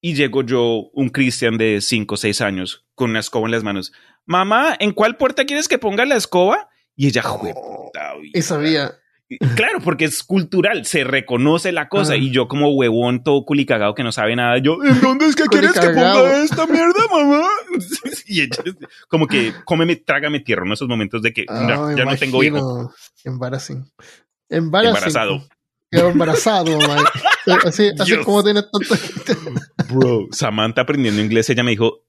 [0.00, 3.64] Y llegó yo, un Cristian de 5 o 6 años, con una escoba en las
[3.64, 3.92] manos.
[4.24, 6.70] Mamá, ¿en cuál puerta quieres que ponga la escoba?
[6.96, 7.90] Y ella, oh,
[8.22, 8.99] y sabía,
[9.54, 12.16] Claro, porque es cultural, se reconoce la cosa.
[12.16, 15.44] Y yo, como huevón todo culicagado que no sabe nada, yo, ¿en dónde es que
[15.44, 17.42] quieres que ponga esta mierda, mamá?
[18.26, 18.56] y ella,
[19.08, 22.92] como que, cómeme, trágame tierra en esos momentos de que ah, ya, no tengo hijo.
[23.24, 23.88] Embarrassing.
[24.48, 25.46] Embarazado.
[25.90, 26.78] Quedó embarazado,
[27.64, 28.94] Así, así como tiene tanto.
[29.92, 32.04] Bro, Samantha aprendiendo inglés, ella me dijo,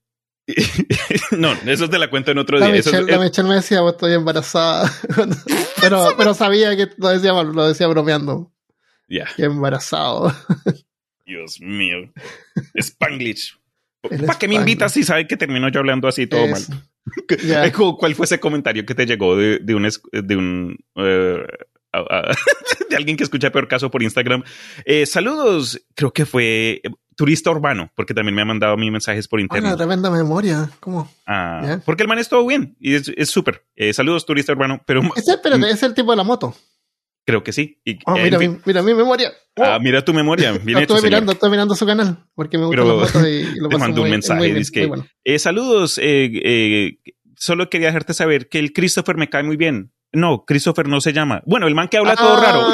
[1.37, 2.67] no, eso te la cuento en otro día.
[2.67, 4.91] La Michelle, me decía, vos estoy embarazada.
[5.81, 8.51] pero, pero sabía que lo decía, lo decía bromeando.
[9.07, 9.27] Ya.
[9.35, 10.33] Qué embarazado.
[11.25, 12.11] Dios mío.
[12.75, 13.57] Spanglish.
[14.01, 16.61] ¿Para qué me invitas si sabes que termino yo hablando así todo mal?
[17.99, 21.45] ¿Cuál fue ese comentario que te llegó de, de un, de un eh,
[22.89, 24.43] de alguien que escucha peor caso por Instagram?
[24.85, 26.81] Eh, saludos, creo que fue
[27.21, 29.63] turista urbano, porque también me ha mandado mis mensajes por internet.
[29.63, 31.07] Una tremenda memoria, ¿cómo?
[31.27, 33.63] Ah, porque el man es todo bien y es súper.
[33.75, 35.01] Eh, saludos, turista urbano, pero...
[35.15, 36.55] Ese, espérate, ¿es el tipo de la moto?
[37.23, 37.79] Creo que sí.
[38.07, 39.31] oh, mira, mi, mira mi memoria.
[39.55, 40.51] Ah, mira tu memoria.
[40.63, 43.77] Bien estoy mirando, estoy mirando su canal porque me gusta la moto y lo Te
[43.77, 44.51] mandó un mensaje.
[44.55, 44.89] dice
[45.23, 46.97] eh, saludos, eh,
[47.35, 49.93] solo quería dejarte saber que el Christopher me cae muy bien.
[50.13, 51.41] No, Christopher no se llama.
[51.45, 52.67] Bueno, el man que habla todo raro.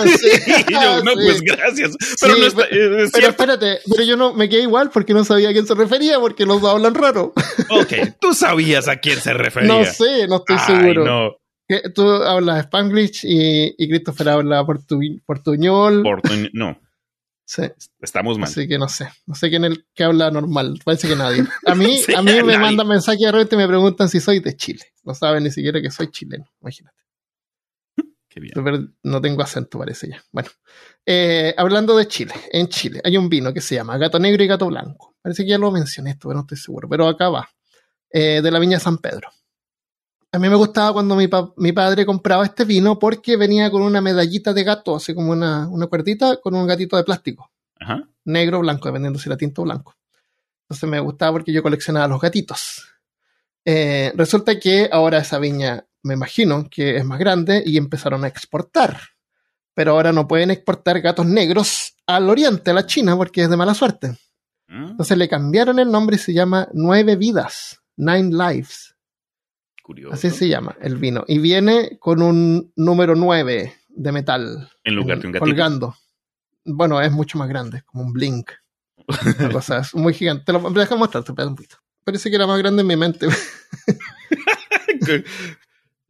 [0.75, 1.95] Ah, no, pues gracias.
[2.19, 5.53] Pero no está, pero, espérate, pero yo no me quedé igual porque no sabía a
[5.53, 7.33] quién se refería, porque los dos hablan raro.
[7.69, 9.67] Ok, tú sabías a quién se refería.
[9.67, 11.05] No sé, no estoy seguro.
[11.05, 11.37] No.
[11.93, 16.01] Tú hablas Spanglish y, y Christopher habla portu, portuñol.
[16.01, 16.79] Portuñol, no.
[17.47, 17.63] Sí.
[18.01, 18.49] Estamos mal.
[18.49, 19.09] Así que no sé.
[19.25, 20.79] No sé quién es el que habla normal.
[20.83, 21.45] Parece que nadie.
[21.65, 24.55] A mí, a mí me mandan mensajes de repente y me preguntan si soy de
[24.55, 24.83] Chile.
[25.03, 26.45] No saben ni siquiera que soy chileno.
[26.61, 26.97] Imagínate.
[29.03, 30.23] No tengo acento, parece ya.
[30.31, 30.49] Bueno,
[31.05, 34.47] eh, hablando de Chile, en Chile hay un vino que se llama Gato Negro y
[34.47, 35.15] Gato Blanco.
[35.21, 36.87] Parece que ya lo mencioné esto, pero no estoy seguro.
[36.89, 37.49] Pero acá va.
[38.09, 39.29] Eh, de la viña San Pedro.
[40.31, 41.27] A mí me gustaba cuando mi,
[41.57, 45.67] mi, padre compraba este vino porque venía con una medallita de gato, así como una,
[45.67, 47.51] una cuerdita con un gatito de plástico.
[47.79, 48.07] Ajá.
[48.25, 49.95] Negro o blanco, dependiendo si era tinto o blanco.
[50.63, 52.85] Entonces me gustaba porque yo coleccionaba los gatitos.
[53.63, 58.27] Eh, resulta que ahora esa viña me imagino que es más grande y empezaron a
[58.27, 58.99] exportar.
[59.73, 63.57] Pero ahora no pueden exportar gatos negros al oriente, a la China, porque es de
[63.57, 64.17] mala suerte.
[64.67, 64.91] Mm.
[64.91, 68.95] Entonces le cambiaron el nombre y se llama Nueve Vidas, Nine Lives.
[69.83, 70.15] Curioso.
[70.15, 71.23] Así se llama el vino.
[71.27, 74.69] Y viene con un número 9 de metal.
[74.83, 75.45] En lugar de un gatito.
[75.45, 75.95] Colgando.
[76.65, 78.51] Bueno, es mucho más grande, como un blink.
[79.39, 80.45] Una cosa, es muy gigante.
[80.45, 81.77] Te lo dejo mostrarte, un poquito.
[82.03, 83.27] Parece que era más grande en mi mente.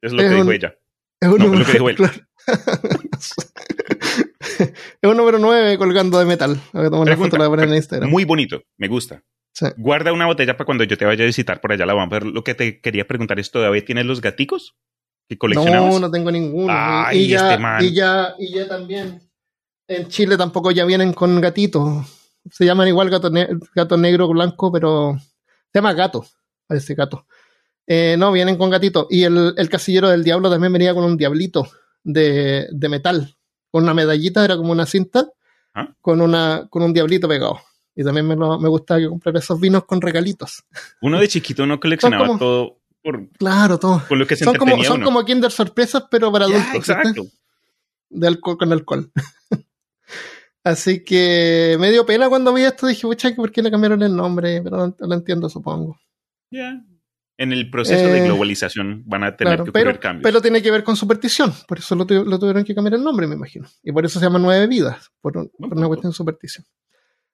[0.02, 0.76] Es lo que dijo ella.
[1.20, 1.80] Es un, número, es
[5.04, 6.62] un número 9 colgando de metal.
[8.08, 9.24] Muy bonito, me gusta.
[9.78, 12.20] Guarda una botella para cuando yo te vaya a visitar por allá la vamos a
[12.20, 12.28] ver.
[12.28, 14.76] Lo que te quería preguntar es, ¿todavía tienes los gaticos
[15.28, 15.96] que coleccionabas?
[15.96, 16.72] No, no tengo ninguno.
[17.12, 19.28] y, ya, este y, ya, y ya también
[19.88, 22.06] en Chile tampoco ya vienen con gatitos.
[22.52, 23.32] Se llaman igual gato,
[23.76, 26.26] gato negro, blanco, pero se llama gato,
[26.68, 27.26] parece gato.
[27.88, 29.08] Eh, no, vienen con gatito.
[29.10, 31.68] Y el, el, casillero del diablo también venía con un diablito
[32.04, 33.36] de, de metal.
[33.72, 35.30] Con una medallita, era como una cinta,
[35.74, 35.94] ¿Ah?
[36.02, 37.62] con, una, con un diablito pegado.
[37.96, 40.64] Y también me, lo, me gustaba comprar esos vinos con regalitos.
[41.02, 44.04] Uno de chiquito no coleccionaba todo por, claro, todo.
[44.08, 46.76] por lo que se son como, son como Kinder sorpresas, pero para adultos.
[46.76, 47.24] exacto.
[48.10, 49.12] De alcohol con alcohol.
[50.64, 52.88] Así que me dio pena cuando vi esto.
[52.88, 54.62] Dije, pucha, ¿por qué le cambiaron el nombre?
[54.62, 55.98] Pero lo entiendo, supongo.
[56.52, 56.84] Ya,
[57.38, 60.24] en el proceso de eh, globalización van a tener que ocurrir pero, cambios.
[60.24, 63.36] Pero tiene que ver con superstición, por eso lo, tuvieron que cambiar el nombre, me
[63.36, 63.68] imagino.
[63.84, 66.66] Y por eso se llama Nueve Vidas, por, una cuestión de superstición.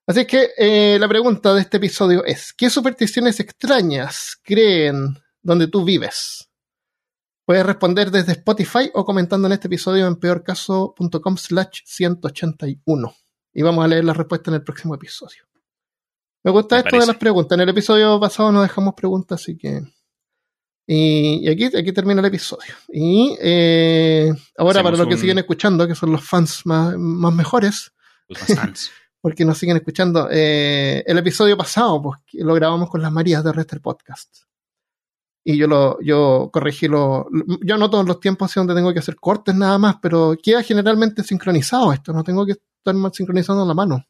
[0.05, 5.85] Así que eh, la pregunta de este episodio es, ¿qué supersticiones extrañas creen donde tú
[5.85, 6.49] vives?
[7.45, 13.15] Puedes responder desde Spotify o comentando en este episodio en peorcaso.com slash 181.
[13.53, 15.43] Y vamos a leer la respuesta en el próximo episodio.
[16.43, 17.55] Me gusta esto de las preguntas.
[17.55, 19.81] En el episodio pasado no dejamos preguntas, así que
[20.85, 22.73] Y, aquí, aquí termina el episodio.
[22.89, 27.93] Y eh, ahora para los que siguen escuchando, que son los fans más, más mejores,
[28.27, 28.91] los fans.
[29.21, 33.53] porque nos siguen escuchando, eh, el episodio pasado, pues lo grabamos con las Marías de
[33.53, 34.43] Rester Podcast.
[35.45, 37.27] Y yo lo, yo corregí lo,
[37.65, 40.61] yo no todos los tiempos así donde tengo que hacer cortes nada más, pero queda
[40.61, 44.05] generalmente sincronizado esto, no tengo que estar más sincronizando la mano.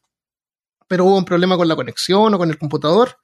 [0.86, 3.16] Pero hubo un problema con la conexión o con el computador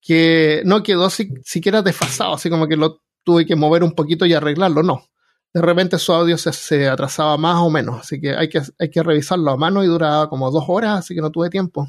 [0.00, 4.34] que no quedó siquiera desfasado, así como que lo tuve que mover un poquito y
[4.34, 5.06] arreglarlo, no.
[5.54, 9.02] De repente su audio se, atrasaba más o menos, así que hay, que hay que
[9.02, 11.86] revisarlo a mano y duraba como dos horas, así que no tuve tiempo.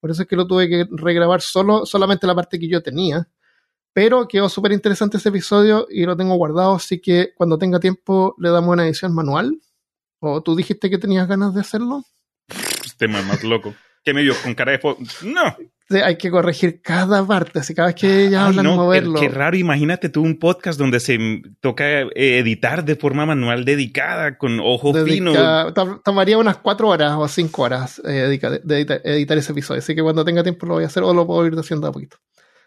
[0.00, 3.28] Por eso es que lo tuve que regrabar solo, solamente la parte que yo tenía.
[3.92, 8.34] Pero quedó súper interesante ese episodio y lo tengo guardado, así que cuando tenga tiempo
[8.38, 9.60] le damos una edición manual.
[10.20, 12.04] ¿O tú dijiste que tenías ganas de hacerlo?
[12.84, 13.74] Este más loco.
[14.04, 14.80] ¿Qué me vio con cara de...
[15.22, 15.56] No
[15.90, 19.18] hay que corregir cada parte, así cada vez que ella habla, no, moverlo.
[19.18, 21.18] Qué, raro, imagínate tú un podcast donde se
[21.60, 25.32] toca eh, editar de forma manual dedicada, con ojo fino.
[26.04, 30.24] Tomaría unas cuatro horas o cinco horas eh, de editar, ese episodio, así que cuando
[30.24, 32.18] tenga tiempo lo voy a hacer o lo puedo ir haciendo a poquito.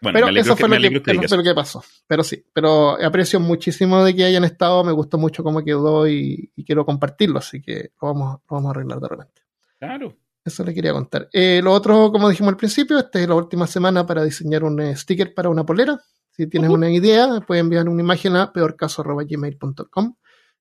[0.02, 1.82] Bueno, pero eso, fue, lo que, pasó.
[2.06, 6.52] Pero sí, pero aprecio muchísimo de que hayan estado, me gustó mucho cómo quedó y,
[6.66, 9.42] quiero compartirlo, así que lo vamos, lo vamos a arreglar de repente.
[9.78, 10.14] Claro.
[10.44, 11.28] Eso le quería contar.
[11.32, 14.78] Eh, lo otro, como dijimos al principio, esta es la última semana para diseñar un
[14.80, 15.98] eh, sticker para una polera.
[16.32, 20.16] Si tienes una idea, puedes enviar una imagen a peorcaso.gmail.com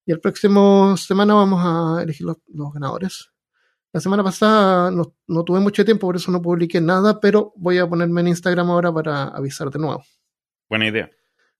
[0.05, 2.37] y el próximo semana vamos a elegir los,
[2.73, 3.29] ganadores.
[3.91, 7.87] La semana pasada no, tuve mucho tiempo, por eso no publiqué nada, pero voy a
[7.87, 10.03] ponerme en Instagram ahora para avisar de nuevo.
[10.69, 11.09] Buena idea.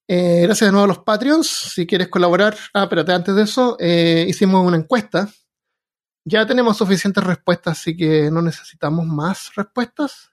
[0.08, 1.48] Eh, gracias de nuevo a los Patreons.
[1.48, 5.30] Si quieres colaborar, ah, espérate, antes de eso, hicimos una encuesta
[6.26, 10.32] ya tenemos suficientes respuestas, así que no necesitamos más respuestas,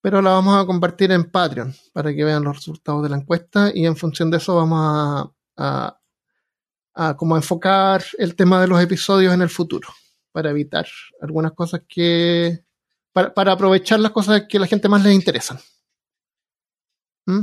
[0.00, 3.70] pero la vamos a compartir en Patreon para que vean los resultados de la encuesta
[3.74, 6.00] y en función de eso vamos a,
[6.94, 9.88] a, como enfocar el tema de los episodios en el futuro
[10.32, 10.86] para evitar
[11.20, 12.64] algunas cosas que
[13.12, 15.58] para, aprovechar las cosas que a la gente más les interesan.
[17.26, 17.42] ¿Mm?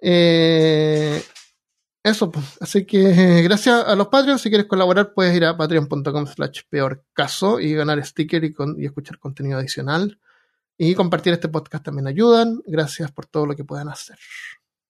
[0.00, 1.22] Eh,
[2.04, 2.58] eso, pues.
[2.60, 4.42] Así que gracias a los Patreons.
[4.42, 8.84] Si quieres colaborar, puedes ir a patreon.com slash peor caso y ganar sticker y, y,
[8.84, 10.20] escuchar contenido adicional.
[10.76, 12.60] Y compartir este podcast también ayudan.
[12.66, 14.18] Gracias por todo lo que puedan hacer.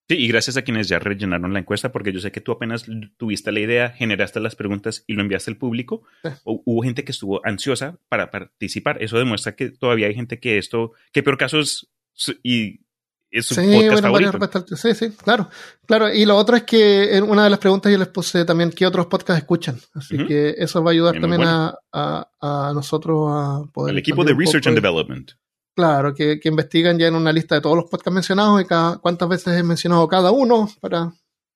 [0.08, 2.84] Sí, y gracias a quienes ya rellenaron la encuesta, porque yo sé que tú apenas
[3.16, 6.02] tuviste la idea, generaste las preguntas y lo enviaste al público.
[6.42, 9.02] Hubo gente que estuvo ansiosa para participar.
[9.02, 11.88] Eso demuestra que todavía hay gente que esto, que peor caso es,
[12.42, 12.80] y
[13.42, 14.30] sí, bueno,
[14.76, 15.48] Sí, sí, claro.
[15.86, 18.70] Claro, y lo otro es que en una de las preguntas yo les puse también
[18.70, 19.78] qué otros podcasts escuchan.
[19.94, 23.92] Así que eso va a ayudar también a, a, nosotros a poder.
[23.92, 25.32] El equipo de Research and Development.
[25.76, 28.98] Claro, que, que, investigan ya en una lista de todos los podcasts mencionados y cada,
[28.98, 31.12] cuántas veces he mencionado cada uno para.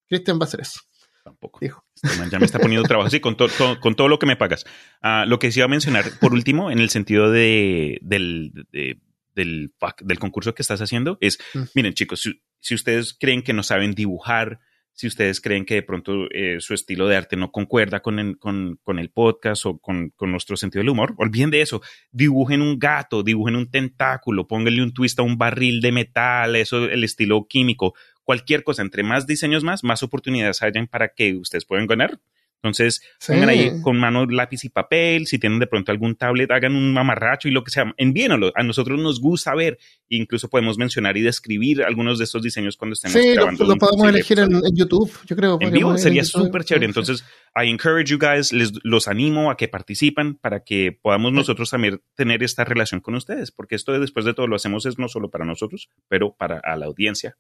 [0.09, 0.81] Cristian va a hacer eso.
[1.23, 1.59] Tampoco.
[1.61, 1.85] Dijo.
[2.03, 3.37] Este ya me está poniendo trabajo así con,
[3.81, 4.65] con todo lo que me pagas.
[5.03, 8.99] Ah, lo que sí iba a mencionar, por último, en el sentido de, del, de
[9.39, 11.63] del, del concurso que estás haciendo es, mm.
[11.75, 12.29] miren chicos,
[12.61, 14.59] si, ustedes creen que no saben dibujar,
[14.93, 18.37] si ustedes creen que de pronto eh, su estilo de arte no concuerda con el,
[18.39, 21.81] con, con el podcast o con, con, nuestro sentido del humor, olviden de eso.
[22.11, 26.87] Dibujen un gato, dibujen un tentáculo, pónganle un twist a un barril de metal, eso,
[26.87, 27.95] el estilo químico,
[28.25, 28.83] cualquier cosa.
[28.83, 32.19] Entre más diseños más, más oportunidades hayan para que ustedes puedan ganar.
[32.63, 35.27] Entonces, pongan ahí con mano, lápiz y papel.
[35.27, 38.53] Si tienen de pronto algún tablet, hagan un mamarracho y lo que sea, envíenlo.
[38.55, 39.79] A nosotros nos gusta ver.
[40.09, 43.65] Incluso podemos mencionar y describir algunos de estos diseños cuando estemos sí, grabando.
[43.65, 45.59] Sí, lo, podemos elegir en, YouTube, yo creo.
[45.61, 46.87] En vivo sería súper chévere.
[46.87, 47.25] Entonces,
[47.55, 52.01] I encourage you guys, les, los animo a que participen para que podamos nosotros también
[52.15, 55.31] tener esta relación con ustedes, porque esto después de todo lo hacemos es no solo
[55.31, 57.37] para nosotros, pero para a la audiencia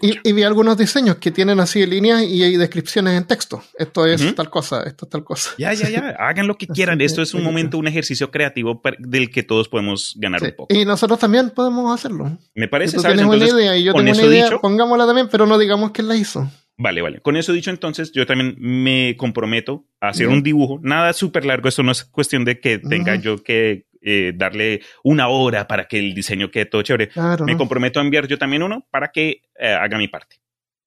[0.00, 3.62] y, vi algunos diseños que tienen así líneas y hay descripciones en texto.
[3.78, 5.50] Esto es tal cosa, esto es tal cosa.
[5.58, 6.10] Ya, ya, ya.
[6.18, 7.00] Hagan lo que quieran.
[7.00, 10.74] Esto es un momento, un ejercicio creativo del que todos podemos ganar un poco.
[10.74, 12.38] Y nosotros también podemos hacerlo.
[12.54, 15.58] Me parece, tú tienes una idea y yo tengo una idea, pongámosla también, pero no
[15.58, 16.50] digamos quién la hizo.
[16.78, 17.20] Vale, vale.
[17.20, 20.80] Con eso dicho, entonces, yo también me comprometo a hacer un dibujo.
[20.82, 21.68] Nada súper largo.
[21.68, 25.98] Esto no es cuestión de que tenga yo que eh, darle una hora para que
[25.98, 27.10] el diseño quede todo chévere.
[27.44, 30.42] Me comprometo a enviar yo también uno para que eh, haga mi parte.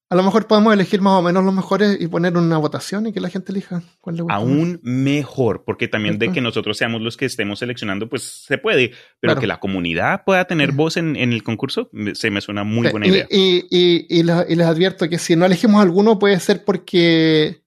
[0.07, 3.11] A lo mejor podemos elegir más o menos los mejores y poner una votación y
[3.11, 4.35] que la gente elija cuál le gusta.
[4.35, 8.91] Aún mejor, porque también de que nosotros seamos los que estemos seleccionando, pues se puede,
[9.19, 13.07] pero que la comunidad pueda tener voz en, el concurso, se me suena muy buena
[13.07, 13.25] idea.
[13.31, 17.63] Y, y, les advierto que si no elegimos alguno puede ser porque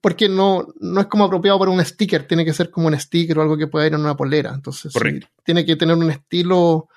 [0.00, 3.38] porque no, no es como apropiado para un sticker, tiene que ser como un sticker
[3.38, 4.52] o algo que pueda ir en una polera.
[4.54, 4.92] Entonces,
[5.44, 6.88] tiene que tener un estilo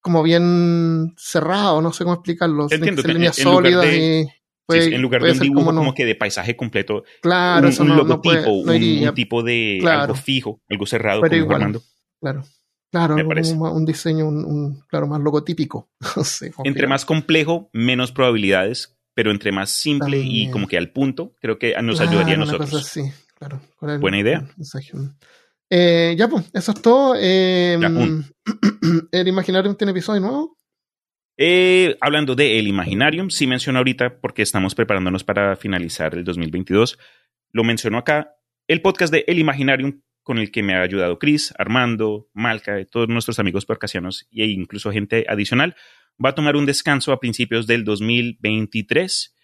[0.00, 2.66] como bien cerrado, no sé cómo explicarlo.
[2.70, 4.26] Entiendo, líneas sólidas y...
[4.68, 9.14] en lugar de un dibujo como, que de paisaje completo, claro, un, un logotipo, un,
[9.14, 11.80] tipo de algo fijo, algo cerrado, pero igual,
[12.20, 12.44] Claro.
[12.90, 15.90] Claro, un diseño un, claro, más logotípico.
[16.64, 21.58] entre más complejo, menos probabilidades, pero entre más simple y como que al punto, creo
[21.58, 22.86] que nos ayudaría a nosotros.
[22.86, 23.02] sí,
[23.34, 23.60] claro.
[24.00, 24.44] Buena idea.
[25.70, 27.14] Eh, ya, pues, eso es todo.
[27.18, 27.78] Eh,
[29.12, 30.58] ¿El Imaginarium tiene episodio nuevo?
[31.36, 36.98] Eh, hablando de El Imaginarium, sí menciono ahorita, porque estamos preparándonos para finalizar el 2022,
[37.52, 38.36] lo menciono acá,
[38.68, 43.08] el podcast de El Imaginarium con el que me ha ayudado Chris, Armando, Malca, todos
[43.08, 45.76] nuestros amigos percasianos e incluso gente adicional,
[46.22, 49.36] va a tomar un descanso a principios del 2023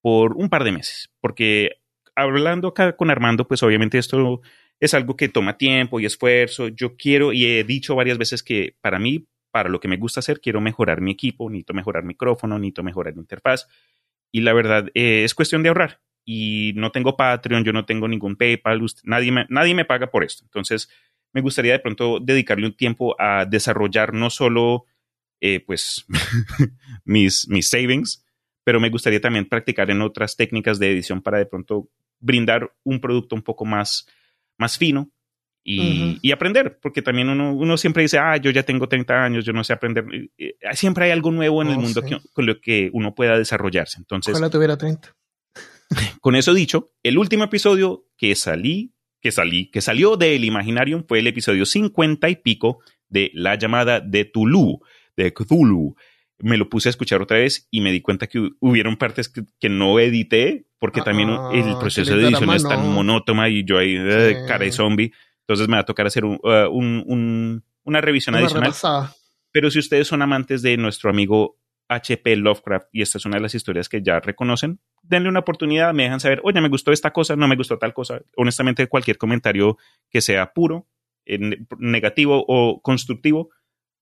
[0.00, 1.80] por un par de meses, porque
[2.14, 4.42] hablando acá con Armando, pues obviamente esto
[4.80, 6.68] es algo que toma tiempo y esfuerzo.
[6.68, 10.20] Yo quiero, y he dicho varias veces que para mí, para lo que me gusta
[10.20, 13.66] hacer, quiero mejorar mi equipo, necesito mejorar micrófono, necesito mejorar la interfaz.
[14.30, 16.00] Y la verdad, eh, es cuestión de ahorrar
[16.30, 20.24] y no tengo Patreon, yo no tengo ningún PayPal, nadie, me, nadie me paga por
[20.24, 20.44] esto.
[20.44, 20.90] Entonces,
[21.32, 24.84] me gustaría de pronto dedicarle un tiempo a desarrollar no solo
[25.40, 26.04] eh, pues
[27.06, 28.26] mis, mis savings,
[28.62, 31.88] pero me gustaría también practicar en otras técnicas de edición para de pronto
[32.20, 34.06] brindar un producto un poco más,
[34.58, 35.10] más fino
[35.64, 39.46] y, y, aprender, porque también uno, uno siempre dice, ah, yo ya tengo 30 años,
[39.46, 40.04] yo no sé aprender.
[40.72, 42.02] Siempre hay algo nuevo en el oh, mundo
[42.34, 43.98] con lo que uno pueda desarrollarse.
[43.98, 45.14] Entonces, Ojalá tuviera 30.
[46.20, 51.20] Con eso dicho, el último episodio que salí, que salí, que salió del Imaginarium fue
[51.20, 54.80] el episodio 50 y pico de La llamada de Tulu,
[55.16, 55.96] de Cthulhu.
[56.40, 59.68] Me lo puse a escuchar otra vez y me di cuenta que hubieron partes que,
[59.68, 63.96] no edité porque también ah, el proceso de edición es tan monótona y yo ahí
[63.98, 65.12] eh, cara de zombie.
[65.40, 66.38] Entonces me va a tocar hacer uh,
[66.70, 68.72] una revisión adicional.
[69.50, 71.58] Pero si ustedes son amantes de nuestro amigo
[71.88, 75.94] HP Lovecraft y esta es una de las historias que ya reconocen, denle una oportunidad,
[75.94, 78.20] me dejan saber, oye, me gustó esta cosa, no me gustó tal cosa.
[78.36, 79.78] Honestamente, cualquier comentario
[80.10, 80.86] que sea puro,
[81.78, 83.50] negativo o constructivo,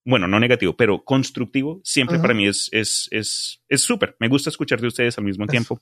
[0.04, 4.16] bueno, no negativo, pero constructivo, siempre para mí es es es súper.
[4.20, 5.80] me gusta escuchar de ustedes al mismo tiempo.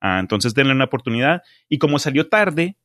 [0.00, 1.42] Ah, entonces, denle una oportunidad.
[1.68, 2.76] Y como salió tarde,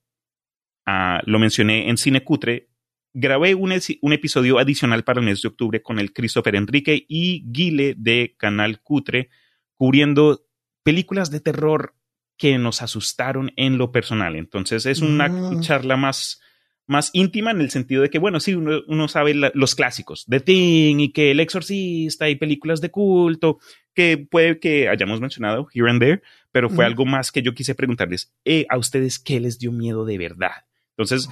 [0.85, 2.69] ah, lo mencioné en Cine Cutre,
[3.13, 7.43] grabé un, un, episodio adicional para el mes de octubre con el Christopher Enrique y
[7.45, 9.29] Guile de Canal Cutre,
[9.75, 10.45] cubriendo
[10.83, 11.95] películas de terror
[12.37, 14.35] que nos asustaron en lo personal.
[14.35, 15.61] Entonces es una mm.
[15.61, 16.41] charla más,
[16.87, 20.99] más íntima en el sentido de que, bueno, sí, uno, sabe los clásicos de Thing
[20.99, 23.59] y que El Exorcista y películas de culto,
[23.93, 26.21] que puede que hayamos mencionado here and there,
[26.51, 30.05] pero fue algo más que yo quise preguntarles, eh, a ustedes, ¿qué les dio miedo
[30.05, 30.65] de verdad?
[30.97, 31.29] Entonces,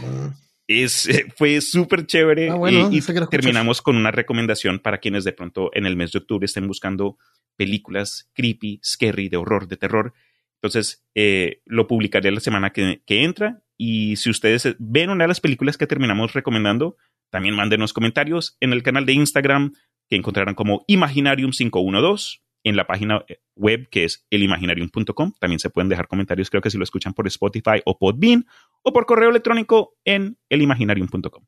[0.70, 5.86] es, fue súper chévere ah, y, terminamos con una recomendación para quienes de pronto en
[5.86, 7.18] el mes de octubre estén buscando
[7.56, 10.14] películas creepy, scary, de horror, de terror.
[10.62, 13.64] Entonces, eh, lo publicaré la semana que, entra.
[13.78, 16.98] Y si ustedes ven una de las películas que terminamos recomendando,
[17.30, 19.74] también mándenos comentarios en el canal de Instagram
[20.08, 23.24] que encontrarán como Imaginarium512 en la página
[23.56, 25.34] web que es elimaginarium.com.
[25.40, 28.46] También se pueden dejar comentarios, creo que si lo escuchan por Spotify o Podbean
[28.84, 31.46] o por correo electrónico en elimaginarium.com.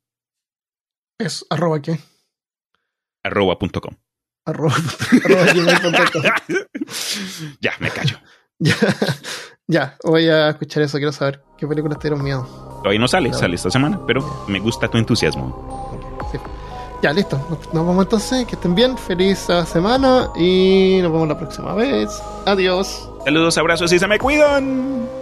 [1.17, 1.99] ¿Es arroba qué?
[3.23, 3.95] Arroba.com.
[4.43, 4.73] Arroba,
[7.61, 8.17] ya, me callo.
[9.67, 10.97] ya, voy a escuchar eso.
[10.97, 12.43] Quiero saber qué películas te dieron miedo.
[12.79, 16.25] Todavía no sale, sale esta semana, pero me gusta tu entusiasmo.
[16.31, 16.39] Sí.
[17.01, 17.39] Ya, listo.
[17.73, 18.45] Nos vemos entonces.
[18.45, 18.97] Que estén bien.
[18.97, 20.29] Feliz semana.
[20.35, 22.21] Y nos vemos la próxima vez.
[22.45, 23.09] Adiós.
[23.23, 25.20] Saludos, abrazos y se me cuidan.